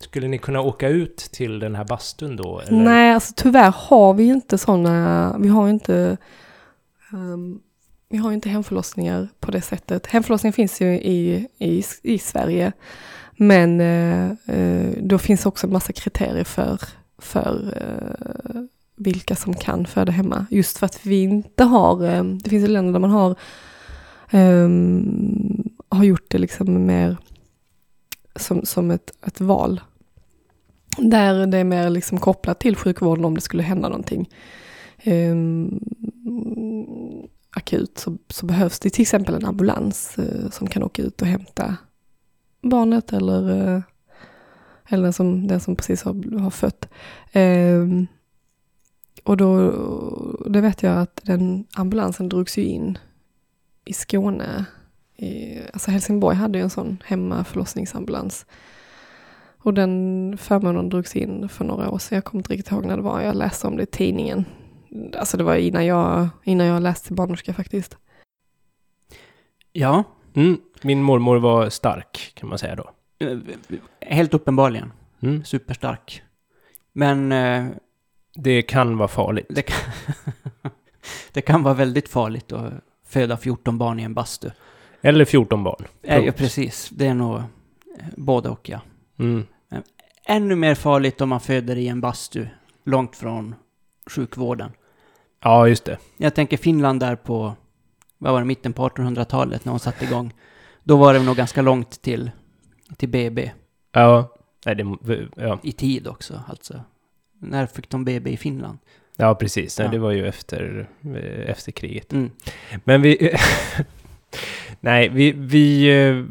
Skulle 0.00 0.28
ni 0.28 0.38
kunna 0.38 0.60
åka 0.60 0.88
ut 0.88 1.16
till 1.16 1.58
den 1.58 1.74
här 1.74 1.84
bastun 1.84 2.36
då? 2.36 2.60
Eller? 2.60 2.78
Nej, 2.78 3.14
alltså 3.14 3.32
tyvärr 3.36 3.74
har 3.76 4.14
vi 4.14 4.24
inte 4.24 4.58
sådana, 4.58 5.36
vi 5.40 5.48
har 5.48 5.68
inte 5.68 6.16
ehm, 7.12 7.60
vi 8.12 8.18
har 8.18 8.30
ju 8.30 8.34
inte 8.34 8.48
hemförlossningar 8.48 9.28
på 9.40 9.50
det 9.50 9.60
sättet. 9.60 10.06
Hemförlossning 10.06 10.52
finns 10.52 10.80
ju 10.80 10.86
i, 10.86 11.48
i, 11.58 11.84
i 12.02 12.18
Sverige. 12.18 12.72
Men 13.36 13.80
eh, 13.80 14.30
eh, 14.56 14.90
då 15.00 15.18
finns 15.18 15.46
också 15.46 15.66
en 15.66 15.72
massa 15.72 15.92
kriterier 15.92 16.44
för, 16.44 16.80
för 17.18 17.74
eh, 17.76 18.62
vilka 18.96 19.36
som 19.36 19.54
kan 19.54 19.86
föda 19.86 20.12
hemma. 20.12 20.46
Just 20.50 20.78
för 20.78 20.86
att 20.86 21.06
vi 21.06 21.22
inte 21.22 21.64
har, 21.64 22.04
eh, 22.04 22.24
det 22.24 22.50
finns 22.50 22.64
ju 22.64 22.68
länder 22.68 22.92
där 22.92 23.00
man 23.00 23.10
har, 23.10 23.34
ehm, 24.30 25.68
har 25.88 26.04
gjort 26.04 26.30
det 26.30 26.38
liksom 26.38 26.86
mer 26.86 27.16
som, 28.36 28.64
som 28.64 28.90
ett, 28.90 29.12
ett 29.26 29.40
val. 29.40 29.80
Där 30.98 31.46
det 31.46 31.58
är 31.58 31.64
mer 31.64 31.90
liksom 31.90 32.18
kopplat 32.18 32.60
till 32.60 32.76
sjukvården 32.76 33.24
om 33.24 33.34
det 33.34 33.40
skulle 33.40 33.62
hända 33.62 33.88
någonting 33.88 34.28
ehm, 34.98 35.80
akut 37.52 37.98
så, 37.98 38.18
så 38.28 38.46
behövs 38.46 38.80
det 38.80 38.90
till 38.90 39.02
exempel 39.02 39.34
en 39.34 39.44
ambulans 39.44 40.18
eh, 40.18 40.50
som 40.50 40.66
kan 40.66 40.82
åka 40.82 41.02
ut 41.02 41.22
och 41.22 41.28
hämta 41.28 41.76
barnet 42.62 43.12
eller, 43.12 43.50
eh, 43.50 43.82
eller 44.88 45.02
den, 45.02 45.12
som, 45.12 45.46
den 45.46 45.60
som 45.60 45.76
precis 45.76 46.02
har, 46.02 46.38
har 46.38 46.50
fött. 46.50 46.88
Eh, 47.32 47.86
och 49.24 49.36
då, 49.36 49.72
det 50.46 50.60
vet 50.60 50.82
jag 50.82 50.98
att 50.98 51.20
den 51.24 51.66
ambulansen 51.74 52.28
drogs 52.28 52.58
ju 52.58 52.64
in 52.64 52.98
i 53.84 53.92
Skåne. 53.92 54.64
I, 55.16 55.60
alltså 55.72 55.90
Helsingborg 55.90 56.36
hade 56.36 56.58
ju 56.58 56.64
en 56.64 56.70
sån 56.70 57.02
hemmaförlossningsambulans. 57.04 58.46
Och 59.58 59.74
den 59.74 60.38
förmånen 60.38 60.88
drogs 60.88 61.16
in 61.16 61.48
för 61.48 61.64
några 61.64 61.90
år 61.90 61.98
sedan. 61.98 62.16
Jag 62.16 62.24
kommer 62.24 62.40
inte 62.40 62.52
riktigt 62.52 62.72
ihåg 62.72 62.84
när 62.84 62.96
det 62.96 63.02
var. 63.02 63.20
Jag 63.20 63.36
läste 63.36 63.66
om 63.66 63.76
det 63.76 63.82
i 63.82 63.86
tidningen. 63.86 64.44
Alltså 65.18 65.36
det 65.36 65.44
var 65.44 65.56
innan 65.56 65.86
jag, 65.86 66.28
innan 66.44 66.66
jag 66.66 66.82
läste 66.82 67.12
barnmorska 67.12 67.54
faktiskt. 67.54 67.96
Ja, 69.72 70.04
Mm, 70.34 70.60
min 70.82 71.02
mormor 71.02 71.36
var 71.38 71.68
stark, 71.70 72.32
kan 72.34 72.48
man 72.48 72.58
säga 72.58 72.76
då. 72.76 72.90
eh, 73.18 73.38
helt 74.00 74.34
uppenbarligen. 74.34 74.92
Mm. 75.20 75.44
Superstark. 75.44 76.22
Men 76.92 77.32
eh, 77.32 77.66
Det 78.34 78.62
kan 78.62 78.96
vara 78.96 79.08
farligt. 79.08 79.46
det, 79.50 79.62
kan 79.62 79.92
det 81.32 81.40
kan 81.40 81.62
vara 81.62 81.74
väldigt 81.74 82.08
farligt 82.08 82.52
att 82.52 82.72
föda 83.06 83.36
14 83.36 83.78
barn 83.78 84.00
i 84.00 84.02
en 84.02 84.14
bastu. 84.14 84.50
Eller 85.00 85.24
14 85.24 85.64
barn. 85.64 85.84
Eh, 86.02 86.18
Ja, 86.24 86.32
precis. 86.32 86.88
Det 86.92 87.06
är 87.06 87.14
nog 87.14 87.36
eh, 87.36 87.42
både 88.16 88.48
och, 88.48 88.68
ja. 88.68 88.80
Mm. 89.18 89.46
Ännu 90.26 90.54
mer 90.56 90.74
farligt 90.74 91.20
om 91.20 91.28
man 91.28 91.40
föder 91.40 91.76
i 91.76 91.88
en 91.88 92.00
bastu 92.00 92.46
långt 92.84 93.16
från 93.16 93.54
sjukvården. 94.06 94.72
Ja, 95.42 95.68
just 95.68 95.84
det. 95.84 95.98
Jag 96.16 96.34
tänker 96.34 96.56
Finland 96.56 97.00
där 97.00 97.16
på, 97.16 97.54
vad 98.18 98.32
var 98.32 98.40
det, 98.40 98.46
mitten 98.46 98.72
på 98.72 98.88
1800-talet 98.88 99.64
när 99.64 99.70
hon 99.70 99.80
satte 99.80 100.04
igång. 100.04 100.34
Då 100.84 100.96
var 100.96 101.14
det 101.14 101.22
nog 101.22 101.36
ganska 101.36 101.62
långt 101.62 102.02
till, 102.02 102.30
till 102.96 103.08
BB. 103.08 103.50
Ja. 103.92 104.34
Nej, 104.66 104.74
det, 104.74 105.28
ja. 105.36 105.58
I 105.62 105.72
tid 105.72 106.08
också, 106.08 106.40
alltså. 106.48 106.80
När 107.38 107.66
fick 107.66 107.88
de 107.88 108.04
BB 108.04 108.30
i 108.30 108.36
Finland? 108.36 108.78
ja, 109.16 109.34
precis. 109.34 109.78
Nej, 109.78 109.86
Ja. 109.86 109.92
Det 109.92 109.98
var 109.98 110.10
ju 110.10 110.26
efter, 110.26 110.88
eh, 111.04 111.50
efter 111.50 111.72
kriget. 111.72 112.12
Mm. 112.12 112.30
Men 112.84 113.02
vi... 113.02 113.36
Nej, 114.80 115.08
vi... 115.08 115.32
vi 115.32 115.84
eh, 115.90 116.24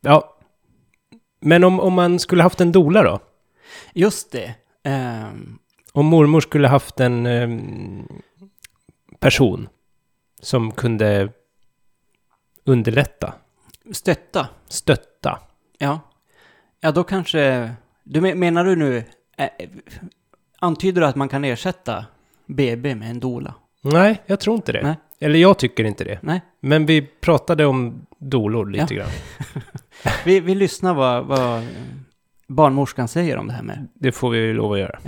ja. 0.00 0.36
Men 1.40 1.64
om, 1.64 1.80
om 1.80 1.92
man 1.92 2.18
skulle 2.18 2.42
haft 2.42 2.60
en 2.60 2.72
dola 2.72 3.02
då? 3.02 3.20
Just 3.94 4.32
det. 4.32 4.54
Ehm, 4.82 5.58
Om 5.92 6.06
mormor 6.06 6.40
skulle 6.40 6.68
haft 6.68 7.00
en 7.00 7.26
ehm, 7.26 8.08
person 9.18 9.68
som 10.40 10.70
kunde 10.72 11.28
underlätta. 12.64 13.34
Stötta. 13.92 14.48
Stötta. 14.68 15.38
Ja. 15.78 16.00
Ja, 16.80 16.92
då 16.92 17.04
kanske... 17.04 17.70
Du 18.04 18.20
men- 18.20 18.38
menar 18.38 18.64
du 18.64 18.76
nu... 18.76 19.04
eh, 19.36 19.48
antyder 20.58 21.00
du 21.00 21.06
att 21.06 21.16
man 21.16 21.28
kan 21.28 21.44
ersätta 21.44 22.04
BB 22.46 22.94
med 22.94 23.10
en 23.10 23.20
dola? 23.20 23.54
Nej, 23.82 24.22
jag 24.26 24.40
tror 24.40 24.56
inte 24.56 24.72
det. 24.72 24.82
Nej. 24.82 24.96
Eller 25.20 25.38
jag 25.38 25.58
tycker 25.58 25.84
inte 25.84 26.04
det. 26.04 26.18
Nej. 26.22 26.40
Men 26.60 26.86
vi 26.86 27.02
pratade 27.02 27.66
om 27.66 28.06
dolor 28.18 28.66
lite 28.66 28.94
grann. 28.94 29.08
Vi, 30.24 30.40
vi 30.40 30.54
lyssnar 30.54 30.94
vad, 30.94 31.26
vad 31.26 31.66
barnmorskan 32.46 33.08
säger 33.08 33.36
om 33.36 33.46
det 33.46 33.52
här 33.52 33.62
med... 33.62 33.88
Det 33.94 34.12
får 34.12 34.30
vi 34.30 34.38
ju 34.38 34.54
lov 34.54 34.72
att 34.72 34.78
göra. 34.78 34.98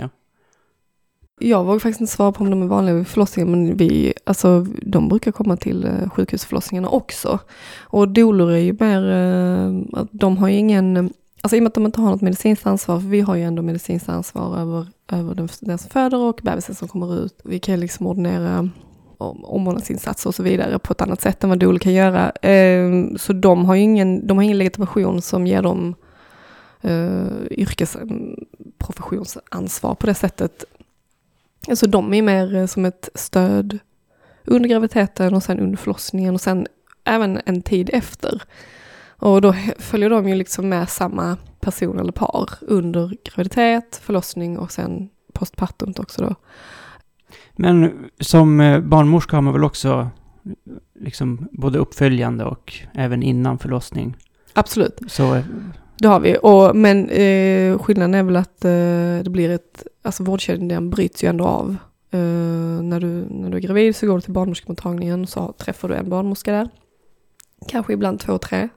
Jag 1.39 1.63
vågar 1.63 1.79
faktiskt 1.79 2.01
inte 2.01 2.13
svara 2.13 2.31
på 2.31 2.43
om 2.43 2.49
de 2.49 2.61
är 2.61 2.67
vanliga 2.67 2.95
vid 2.95 3.07
förlossningar, 3.07 3.49
men 3.49 3.77
vi, 3.77 4.13
alltså, 4.23 4.65
de 4.81 5.07
brukar 5.07 5.31
komma 5.31 5.57
till 5.57 5.85
eh, 5.85 6.09
sjukhusförlossningarna 6.09 6.89
också. 6.89 7.39
Och 7.81 8.09
dolor 8.09 8.51
är 8.51 8.57
ju 8.57 8.77
mer, 8.79 9.11
eh, 9.11 10.03
de 10.11 10.37
har 10.37 10.47
ju 10.47 10.55
ingen, 10.55 11.13
alltså 11.41 11.55
i 11.55 11.59
och 11.59 11.63
med 11.63 11.67
att 11.67 11.73
de 11.73 11.85
inte 11.85 12.01
har 12.01 12.11
något 12.11 12.21
medicinskt 12.21 12.67
ansvar, 12.67 12.99
för 12.99 13.07
vi 13.07 13.21
har 13.21 13.35
ju 13.35 13.43
ändå 13.43 13.61
medicinskt 13.61 14.09
ansvar 14.09 14.57
över, 14.57 14.87
över 15.11 15.35
den, 15.35 15.49
den 15.59 15.77
som 15.77 15.89
föder 15.89 16.17
och 16.17 16.39
bebisen 16.43 16.75
som 16.75 16.87
kommer 16.87 17.25
ut. 17.25 17.41
Vi 17.43 17.59
kan 17.59 17.79
liksom 17.79 18.07
ordinera 18.07 18.69
omvårdnadsinsatser 19.43 20.29
och 20.29 20.35
så 20.35 20.43
vidare 20.43 20.79
på 20.79 20.93
ett 20.93 21.01
annat 21.01 21.21
sätt 21.21 21.43
än 21.43 21.49
vad 21.49 21.59
dolor 21.59 21.79
kan 21.79 21.93
göra. 21.93 22.31
Ehm, 22.41 23.17
så 23.17 23.33
de 23.33 23.65
har 23.65 23.75
ju 23.75 23.81
ingen, 23.81 24.27
de 24.27 24.37
har 24.37 24.43
ingen 24.43 24.57
legitimation 24.57 25.21
som 25.21 25.47
ger 25.47 25.61
dem 25.61 25.95
eh, 26.81 26.91
uh, 26.91 27.27
yrkesprofessionsansvar 27.51 29.89
mm, 29.89 29.95
på 29.95 30.05
det 30.05 30.13
sättet. 30.13 30.65
Alltså 31.69 31.87
de 31.87 32.13
är 32.13 32.21
mer 32.21 32.55
eh, 32.55 32.65
som 32.65 32.85
ett 32.85 33.09
stöd 33.15 33.79
under 34.45 34.69
graviditeten 34.69 35.33
och 35.33 35.43
sen 35.43 35.59
under 35.59 35.77
förlossningen 35.77 36.33
och 36.33 36.41
sen 36.41 36.67
även 37.03 37.39
en 37.45 37.61
tid 37.61 37.89
efter. 37.93 38.41
Och 39.07 39.41
då 39.41 39.55
följer 39.79 40.09
de 40.09 40.29
ju 40.29 40.35
liksom 40.35 40.69
med 40.69 40.89
samma 40.89 41.37
person 41.59 41.99
eller 41.99 42.11
par 42.11 42.49
under 42.61 43.11
graviditet, 43.23 44.01
förlossning 44.03 44.59
och 44.59 44.71
sen 44.71 45.09
postpartum 45.33 45.93
också 45.97 46.21
då. 46.21 46.35
Men 47.55 47.91
som 48.19 48.59
eh, 48.59 48.79
barnmorska 48.79 49.37
har 49.37 49.41
man 49.41 49.53
väl 49.53 49.63
också 49.63 50.09
liksom 50.99 51.47
både 51.51 51.79
uppföljande 51.79 52.45
och 52.45 52.73
även 52.93 53.23
innan 53.23 53.59
förlossning. 53.59 54.17
Absolut, 54.53 54.99
Så 55.07 55.43
det 56.03 56.09
har 56.09 56.19
vi. 56.19 56.37
Och, 56.41 56.75
men 56.75 57.09
eh, 57.09 57.79
skillnaden 57.79 58.13
är 58.13 58.23
väl 58.23 58.35
att 58.35 58.65
eh, 58.65 59.23
det 59.23 59.29
blir 59.29 59.49
ett, 59.49 59.87
alltså 60.01 60.23
vårdkedjan 60.23 60.89
bryts 60.89 61.23
ju 61.23 61.27
ändå 61.27 61.45
av. 61.45 61.75
Eh, 62.11 62.19
när, 62.81 62.99
du, 62.99 63.25
när 63.29 63.49
du 63.49 63.57
är 63.57 63.61
gravid 63.61 63.95
så 63.95 64.07
går 64.07 64.15
du 64.15 64.21
till 64.21 64.33
barnmorskemottagningen 64.33 65.27
så 65.27 65.53
träffar 65.57 65.89
du 65.89 65.95
en 65.95 66.09
barnmorska 66.09 66.51
där. 66.51 66.69
Kanske 67.67 67.93
ibland 67.93 68.19
två, 68.19 68.37
tre. 68.37 68.69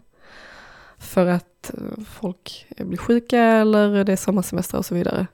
För 0.98 1.26
att 1.26 1.74
eh, 1.74 2.02
folk 2.20 2.66
blir 2.78 2.98
sjuka 2.98 3.38
eller 3.38 4.04
det 4.04 4.12
är 4.12 4.16
sommarsemester 4.16 4.78
och 4.78 4.86
så 4.86 4.94
vidare. 4.94 5.26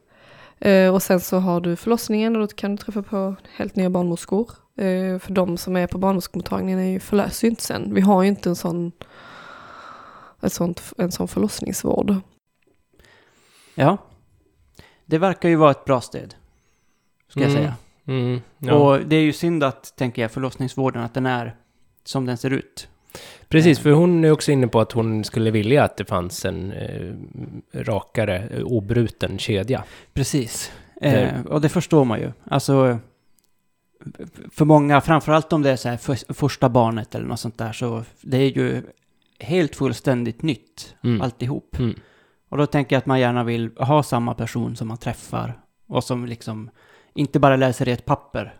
Eh, 0.59 0.95
och 0.95 1.03
sen 1.03 1.20
så 1.20 1.38
har 1.38 1.61
du 1.61 1.76
förlossningen 1.76 2.36
och 2.36 2.43
då 2.43 2.55
kan 2.55 2.76
du 2.76 2.82
träffa 2.82 3.03
på 3.03 3.34
helt 3.57 3.76
nya 3.76 3.90
barnmorskor. 3.90 4.51
Eh, 4.76 5.18
för 5.18 5.32
de 5.32 5.57
som 5.57 5.76
är 5.76 5.86
på 5.86 5.99
barnmorskemottagningen 5.99 6.78
är 6.78 6.90
ju, 6.90 7.01
förlöser 7.01 7.47
ju 7.47 7.51
inte 7.51 7.62
sen. 7.62 7.95
Vi 7.95 8.01
har 8.01 8.22
ju 8.22 8.28
inte 8.28 8.49
en 8.49 8.57
sån, 8.57 8.93
ett 10.43 10.53
sånt, 10.53 10.82
en 10.99 11.12
sån 11.12 11.28
förlossningsvård. 11.28 12.14
ja. 13.74 13.97
Det 15.07 15.18
verkar 15.18 15.49
ju 15.49 15.57
vara 15.57 15.70
ett 15.70 15.84
bra 15.84 16.01
stöd. 16.01 16.34
Ska 17.28 17.40
jag 17.40 17.51
Mm. 17.51 17.62
säga. 17.62 17.74
Mm, 18.07 18.40
ja. 18.59 18.74
Och 18.74 19.01
det 19.07 19.16
är 19.16 19.20
ju 19.22 19.32
synd 19.32 19.64
att, 19.64 19.97
tänker 19.97 20.22
jag, 20.22 20.30
förlossningsvården, 20.30 21.03
att 21.03 21.14
den 21.14 21.26
är 21.26 21.57
som 22.05 22.26
den 22.26 22.36
ser 22.36 22.51
ut. 22.51 22.88
Precis, 23.49 23.78
för 23.78 23.90
hon 23.90 24.24
är 24.24 24.30
också 24.30 24.53
inne 24.53 24.66
på 24.68 24.80
att 24.80 24.93
hon 24.93 25.24
skulle 25.24 25.51
vilja 25.51 25.84
att 25.84 25.97
det 25.97 26.05
fanns 26.05 26.45
en 26.45 26.72
eh, 26.72 27.12
rakare, 27.74 28.49
eh, 28.49 28.62
obruten 28.64 29.38
kedja. 29.38 29.84
Precis. 30.12 30.72
Det- 31.01 31.07
Eh, 31.22 31.47
och 31.47 31.61
det 31.61 31.68
förstår 31.68 32.05
man 32.05 32.20
ju. 32.20 32.32
Alltså, 32.45 32.99
för 34.51 34.64
många, 34.64 35.01
framförallt 35.01 35.53
om 35.53 35.62
det 35.62 35.70
är 35.70 35.76
så 35.76 35.88
här 35.88 35.97
för, 35.97 36.34
första 36.34 36.68
barnet 36.68 37.14
eller 37.14 37.26
något 37.26 37.40
sånt 37.40 37.59
där, 37.59 37.72
så 37.72 38.05
det 38.20 38.36
är 38.36 38.51
ju 38.57 38.82
helt 39.43 39.76
fullständigt 39.76 40.43
nytt, 40.43 40.95
Mm. 41.05 41.20
alltihop. 41.20 41.78
Mm. 41.78 41.95
Och 42.49 42.59
då 42.59 42.66
tänker 42.66 42.97
jag 42.97 42.99
att 42.99 43.07
man 43.07 43.20
gärna 43.20 43.45
vill 43.45 43.70
ha 43.76 44.03
samma 44.03 44.34
person 44.34 44.76
som 44.76 44.88
man 44.88 44.97
träffar 44.99 45.59
och 45.88 46.05
som 46.05 46.26
liksom 46.26 46.70
inte 47.14 47.38
bara 47.40 47.57
läser 47.57 47.88
i 47.88 47.93
ett 47.93 48.05
papper 48.05 48.55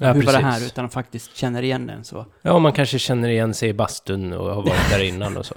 Ja, 0.00 0.12
hur 0.12 0.22
var 0.22 0.32
det 0.32 0.38
här, 0.38 0.66
utan 0.66 0.90
faktiskt 0.90 1.36
känner 1.36 1.62
igen 1.62 1.86
den 1.86 2.04
så. 2.04 2.26
Ja, 2.42 2.58
man 2.58 2.72
kanske 2.72 2.98
känner 2.98 3.28
igen 3.28 3.54
sig 3.54 3.68
i 3.68 3.74
bastun 3.74 4.32
och 4.32 4.54
har 4.54 4.62
varit 4.62 4.90
där 4.90 5.02
innan 5.04 5.36
och 5.36 5.46
så. 5.46 5.54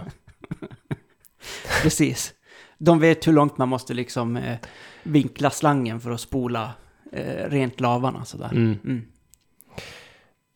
Precis. 1.84 2.34
De 2.78 3.00
vet 3.00 3.28
hur 3.28 3.34
långt 3.34 3.58
man 3.58 3.70
måste 3.70 3.94
liksom 3.94 4.38
eh, 4.38 4.58
vinkla 5.04 5.50
slangen 5.50 6.00
för 6.00 6.12
att 6.12 6.22
spola 6.22 6.72
eh, 7.12 7.50
rent 7.50 7.80
lavarna 7.80 8.26
sådär. 8.26 8.50
Mm. 8.52 8.78
Mm. 8.84 9.06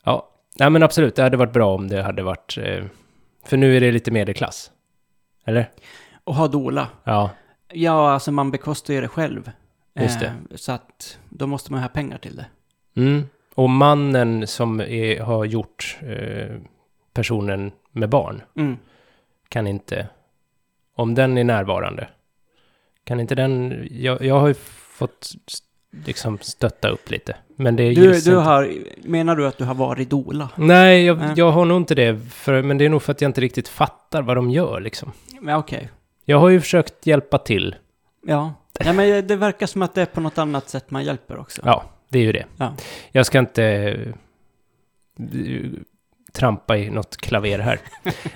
Ja, 0.04 0.28
nej 0.58 0.70
men 0.70 0.82
absolut, 0.82 1.16
det 1.16 1.22
hade 1.22 1.36
varit 1.36 1.52
bra 1.52 1.74
om 1.74 1.88
det 1.88 2.02
hade 2.02 2.22
varit... 2.22 2.58
Eh, 2.58 2.84
för 3.46 3.56
nu 3.56 3.76
är 3.76 3.80
det 3.80 3.92
lite 3.92 4.10
medelklass. 4.10 4.70
Eller? 5.44 5.70
Och 6.24 6.34
ha 6.34 6.48
dola. 6.48 6.88
Ja, 7.04 7.30
Ja, 7.76 8.10
alltså 8.12 8.32
man 8.32 8.50
bekostar 8.50 8.94
ju 8.94 9.00
det 9.00 9.08
själv. 9.08 9.50
Just 10.00 10.20
det. 10.20 10.26
Eh, 10.26 10.56
så 10.56 10.72
att 10.72 11.18
då 11.28 11.46
måste 11.46 11.72
man 11.72 11.80
ha 11.82 11.88
pengar 11.88 12.18
till 12.18 12.36
det. 12.36 12.46
Mm. 13.00 13.22
Och 13.54 13.70
mannen 13.70 14.46
som 14.46 14.80
är, 14.80 15.20
har 15.20 15.44
gjort 15.44 15.98
eh, 16.02 16.56
personen 17.12 17.72
med 17.90 18.08
barn 18.08 18.42
Mm. 18.56 18.76
kan 19.48 19.66
inte, 19.66 20.08
om 20.94 21.14
den 21.14 21.38
är 21.38 21.44
närvarande, 21.44 22.08
kan 23.04 23.20
inte 23.20 23.34
den, 23.34 23.86
jag, 23.90 24.22
jag 24.22 24.40
har 24.40 24.48
ju 24.48 24.54
fått 24.54 25.32
liksom 26.06 26.38
stötta 26.38 26.88
upp 26.88 27.10
lite, 27.10 27.36
men 27.56 27.76
det 27.76 27.94
Du, 27.94 28.20
du 28.20 28.36
har, 28.36 28.72
menar 29.04 29.36
du 29.36 29.46
att 29.46 29.58
du 29.58 29.64
har 29.64 29.74
varit 29.74 30.10
dola? 30.10 30.48
Nej, 30.56 31.04
jag, 31.04 31.18
jag 31.36 31.50
har 31.50 31.64
nog 31.64 31.76
inte 31.76 31.94
det, 31.94 32.20
för, 32.30 32.62
men 32.62 32.78
det 32.78 32.84
är 32.84 32.88
nog 32.88 33.02
för 33.02 33.12
att 33.12 33.20
jag 33.20 33.28
inte 33.28 33.40
riktigt 33.40 33.68
fattar 33.68 34.22
vad 34.22 34.36
de 34.36 34.50
gör 34.50 34.80
liksom. 34.80 35.12
Ja, 35.46 35.56
okej. 35.58 35.90
Jag 36.24 36.38
har 36.38 36.48
ju 36.48 36.60
försökt 36.60 37.06
hjälpa 37.06 37.38
till, 37.38 37.74
Ja. 38.26 38.54
ja, 38.84 38.92
men 38.92 39.26
det 39.26 39.36
verkar 39.36 39.66
som 39.66 39.82
att 39.82 39.94
det 39.94 40.02
är 40.02 40.06
på 40.06 40.20
något 40.20 40.38
annat 40.38 40.68
sätt 40.68 40.90
man 40.90 41.04
hjälper 41.04 41.38
också. 41.38 41.62
ja, 41.64 41.84
det 42.08 42.18
är 42.18 42.22
ju 42.22 42.32
det. 42.32 42.44
Ja. 42.56 42.74
Jag 43.12 43.26
ska 43.26 43.38
inte 43.38 43.64
eh, 45.18 45.70
trampa 46.32 46.76
i 46.76 46.90
något 46.90 47.16
klaver 47.16 47.58
här. 47.58 47.80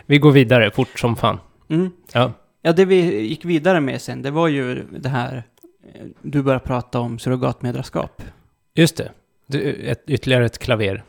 Vi 0.07 0.19
går 0.19 0.31
vidare 0.31 0.71
fort 0.71 0.99
som 0.99 1.17
fan. 1.17 1.39
Mm. 1.69 1.91
Ja. 2.13 2.33
Ja, 2.63 2.73
det 2.73 2.85
vi 2.85 3.21
gick 3.21 3.45
vidare 3.45 3.81
med 3.81 4.03
sen, 4.03 4.23
det 4.23 4.31
var 4.31 4.49
ju 4.49 4.85
det 4.91 5.09
här, 5.09 5.43
eh, 5.95 6.07
du 6.23 6.43
började 6.43 6.65
prata 6.65 7.01
om 7.01 7.19
surrogatmödraskap. 7.19 8.23
Just 8.75 8.97
det. 8.97 9.11
Du, 9.47 9.73
ett, 9.73 10.03
ytterligare 10.07 10.45
ett 10.47 10.59
klaver. 10.59 11.03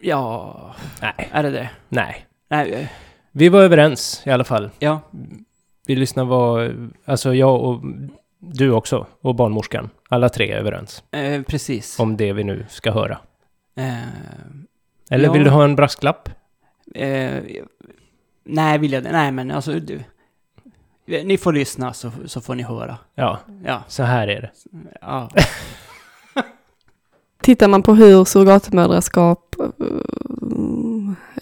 Ja, 0.00 0.74
Nej. 1.02 1.28
är 1.32 1.42
det 1.42 1.50
det? 1.50 1.70
Nej. 1.88 2.26
Nej, 2.48 2.92
Vi 3.32 3.48
var 3.48 3.60
överens 3.62 4.22
i 4.26 4.30
alla 4.30 4.44
fall. 4.44 4.70
ja. 4.78 5.00
Vi 5.86 5.96
lyssnade 5.96 6.28
var, 6.28 6.74
alltså 7.04 7.34
jag 7.34 7.62
och 7.62 7.80
du 8.38 8.70
också, 8.70 9.06
och 9.20 9.34
barnmorskan. 9.34 9.90
Alla 10.08 10.28
tre 10.28 10.52
är 10.52 10.56
överens 10.58 11.02
Eh, 11.10 11.42
precis. 11.42 11.98
om 12.00 12.16
det 12.16 12.32
vi 12.32 12.44
nu 12.44 12.66
ska 12.68 12.90
höra. 12.90 13.18
Eh, 13.76 13.98
Eller 15.10 15.24
Ja. 15.24 15.32
vill 15.32 15.44
du 15.44 15.50
ha 15.50 15.64
en 15.64 15.76
brasklapp? 15.76 16.28
eh, 16.94 17.42
nej, 18.44 18.78
vill 18.78 18.92
jag? 18.92 19.02
Nej, 19.04 19.32
men 19.32 19.50
alltså, 19.50 19.72
du, 19.72 20.00
ni 21.06 21.38
får 21.38 21.52
lyssna 21.52 21.92
så, 21.92 22.12
så 22.26 22.40
får 22.40 22.54
ni 22.54 22.62
höra. 22.62 22.98
Ja, 23.14 23.38
Ja, 23.64 23.82
så 23.88 24.02
här 24.02 24.28
är 24.28 24.40
det. 24.42 24.50
ja. 25.00 25.28
Tittar 27.44 27.68
man 27.68 27.82
på 27.82 27.94
hur 27.94 28.24
surrogatmödraskap 28.24 29.56
eh, 29.60 29.86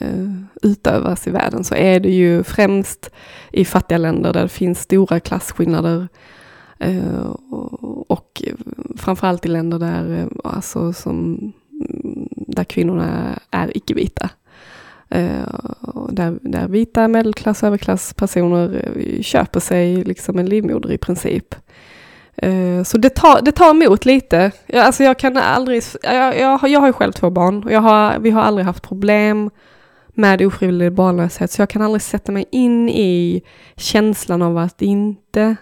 eh, 0.01 0.33
utövas 0.63 1.27
i 1.27 1.31
världen 1.31 1.65
så 1.65 1.75
är 1.75 2.01
det 2.01 2.11
ju 2.11 2.43
främst 2.43 3.11
i 3.53 3.65
fattiga 3.65 3.99
länder 3.99 4.33
där 4.33 4.43
det 4.43 4.49
finns 4.49 4.81
stora 4.81 5.21
klasskillnader 5.21 6.09
eh, 6.79 7.37
och, 8.09 8.43
framförallt 8.97 9.47
i 9.47 9.49
länder 9.49 9.79
där, 9.79 10.29
alltså 10.45 10.93
som, 10.93 11.53
mm, 11.71 12.29
där 12.33 12.65
kvinnorna 12.65 13.39
är 13.51 13.77
icke-vita. 13.77 14.31
Där, 16.09 16.39
där 16.41 16.69
vita 16.69 17.09
medelklass 17.09 17.63
och 17.63 17.67
överklasspersoner 17.67 18.93
köper 19.23 19.61
sig 19.61 20.05
liksom 20.05 20.39
en 20.39 20.47
livmoder 20.47 20.93
i 20.93 20.99
princip. 20.99 21.55
Eh, 22.43 22.83
Så 22.85 22.99
det 22.99 23.11
tar, 23.11 23.43
det 23.43 23.53
tar 23.53 23.71
emot 23.71 24.05
lite. 24.05 24.51
Jag, 24.67 24.87
alltså 24.87 25.05
jag 25.05 25.19
kan 25.19 25.37
aldrig, 25.37 25.83
jag, 26.03 26.39
jag, 26.41 26.59
har- 26.59 26.69
jag 26.69 26.81
har 26.81 26.87
ju 26.87 26.93
själv 26.93 27.13
två 27.13 27.31
barn 27.31 27.63
och 27.65 27.73
jag 27.73 27.81
har, 27.81 28.19
vi 28.19 28.31
har 28.31 28.43
aldrig 28.43 28.67
haft 28.67 28.83
problem 28.89 29.51
med 30.15 30.43
ofrivillig 30.43 30.93
barnlöshet 30.93 31.51
så 31.51 31.63
jag 31.63 31.69
kan 31.71 31.83
aldrig 31.83 32.03
sätta 32.03 32.33
mig 32.33 32.45
in 32.51 32.89
i 32.89 33.43
känslan 33.77 34.43
av 34.43 34.59
att 34.59 34.83
inte 34.83 35.57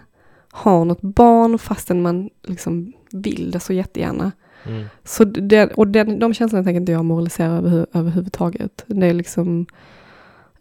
ha 0.53 0.85
något 0.85 1.01
barn 1.03 1.59
fastän 1.59 2.03
man 2.03 2.31
liksom 2.47 2.93
vill 3.13 3.51
det 3.51 3.61
så 3.61 3.73
jättegärna. 3.73 4.33
Mm. 4.67 4.85
Så 5.05 5.25
det, 5.25 5.67
och 5.73 5.89
den, 5.89 6.19
de 6.19 6.35
känslorna 6.35 6.65
tänker 6.65 6.81
inte 6.81 6.93
jag 6.93 7.05
moralisera 7.05 7.53
över, 7.53 7.87
överhuvudtaget. 7.93 8.85
Det 8.87 9.07
är 9.07 9.15
liksom 9.15 9.67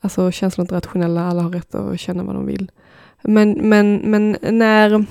Alltså 0.02 0.32
känslor 0.32 0.62
är 0.62 0.66
inte 0.66 0.76
rationella, 0.76 1.28
alla 1.28 1.42
har 1.42 1.50
rätt 1.50 1.76
att 1.76 2.00
känna 2.00 2.24
vad 2.24 2.36
de 2.36 2.46
vill. 2.46 2.72
Men, 3.22 3.52
men, 3.52 3.96
men 3.96 4.38
när, 4.42 5.06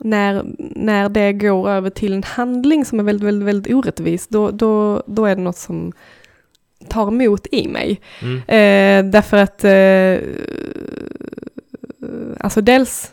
när, 0.00 0.44
när 0.58 1.08
det 1.08 1.32
går 1.32 1.70
över 1.70 1.90
till 1.90 2.12
en 2.12 2.22
handling 2.22 2.84
som 2.84 3.00
är 3.00 3.04
väldigt, 3.04 3.26
väldigt, 3.28 3.48
väldigt 3.48 3.74
orättvis, 3.74 4.28
då, 4.28 4.50
då, 4.50 5.02
då 5.06 5.24
är 5.24 5.36
det 5.36 5.42
något 5.42 5.56
som 5.56 5.92
tar 6.88 7.08
emot 7.08 7.46
i 7.52 7.68
mig. 7.68 8.00
Mm. 8.22 8.36
Eh, 8.36 9.12
därför 9.12 9.36
att, 9.36 9.64
eh, 9.64 10.18
alltså 12.40 12.60
dels 12.60 13.12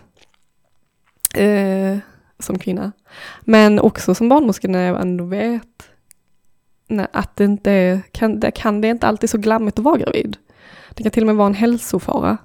eh, 1.35 1.97
som 2.39 2.59
kvinna, 2.59 2.91
men 3.41 3.79
också 3.79 4.15
som 4.15 4.29
barnmorska 4.29 4.67
när 4.67 4.87
jag 4.87 5.01
ändå 5.01 5.25
vet 5.25 5.89
nej, 6.87 7.07
att 7.11 7.35
det 7.35 7.43
inte 7.43 7.71
är, 7.71 8.01
kan, 8.11 8.39
det, 8.39 8.51
kan 8.51 8.81
det 8.81 8.87
inte 8.87 9.07
alltid 9.07 9.29
så 9.29 9.37
glammigt 9.37 9.79
att 9.79 9.85
vara 9.85 9.97
gravid. 9.97 10.37
Det 10.93 11.03
kan 11.03 11.11
till 11.11 11.23
och 11.23 11.27
med 11.27 11.35
vara 11.35 11.47
en 11.47 11.53
hälsofara. 11.53 12.37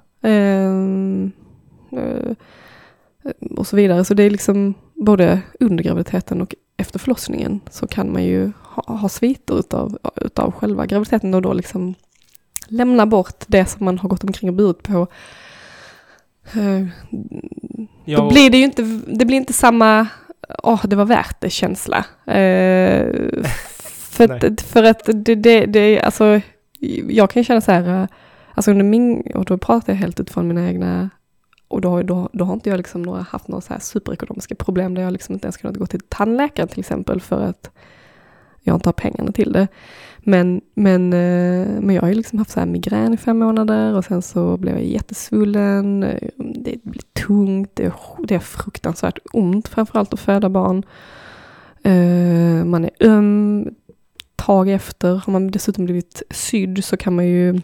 Eh, 3.25 3.47
och 3.57 3.67
så 3.67 3.77
vidare. 3.77 4.05
Så 4.05 4.15
det 4.15 4.23
är 4.23 4.31
liksom 4.31 4.75
både 4.95 5.41
under 5.61 5.85
graviditeten 5.85 6.41
och 6.43 6.55
efter 6.77 6.99
förlossningen 6.99 7.61
så 7.71 7.87
kan 7.87 8.13
man 8.13 8.25
ju 8.25 8.53
ha, 8.63 8.97
ha 8.97 9.09
sviter 9.09 9.59
utav, 9.59 9.99
utav 10.17 10.53
själva 10.53 10.87
graviditeten 10.87 11.35
och 11.35 11.43
då 11.43 11.53
liksom 11.53 11.95
lämna 12.69 13.07
bort 13.07 13.45
det 13.47 13.67
som 13.67 13.85
man 13.85 13.99
har 13.99 14.09
gått 14.09 14.25
omkring 14.25 14.51
och 14.51 14.57
burit 14.57 14.83
på. 14.83 15.07
Eh, 16.53 16.87
Ja, 18.05 18.19
Då 18.19 18.29
blir 18.29 18.51
det 18.51 18.59
ju 18.59 18.65
inte, 18.65 18.83
det 19.07 19.25
blir 19.25 19.37
inte 19.37 19.53
samma, 19.53 20.07
åh 20.63 20.87
det 20.87 20.97
var 20.97 21.05
värt 21.05 21.41
det 21.41 21.51
känsla. 21.51 22.05
Eh, 22.27 23.07
för, 24.11 24.31
att, 24.33 24.61
för 24.61 24.83
att 24.83 25.03
det, 25.15 25.35
det, 25.35 25.67
det, 25.67 26.01
alltså, 26.01 26.41
jag 27.09 27.31
kan 27.31 27.41
ju 27.41 27.45
känna 27.45 27.61
så 27.61 27.73
här, 27.73 28.09
alltså 28.55 28.71
under 28.71 28.85
min, 28.85 29.23
och 29.35 29.45
då 29.45 29.59
pratar 29.59 29.93
jag 29.93 29.99
helt 29.99 30.21
utifrån 30.21 30.49
mina 30.49 30.69
egna, 30.69 31.11
och 31.73 31.81
då, 31.81 32.03
då, 32.03 32.29
då 32.33 32.45
har 32.45 32.55
inte 32.55 32.71
jag 32.71 32.77
liksom 32.77 33.03
några, 33.03 33.23
haft 33.23 33.49
några 33.49 33.61
så 33.61 33.73
här 33.73 33.81
superekonomiska 33.81 34.55
problem 34.55 34.95
där 34.95 35.03
jag 35.03 35.13
liksom 35.13 35.33
inte 35.35 35.47
ens 35.47 35.57
kunnat 35.57 35.77
gå 35.77 35.87
till 35.87 36.01
tandläkaren 36.09 36.69
till 36.69 36.81
exempel 36.81 37.21
för 37.21 37.41
att 37.41 37.71
jag 38.61 38.77
inte 38.77 38.89
har 38.89 38.93
pengarna 38.93 39.33
till 39.33 39.53
det. 39.53 39.69
Men, 40.19 40.61
men, 40.75 41.13
eh, 41.13 41.81
men 41.81 41.91
jag 41.95 42.03
har 42.03 42.09
ju 42.09 42.15
liksom 42.15 42.39
haft 42.39 42.51
så 42.51 42.61
här 42.61 42.67
migrän 42.67 43.15
i 43.15 43.17
fem 43.17 43.39
månader 43.39 43.95
och 43.95 44.05
sen 44.05 44.23
så 44.23 44.57
blev 44.57 44.75
jag 44.75 44.85
jättesvullen. 44.85 46.01
Det 46.37 46.85
blir 46.85 47.27
tungt, 47.27 47.71
det 47.75 47.85
är, 47.85 47.93
det 48.27 48.35
är 48.35 48.39
fruktansvärt 48.39 49.19
ont 49.33 49.69
framförallt 49.69 50.13
att 50.13 50.21
föda 50.21 50.49
barn. 50.49 50.83
Eh, 51.83 52.65
man 52.65 52.85
är 52.85 52.91
öm, 53.01 53.75
tag 54.37 54.69
efter. 54.69 55.15
Har 55.15 55.33
man 55.33 55.51
dessutom 55.51 55.85
blivit 55.85 56.23
sydd 56.31 56.85
så 56.85 56.97
kan 56.97 57.15
man 57.17 57.27
ju, 57.27 57.61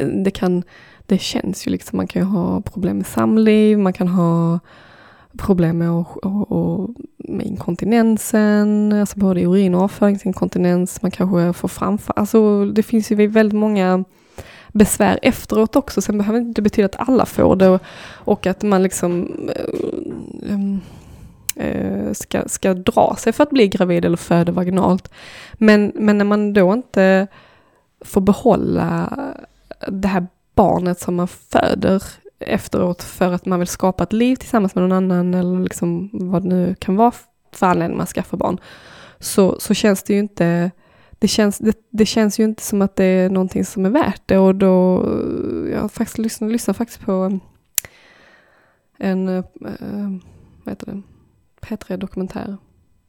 eh, 0.00 0.06
det 0.06 0.30
kan, 0.30 0.62
det 1.06 1.18
känns 1.18 1.66
ju 1.66 1.70
liksom, 1.70 1.96
man 1.96 2.06
kan 2.06 2.22
ju 2.22 2.28
ha 2.28 2.60
problem 2.60 2.96
med 2.96 3.06
samliv, 3.06 3.78
man 3.78 3.92
kan 3.92 4.08
ha 4.08 4.58
problem 5.36 5.78
med, 5.78 5.90
och, 5.90 6.24
och, 6.26 6.52
och, 6.52 6.90
med 7.18 7.46
inkontinensen, 7.46 8.92
alltså 8.92 9.18
både 9.18 9.40
urin 9.40 9.74
och 9.74 9.82
avföringsinkontinens, 9.82 11.02
man 11.02 11.10
kanske 11.10 11.52
får 11.52 11.68
framför, 11.68 12.14
alltså 12.16 12.64
det 12.64 12.82
finns 12.82 13.10
ju 13.10 13.26
väldigt 13.26 13.58
många 13.58 14.04
besvär 14.72 15.18
efteråt 15.22 15.76
också, 15.76 16.00
sen 16.00 16.18
behöver 16.18 16.40
det 16.40 16.46
inte 16.46 16.62
betyda 16.62 16.86
att 16.86 17.08
alla 17.08 17.26
får 17.26 17.56
det 17.56 17.68
och, 17.68 17.80
och 18.14 18.46
att 18.46 18.62
man 18.62 18.82
liksom 18.82 19.30
äh, 20.46 20.64
äh, 21.66 22.12
ska, 22.12 22.48
ska 22.48 22.74
dra 22.74 23.16
sig 23.18 23.32
för 23.32 23.42
att 23.42 23.50
bli 23.50 23.68
gravid 23.68 24.04
eller 24.04 24.16
föda 24.16 24.52
vaginalt. 24.52 25.10
Men, 25.52 25.92
men 25.94 26.18
när 26.18 26.24
man 26.24 26.52
då 26.52 26.72
inte 26.72 27.26
får 28.00 28.20
behålla 28.20 29.18
det 29.88 30.08
här 30.08 30.26
barnet 30.56 31.00
som 31.00 31.14
man 31.14 31.28
föder 31.28 32.02
efteråt 32.38 33.02
för 33.02 33.32
att 33.32 33.46
man 33.46 33.58
vill 33.58 33.68
skapa 33.68 34.02
ett 34.02 34.12
liv 34.12 34.36
tillsammans 34.36 34.74
med 34.74 34.84
någon 34.84 34.92
annan 34.92 35.34
eller 35.34 35.60
liksom 35.60 36.10
vad 36.12 36.42
det 36.42 36.48
nu 36.48 36.74
kan 36.78 36.96
vara 36.96 37.12
för 37.52 37.66
anledning 37.66 37.96
man 37.96 38.06
skaffar 38.06 38.36
barn. 38.36 38.60
Så, 39.18 39.60
så 39.60 39.74
känns 39.74 40.02
det 40.02 40.12
ju 40.12 40.18
inte 40.18 40.70
det 41.18 41.28
känns, 41.28 41.58
det, 41.58 41.76
det 41.90 42.06
känns 42.06 42.40
ju 42.40 42.44
inte 42.44 42.62
som 42.62 42.82
att 42.82 42.96
det 42.96 43.04
är 43.04 43.30
någonting 43.30 43.64
som 43.64 43.86
är 43.86 43.90
värt 43.90 44.22
det 44.26 44.38
och 44.38 44.54
då, 44.54 45.04
jag 45.72 45.80
har 45.80 45.88
faktiskt 45.88 46.18
lyssnat, 46.18 46.52
lyssnat 46.52 46.76
faktiskt 46.76 47.00
på 47.00 47.12
um, 47.12 47.40
en, 48.98 49.28
äh, 49.28 49.44
vad 50.64 50.72
heter 50.72 50.86
det, 50.86 51.02
P3-dokumentär. 51.60 52.56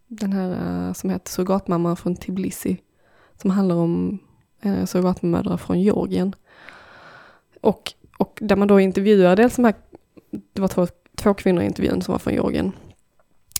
Den 0.07 0.33
här 0.33 0.49
uh, 0.87 0.93
som 0.93 1.09
heter 1.09 1.31
Surrogatmamma 1.31 1.95
från 1.95 2.15
Tbilisi. 2.15 2.77
Som 3.41 3.51
handlar 3.51 3.75
om 3.75 4.19
uh, 4.65 4.79
äh, 4.79 4.85
surrogatmödrar 4.85 5.57
från 5.57 5.81
Georgien. 5.81 6.35
Och, 7.61 7.93
och 8.17 8.39
där 8.41 8.55
man 8.55 8.67
då 8.67 8.79
intervjuar 8.79 9.35
dels 9.35 9.55
de 9.55 9.65
här, 9.65 9.75
det 10.53 10.61
var 10.61 10.67
två, 10.67 10.87
två 11.15 11.33
kvinnor 11.33 11.63
i 11.63 11.65
intervjun 11.65 12.01
som 12.01 12.11
var 12.11 12.19
från 12.19 12.33
Georgien. 12.33 12.71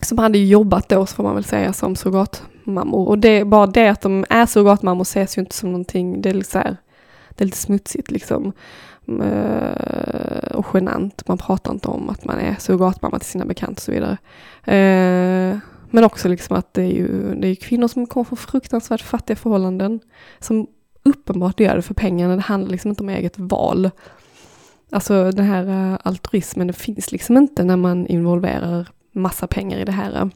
Som 0.02 0.18
hade 0.18 0.38
jobbat 0.38 0.90
då, 0.90 1.06
så 1.06 1.16
får 1.16 1.24
man 1.24 1.36
väl 1.36 1.44
säga, 1.44 1.74
som 1.74 1.96
surrogatmammor. 1.96 3.08
Och 3.08 3.20
det, 3.20 3.46
bara 3.46 3.68
det 3.68 3.88
att 3.88 4.02
de 4.02 4.26
är 4.30 4.46
surrogatmammor 4.46 5.02
ses 5.02 5.38
ju 5.38 5.40
inte 5.40 5.56
som 5.56 5.72
någonting, 5.72 6.22
det 6.22 6.30
är 6.30 6.34
lite 6.34 6.50
så 6.50 6.58
här, 6.58 6.78
det 7.30 7.44
är 7.44 7.46
lite 7.46 7.58
smutsigt 7.58 8.12
liksom. 8.12 8.54
Eh, 9.08 10.56
och 10.56 10.66
genant. 10.74 11.28
Man 11.28 11.38
pratar 11.38 11.72
inte 11.72 11.88
om 11.88 12.10
att 12.10 12.26
man 12.26 12.40
är 12.40 12.56
surrogatmamma 12.60 13.20
till 13.20 13.30
sina 13.30 13.46
bekanta 13.46 13.74
och 13.74 13.82
så 13.82 13.92
vidare. 13.92 14.18
Eh, 14.64 15.58
men 15.90 16.04
också 16.04 16.28
liksom 16.28 16.58
att 16.58 16.74
det 16.74 16.82
är 16.82 16.92
ju 16.92 17.36
det 17.36 17.48
är 17.48 17.56
kvinnor 17.56 17.88
som 17.88 18.08
kommer 18.08 18.26
från 18.26 18.38
fruktansvärt 18.38 19.02
fattiga 19.02 19.36
förhållanden. 19.36 20.00
Som 20.40 20.68
uppenbart 21.10 21.60
gör 21.60 21.76
det 21.76 21.82
för 21.82 21.94
pengarna. 21.94 22.36
Det 22.36 22.42
handlar 22.42 22.72
liksom 22.72 22.90
inte 22.90 23.04
om 23.04 23.10
eget 23.10 23.40
val. 23.40 23.90
Alltså 24.90 25.32
den 25.32 25.46
här 25.46 25.68
eh, 25.68 26.00
altruismen, 26.04 26.68
det 26.68 26.74
finns 26.74 27.12
liksom 27.12 27.38
inte 27.38 27.64
när 27.64 27.78
man 27.78 28.08
involverar 28.08 28.88
massa 29.12 29.48
pengar 29.48 29.78
i 29.78 29.86
det 29.86 29.92
här. 29.92 30.30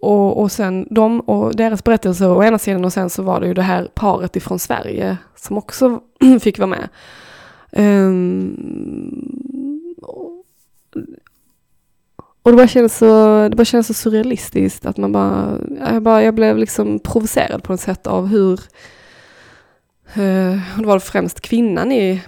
Och, 0.00 0.40
och 0.40 0.52
sen 0.52 0.86
de 0.90 1.20
och 1.20 1.56
deras 1.56 1.84
berättelse 1.84 2.26
å 2.26 2.44
ena 2.44 2.58
sidan 2.58 2.84
och 2.84 2.92
sen 2.92 3.10
så 3.10 3.22
var 3.22 3.40
det 3.40 3.46
ju 3.46 3.54
det 3.54 3.62
här 3.62 3.88
paret 3.94 4.36
ifrån 4.36 4.58
Sverige 4.58 5.16
som 5.36 5.58
också 5.58 6.00
fick 6.40 6.58
vara 6.58 6.66
med. 6.66 6.88
Um, 7.72 9.94
och, 10.02 10.44
och 12.42 12.50
det 12.50 12.56
bara 12.56 12.68
kändes 12.68 12.98
så, 12.98 13.48
det 13.48 13.56
bara 13.56 13.64
kändes 13.64 13.86
så 13.86 13.94
surrealistiskt 13.94 14.86
att 14.86 14.96
man 14.96 15.12
bara, 15.12 15.58
jag, 15.80 16.02
bara, 16.02 16.22
jag 16.22 16.34
blev 16.34 16.58
liksom 16.58 16.98
provocerad 16.98 17.62
på 17.62 17.72
något 17.72 17.80
sätt 17.80 18.06
av 18.06 18.26
hur, 18.26 18.60
Eh, 20.14 20.76
och 20.76 20.82
det 20.82 20.86
var 20.86 20.98
främst 20.98 21.40
kvinnan 21.40 21.92
i, 21.92 22.22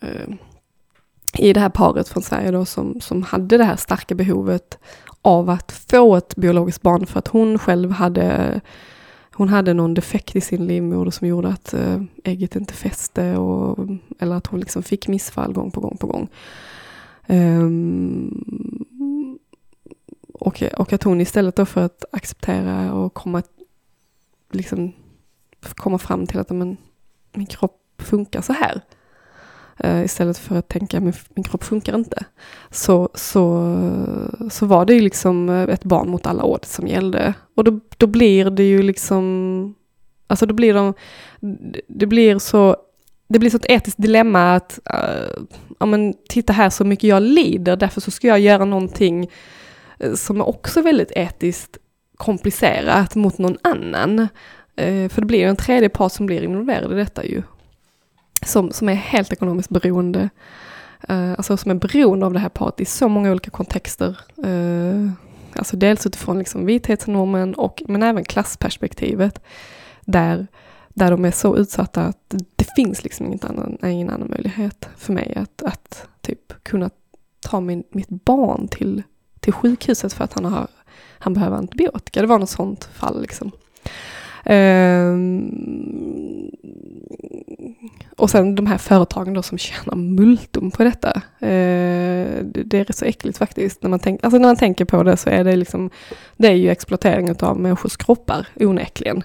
eh, 0.00 0.34
i 1.38 1.52
det 1.52 1.60
här 1.60 1.68
paret 1.68 2.08
från 2.08 2.22
Sverige 2.22 2.50
då 2.50 2.64
som, 2.64 3.00
som 3.00 3.22
hade 3.22 3.58
det 3.58 3.64
här 3.64 3.76
starka 3.76 4.14
behovet 4.14 4.78
av 5.22 5.50
att 5.50 5.72
få 5.72 6.16
ett 6.16 6.36
biologiskt 6.36 6.82
barn 6.82 7.06
för 7.06 7.18
att 7.18 7.28
hon 7.28 7.58
själv 7.58 7.90
hade 7.90 8.60
hon 9.36 9.48
hade 9.48 9.74
någon 9.74 9.94
defekt 9.94 10.36
i 10.36 10.40
sin 10.40 10.66
livmoder 10.66 11.10
som 11.10 11.28
gjorde 11.28 11.48
att 11.48 11.74
eh, 11.74 12.02
ägget 12.24 12.56
inte 12.56 12.74
fäste 12.74 13.36
och, 13.36 13.88
eller 14.18 14.36
att 14.36 14.46
hon 14.46 14.60
liksom 14.60 14.82
fick 14.82 15.08
missfall 15.08 15.52
gång 15.52 15.70
på 15.70 15.80
gång 15.80 15.96
på 15.96 16.06
gång. 16.06 16.28
Um, 17.26 18.44
och, 20.32 20.62
och 20.62 20.92
att 20.92 21.02
hon 21.02 21.20
istället 21.20 21.56
då 21.56 21.66
för 21.66 21.80
att 21.80 22.04
acceptera 22.12 22.92
och 22.92 23.14
komma, 23.14 23.42
liksom, 24.50 24.92
komma 25.64 25.98
fram 25.98 26.26
till 26.26 26.38
att 26.38 26.50
men, 26.50 26.76
min 27.32 27.46
kropp 27.46 27.80
funkar 27.98 28.40
så 28.40 28.52
här. 28.52 28.80
Uh, 29.84 30.04
istället 30.04 30.38
för 30.38 30.56
att 30.56 30.68
tänka 30.68 31.00
min, 31.00 31.12
min 31.34 31.44
kropp 31.44 31.64
funkar 31.64 31.94
inte. 31.94 32.24
Så, 32.70 33.08
så, 33.14 33.76
så 34.50 34.66
var 34.66 34.84
det 34.84 34.94
ju 34.94 35.00
liksom 35.00 35.48
eh, 35.48 35.62
ett 35.62 35.84
barn 35.84 36.08
mot 36.08 36.26
alla 36.26 36.44
odds 36.44 36.74
som 36.74 36.86
gällde. 36.86 37.34
Och 37.54 37.64
då, 37.64 37.80
då 37.96 38.06
blir 38.06 38.50
det 38.50 38.62
ju 38.62 38.82
liksom, 38.82 39.74
alltså 40.26 40.46
då 40.46 40.54
blir 40.54 40.74
de, 40.74 40.94
det 41.88 42.06
blir 42.06 42.38
så, 42.38 42.76
det 43.28 43.38
blir 43.38 43.50
så 43.50 43.56
ett 43.56 43.70
etiskt 43.70 44.02
dilemma 44.02 44.54
att, 44.54 44.78
uh, 44.94 45.44
ja 45.78 45.86
men 45.86 46.14
titta 46.28 46.52
här 46.52 46.70
så 46.70 46.84
mycket 46.84 47.08
jag 47.08 47.22
lider, 47.22 47.76
därför 47.76 48.00
så 48.00 48.10
ska 48.10 48.26
jag 48.26 48.40
göra 48.40 48.64
någonting 48.64 49.30
som 50.14 50.40
är 50.40 50.48
också 50.48 50.82
väldigt 50.82 51.12
etiskt 51.14 51.78
komplicerat 52.16 53.14
mot 53.14 53.38
någon 53.38 53.58
annan. 53.62 54.28
Eh, 54.76 55.08
för 55.08 55.20
det 55.20 55.26
blir 55.26 55.38
ju 55.38 55.48
en 55.48 55.56
tredje 55.56 55.88
part 55.88 56.12
som 56.12 56.26
blir 56.26 56.42
involverad 56.42 56.92
i 56.92 56.94
detta 56.94 57.24
ju 57.24 57.42
som, 58.46 58.72
som 58.72 58.88
är 58.88 58.94
helt 58.94 59.32
ekonomiskt 59.32 59.70
beroende. 59.70 60.28
Eh, 61.08 61.30
alltså 61.30 61.56
som 61.56 61.70
är 61.70 61.74
beroende 61.74 62.26
av 62.26 62.32
det 62.32 62.38
här 62.38 62.48
paret 62.48 62.80
i 62.80 62.84
så 62.84 63.08
många 63.08 63.30
olika 63.30 63.50
kontexter. 63.50 64.18
Eh, 64.44 65.10
alltså 65.58 65.76
dels 65.76 66.06
utifrån 66.06 66.38
liksom 66.38 66.66
vithetsnormen 66.66 67.54
och 67.54 67.82
men 67.88 68.02
även 68.02 68.24
klassperspektivet. 68.24 69.40
Där, 70.00 70.46
där 70.88 71.10
de 71.10 71.24
är 71.24 71.30
så 71.30 71.56
utsatta 71.56 72.02
att 72.02 72.34
det 72.56 72.66
finns 72.76 73.04
liksom 73.04 73.26
ingen 73.26 73.40
annan, 73.42 73.78
ingen 73.82 74.10
annan 74.10 74.30
möjlighet 74.30 74.88
för 74.96 75.12
mig 75.12 75.34
att, 75.36 75.62
att 75.62 76.08
typ 76.20 76.64
kunna 76.64 76.90
ta 77.40 77.60
min, 77.60 77.84
mitt 77.90 78.08
barn 78.08 78.68
till, 78.68 79.02
till 79.40 79.52
sjukhuset 79.52 80.12
för 80.12 80.24
att 80.24 80.32
han, 80.32 80.44
har, 80.44 80.68
han 81.18 81.34
behöver 81.34 81.56
antibiotika. 81.56 82.20
Det 82.20 82.26
var 82.26 82.38
något 82.38 82.50
sånt 82.50 82.84
fall 82.84 83.20
liksom. 83.20 83.50
Um, 84.46 86.34
Och 88.16 88.30
sen 88.30 88.54
de 88.54 88.66
här 88.66 88.78
företagen 88.78 89.34
då 89.34 89.42
som 89.42 89.58
tjänar 89.58 89.96
multum 89.96 90.70
på 90.70 90.84
detta. 90.84 91.22
Ehm, 91.40 92.52
det, 92.52 92.62
det 92.62 92.88
är 92.88 92.92
så 92.92 93.04
äckligt 93.04 93.38
faktiskt. 93.38 93.82
När 93.82 93.90
man, 93.90 93.98
tänk, 93.98 94.24
alltså 94.24 94.38
när 94.38 94.48
man 94.48 94.56
tänker 94.56 94.84
på 94.84 95.02
det 95.02 95.16
så 95.16 95.30
är 95.30 95.44
det 95.44 95.56
liksom, 95.56 95.90
det 96.36 96.48
är 96.48 96.52
ju 96.52 96.70
exploatering 96.70 97.36
av 97.40 97.60
människors 97.60 97.96
kroppar, 97.96 98.46
onekligen. 98.60 99.22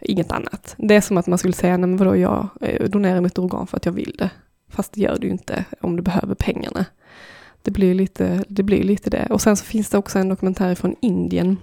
Inget 0.00 0.32
annat. 0.32 0.74
Det 0.78 0.94
är 0.94 1.00
som 1.00 1.16
att 1.16 1.26
man 1.26 1.38
skulle 1.38 1.52
säga, 1.54 1.76
nej 1.76 1.88
men 1.88 1.96
vadå, 1.96 2.16
jag 2.16 2.48
eh, 2.60 2.88
donerar 2.88 3.20
mitt 3.20 3.38
organ 3.38 3.66
för 3.66 3.76
att 3.76 3.86
jag 3.86 3.92
vill 3.92 4.14
det. 4.18 4.30
Fast 4.70 4.92
det 4.92 5.00
gör 5.00 5.16
du 5.20 5.26
ju 5.26 5.32
inte 5.32 5.64
om 5.80 5.96
du 5.96 6.02
behöver 6.02 6.34
pengarna. 6.34 6.84
Det 7.62 7.70
blir 7.70 7.94
lite 7.94 8.44
det. 8.48 8.62
Blir 8.62 8.82
lite 8.82 9.10
det. 9.10 9.26
Och 9.30 9.40
sen 9.40 9.56
så 9.56 9.64
finns 9.64 9.90
det 9.90 9.98
också 9.98 10.18
en 10.18 10.28
dokumentär 10.28 10.74
från 10.74 10.94
Indien. 11.00 11.56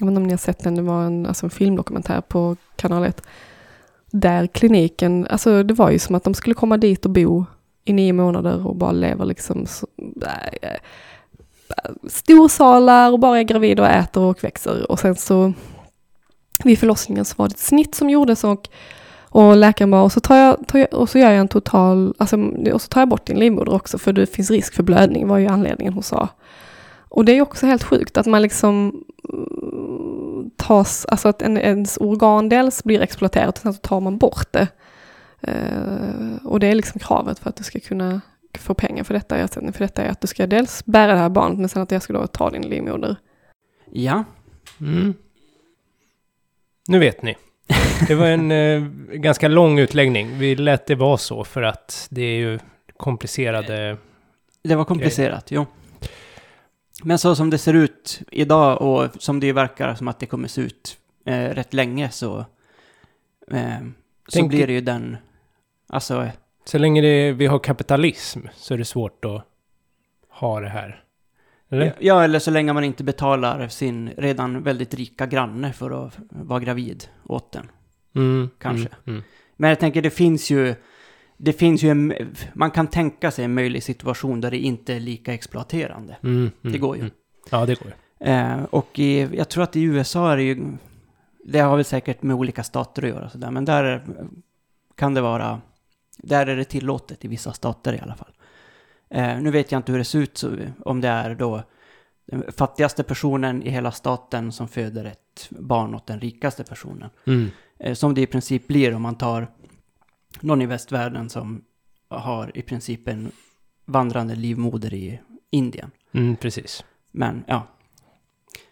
Jag 0.00 0.06
vet 0.06 0.10
inte 0.10 0.20
om 0.20 0.26
ni 0.26 0.32
har 0.32 0.38
sett 0.38 0.64
den, 0.64 0.74
det 0.74 0.82
var 0.82 1.02
en, 1.02 1.26
alltså 1.26 1.46
en 1.46 1.50
filmdokumentär 1.50 2.20
på 2.20 2.56
kanal 2.76 3.04
1 3.04 3.22
där 4.10 4.46
kliniken, 4.46 5.26
alltså 5.30 5.62
det 5.62 5.74
var 5.74 5.90
ju 5.90 5.98
som 5.98 6.14
att 6.14 6.24
de 6.24 6.34
skulle 6.34 6.54
komma 6.54 6.76
dit 6.76 7.04
och 7.04 7.10
bo 7.10 7.44
i 7.84 7.92
nio 7.92 8.12
månader 8.12 8.66
och 8.66 8.76
bara 8.76 8.92
leva 8.92 9.24
liksom 9.24 9.66
så, 9.66 9.86
äh, 10.22 10.70
storsalar 12.08 13.12
och 13.12 13.18
bara 13.18 13.38
är 13.38 13.42
gravida 13.42 13.82
och 13.82 13.88
äter 13.88 14.22
och 14.22 14.44
växer. 14.44 14.90
Och 14.90 15.00
sen 15.00 15.16
så 15.16 15.52
vid 16.64 16.78
förlossningen 16.78 17.24
så 17.24 17.34
var 17.38 17.48
det 17.48 17.52
ett 17.52 17.58
snitt 17.58 17.94
som 17.94 18.10
gjordes 18.10 18.44
och, 18.44 18.68
och 19.20 19.56
läkaren 19.56 19.90
bara, 19.90 20.02
och 20.02 20.12
så, 20.12 20.20
tar 20.20 20.36
jag, 20.36 20.66
tar 20.66 20.78
jag, 20.78 20.94
och 20.94 21.08
så 21.08 21.18
gör 21.18 21.30
jag 21.30 21.40
en 21.40 21.48
total, 21.48 22.14
alltså, 22.18 22.36
och 22.72 22.82
så 22.82 22.88
tar 22.88 23.00
jag 23.00 23.08
bort 23.08 23.26
din 23.26 23.38
livmoder 23.38 23.74
också 23.74 23.98
för 23.98 24.12
det 24.12 24.26
finns 24.26 24.50
risk 24.50 24.74
för 24.74 24.82
blödning, 24.82 25.28
var 25.28 25.38
ju 25.38 25.46
anledningen 25.46 25.92
hon 25.92 26.02
sa. 26.02 26.28
Och 27.08 27.24
det 27.24 27.32
är 27.32 27.42
också 27.42 27.66
helt 27.66 27.82
sjukt 27.82 28.16
att 28.16 28.26
man 28.26 28.42
liksom 28.42 29.04
tas, 30.56 31.06
alltså 31.06 31.28
att 31.28 31.42
en, 31.42 31.58
ens 31.58 31.96
organ 31.96 32.48
dels 32.48 32.84
blir 32.84 33.00
exploaterat 33.00 33.56
och 33.56 33.62
sen 33.62 33.74
så 33.74 33.80
tar 33.80 34.00
man 34.00 34.18
bort 34.18 34.52
det. 34.52 34.68
Uh, 35.48 36.46
och 36.46 36.60
det 36.60 36.66
är 36.66 36.74
liksom 36.74 37.00
kravet 37.00 37.38
för 37.38 37.50
att 37.50 37.56
du 37.56 37.64
ska 37.64 37.80
kunna 37.80 38.20
få 38.58 38.74
pengar 38.74 39.04
för 39.04 39.14
detta. 39.14 39.36
Ersättning 39.36 39.72
för 39.72 39.84
detta 39.84 40.02
är 40.02 40.10
att 40.10 40.20
du 40.20 40.26
ska 40.26 40.46
dels 40.46 40.84
bära 40.84 41.12
det 41.12 41.18
här 41.18 41.28
barnet 41.28 41.58
men 41.58 41.68
sen 41.68 41.82
att 41.82 41.90
jag 41.90 42.02
ska 42.02 42.12
då 42.12 42.26
ta 42.26 42.50
din 42.50 42.62
livmoder. 42.62 43.16
Ja. 43.92 44.24
Mm. 44.80 45.14
Nu 46.88 46.98
vet 46.98 47.22
ni. 47.22 47.36
Det 48.08 48.14
var 48.14 48.26
en 48.26 48.50
eh, 48.50 48.82
ganska 49.12 49.48
lång 49.48 49.78
utläggning. 49.78 50.38
Vi 50.38 50.56
lät 50.56 50.86
det 50.86 50.94
vara 50.94 51.16
så 51.16 51.44
för 51.44 51.62
att 51.62 52.06
det 52.10 52.22
är 52.22 52.36
ju 52.36 52.58
komplicerade... 52.96 53.96
Det 54.62 54.74
var 54.74 54.84
komplicerat, 54.84 55.50
jo. 55.50 55.66
Men 57.02 57.18
så 57.18 57.34
som 57.34 57.50
det 57.50 57.58
ser 57.58 57.74
ut 57.74 58.20
idag 58.30 58.82
och 58.82 59.22
som 59.22 59.40
det 59.40 59.52
verkar 59.52 59.94
som 59.94 60.08
att 60.08 60.18
det 60.18 60.26
kommer 60.26 60.48
se 60.48 60.60
ut 60.60 60.98
eh, 61.24 61.48
rätt 61.48 61.74
länge 61.74 62.10
så, 62.10 62.44
eh, 63.50 63.78
så 64.28 64.48
blir 64.48 64.66
det 64.66 64.72
ju 64.72 64.80
den, 64.80 65.16
alltså, 65.86 66.28
Så 66.64 66.78
länge 66.78 67.00
det, 67.02 67.32
vi 67.32 67.46
har 67.46 67.58
kapitalism 67.58 68.40
så 68.54 68.74
är 68.74 68.78
det 68.78 68.84
svårt 68.84 69.24
att 69.24 69.44
ha 70.28 70.60
det 70.60 70.68
här. 70.68 71.04
Eller? 71.70 71.94
ja 71.98 72.24
eller 72.24 72.38
så 72.38 72.50
länge 72.50 72.72
man 72.72 72.84
inte 72.84 73.04
betalar 73.04 73.68
sin 73.68 74.10
redan 74.16 74.62
väldigt 74.62 74.94
rika 74.94 75.26
granne 75.26 75.72
för 75.72 76.06
att 76.06 76.14
vara 76.28 76.60
gravid 76.60 77.08
åt 77.24 77.52
den. 77.52 77.70
Mm, 78.14 78.50
Kanske. 78.58 78.88
Mm, 78.88 79.16
mm. 79.16 79.22
Men 79.56 79.70
jag 79.70 79.80
tänker 79.80 80.02
det 80.02 80.10
finns 80.10 80.50
ju, 80.50 80.74
det 81.40 81.52
finns 81.52 81.82
ju 81.82 81.90
en, 81.90 82.14
man 82.54 82.70
kan 82.70 82.86
tänka 82.86 83.30
sig 83.30 83.44
en 83.44 83.54
möjlig 83.54 83.82
situation 83.82 84.40
där 84.40 84.50
det 84.50 84.58
inte 84.58 84.94
är 84.94 85.00
lika 85.00 85.34
exploaterande. 85.34 86.16
Mm, 86.22 86.36
mm, 86.36 86.72
Det 86.72 86.78
går 86.78 86.96
ju. 86.96 87.00
mm. 87.00 87.12
Ja, 87.50 87.66
det 87.66 87.78
går 87.78 87.88
ju. 87.88 88.26
Eh, 88.26 88.62
och 88.70 88.98
i, 88.98 89.20
jag 89.36 89.48
tror 89.48 89.64
att 89.64 89.76
i 89.76 89.82
USA 89.82 90.32
är 90.32 90.36
det 90.36 90.42
ju, 90.42 90.66
det 91.44 91.58
har 91.58 91.76
väl 91.76 91.84
säkert 91.84 92.22
med 92.22 92.36
olika 92.36 92.62
stater 92.64 93.02
att 93.02 93.08
göra 93.08 93.30
sådär, 93.30 93.50
men 93.50 93.64
där 93.64 93.84
är- 93.84 94.04
kan 94.94 95.14
det 95.14 95.20
vara, 95.20 95.60
där 96.18 96.46
är 96.46 96.56
det 96.56 96.64
tillåtet 96.64 97.24
i 97.24 97.28
vissa 97.28 97.52
stater 97.52 97.92
i 97.94 97.98
alla 98.00 98.14
fall. 98.14 98.32
Eh, 99.10 99.40
nu 99.40 99.50
vet 99.50 99.72
jag 99.72 99.78
inte 99.78 99.92
hur 99.92 99.98
det 99.98 100.04
ser 100.04 100.18
ut, 100.18 100.38
så, 100.38 100.50
om 100.84 101.00
det 101.00 101.08
är 101.08 101.34
då 101.34 101.62
den 102.26 102.44
fattigaste 102.56 103.02
personen 103.02 103.62
i 103.62 103.70
hela 103.70 103.90
staten 103.92 104.52
som 104.52 104.68
föder 104.68 105.04
ett 105.04 105.48
barn 105.50 105.94
åt 105.94 106.06
den 106.06 106.20
rikaste 106.20 106.64
personen. 106.64 107.10
Mm. 107.26 107.50
Eh, 107.78 107.94
som 107.94 108.14
det 108.14 108.20
i 108.20 108.26
princip 108.26 108.66
blir 108.66 108.94
om 108.94 109.02
man 109.02 109.14
tar 109.14 109.48
någon 110.40 110.62
i 110.62 110.66
västvärlden 110.66 111.30
som 111.30 111.64
har 112.08 112.56
i 112.58 112.62
princip 112.62 113.08
en 113.08 113.32
vandrande 113.84 114.34
livmoder 114.34 114.94
i 114.94 115.20
Indien. 115.50 115.90
Mm, 116.12 116.36
precis. 116.36 116.84
Men 117.12 117.44
ja. 117.46 117.66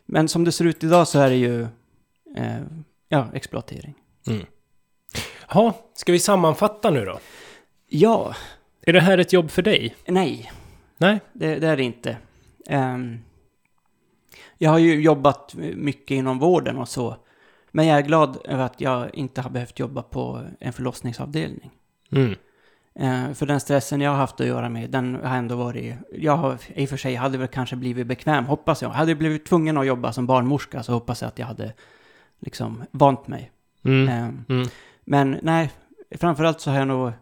Men 0.06 0.28
som 0.28 0.44
det 0.44 0.52
ser 0.52 0.64
ut 0.64 0.84
idag 0.84 1.08
så 1.08 1.18
är 1.18 1.30
det 1.30 1.36
ju 1.36 1.62
eh, 2.36 2.62
ja, 3.08 3.28
exploatering. 3.34 3.94
Mm. 4.26 4.46
Ja, 5.54 5.86
ska 5.94 6.12
vi 6.12 6.18
sammanfatta 6.18 6.90
nu 6.90 7.04
då? 7.04 7.18
Ja, 7.88 8.34
Är 8.80 8.92
det 8.92 9.00
här 9.00 9.18
ett 9.18 9.32
jobb 9.32 9.50
för 9.50 9.62
dig? 9.62 9.96
nej, 10.06 10.52
Nej? 10.98 11.20
det, 11.32 11.58
det 11.58 11.68
är 11.68 11.76
det 11.76 11.82
inte. 11.82 12.16
Ehm, 12.66 13.18
jag 14.58 14.70
har 14.70 14.78
ju 14.78 15.00
jobbat 15.02 15.54
mycket 15.74 16.10
inom 16.10 16.38
vården 16.38 16.78
och 16.78 16.88
så. 16.88 17.16
Men 17.76 17.86
jag 17.86 17.98
är 17.98 18.02
glad 18.02 18.38
över 18.44 18.64
att 18.64 18.80
jag 18.80 19.14
inte 19.14 19.40
har 19.40 19.50
behövt 19.50 19.78
jobba 19.78 20.02
på 20.02 20.42
en 20.60 20.72
förlossningsavdelning. 20.72 21.70
Mm. 22.12 22.34
Eh, 22.94 23.34
för 23.34 23.46
den 23.46 23.60
stressen 23.60 24.00
jag 24.00 24.10
har 24.10 24.16
haft 24.16 24.40
att 24.40 24.46
göra 24.46 24.68
med, 24.68 24.90
den 24.90 25.14
har 25.14 25.36
ändå 25.36 25.56
varit... 25.56 25.94
Jag 26.12 26.36
har 26.36 26.58
i 26.74 26.84
och 26.84 26.88
för 26.88 26.96
sig 26.96 27.14
hade 27.14 27.38
väl 27.38 27.48
kanske 27.48 27.76
blivit 27.76 28.06
bekväm, 28.06 28.44
hoppas 28.44 28.82
jag. 28.82 28.88
Hade 28.88 29.10
jag 29.10 29.18
blivit 29.18 29.46
tvungen 29.46 29.76
att 29.78 29.86
jobba 29.86 30.12
som 30.12 30.26
barnmorska 30.26 30.82
så 30.82 30.92
hoppas 30.92 31.22
jag 31.22 31.28
att 31.28 31.38
jag 31.38 31.46
hade 31.46 31.72
liksom 32.40 32.84
vant 32.90 33.28
mig. 33.28 33.50
Mm. 33.84 34.08
Eh, 34.08 34.28
Mm. 34.48 34.68
men 35.04 35.38
nej, 35.42 35.70
framförallt 36.10 36.60
så 36.60 36.70
har 36.70 36.78
jag 36.78 36.88
nog... 36.88 37.12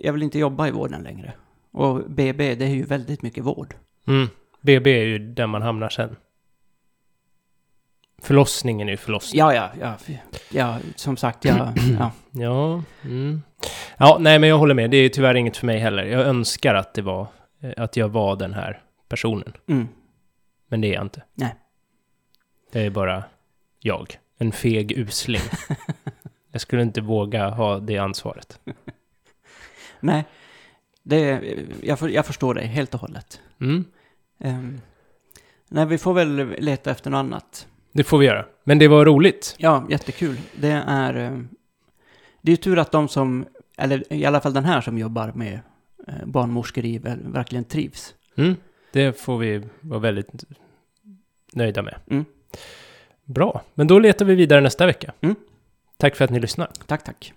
Jag 0.00 0.12
vill 0.12 0.22
inte 0.22 0.38
jobba 0.38 0.68
i 0.68 0.70
vården 0.70 1.02
längre. 1.02 1.32
Och 1.70 2.10
BB, 2.10 2.54
det 2.54 2.64
är 2.64 2.74
ju 2.74 2.82
väldigt 2.82 3.22
mycket 3.22 3.44
vård. 3.44 3.74
Mm. 4.06 4.28
BB 4.60 5.00
är 5.00 5.04
ju 5.04 5.18
där 5.18 5.46
man 5.46 5.62
hamnar 5.62 5.88
sen. 5.88 6.16
Förlossningen 8.22 8.88
är 8.88 8.92
ju 8.92 8.96
förlossning. 8.96 9.38
Ja, 9.38 9.54
ja, 9.54 9.70
ja. 9.80 9.96
Ja, 10.50 10.78
som 10.96 11.16
sagt, 11.16 11.44
jag... 11.44 11.56
Ja. 11.98 12.12
Ja, 12.32 12.82
mm. 13.04 13.42
ja, 13.96 14.16
nej 14.20 14.38
men 14.38 14.48
jag 14.48 14.58
håller 14.58 14.74
med. 14.74 14.90
Det 14.90 14.96
är 14.96 15.08
tyvärr 15.08 15.34
inget 15.34 15.56
för 15.56 15.66
mig 15.66 15.78
heller. 15.78 16.04
Jag 16.04 16.20
önskar 16.20 16.74
att 16.74 16.94
det 16.94 17.02
var, 17.02 17.26
eh, 17.60 17.72
att 17.76 17.96
jag 17.96 18.08
var 18.08 18.36
den 18.36 18.54
här 18.54 18.82
personen. 19.08 19.52
Mm. 19.68 19.88
Men 20.68 20.80
det 20.80 20.88
är 20.88 20.94
jag 20.94 21.02
inte. 21.02 21.22
Nej. 21.34 21.54
Det 22.72 22.80
är 22.80 22.90
bara 22.90 23.24
jag. 23.80 24.18
En 24.38 24.52
feg 24.52 24.92
usling. 24.92 25.42
jag 26.52 26.60
skulle 26.60 26.82
inte 26.82 27.00
våga 27.00 27.48
ha 27.48 27.78
det 27.78 27.98
ansvaret. 27.98 28.60
Nej, 30.00 30.24
det, 31.02 31.42
jag, 31.82 31.98
för, 31.98 32.08
jag 32.08 32.26
förstår 32.26 32.54
dig 32.54 32.66
helt 32.66 32.94
och 32.94 33.00
hållet. 33.00 33.40
Mm. 33.60 33.84
Um, 34.38 34.80
nej, 35.68 35.86
vi 35.86 35.98
får 35.98 36.14
väl 36.14 36.54
leta 36.58 36.90
efter 36.90 37.10
något 37.10 37.18
annat. 37.18 37.66
Det 37.98 38.04
får 38.04 38.18
vi 38.18 38.26
göra. 38.26 38.44
Men 38.64 38.78
det 38.78 38.88
var 38.88 39.04
roligt. 39.04 39.54
Ja, 39.58 39.86
jättekul. 39.90 40.36
Det 40.60 40.82
är... 40.86 41.16
eh, 41.16 41.38
Det 42.42 42.50
är 42.50 42.52
ju 42.52 42.56
tur 42.56 42.78
att 42.78 42.92
de 42.92 43.08
som, 43.08 43.46
eller 43.78 44.12
i 44.12 44.24
alla 44.24 44.40
fall 44.40 44.52
den 44.52 44.64
här 44.64 44.80
som 44.80 44.98
jobbar 44.98 45.32
med 45.34 45.60
eh, 46.08 46.14
barnmorskeri 46.26 46.98
verkligen 47.24 47.64
trivs. 47.64 48.14
Mm. 48.36 48.56
Det 48.92 49.20
får 49.20 49.38
vi 49.38 49.62
vara 49.80 50.00
väldigt 50.00 50.44
nöjda 51.52 51.82
med. 51.82 51.94
Mm. 52.10 52.24
Bra, 53.24 53.62
men 53.74 53.86
då 53.86 53.98
letar 53.98 54.24
vi 54.26 54.34
vidare 54.34 54.60
nästa 54.60 54.86
vecka. 54.86 55.12
Mm. 55.20 55.34
Tack 55.96 56.16
för 56.16 56.24
att 56.24 56.30
ni 56.30 56.40
lyssnar. 56.40 56.70
Tack, 56.86 57.04
tack. 57.04 57.32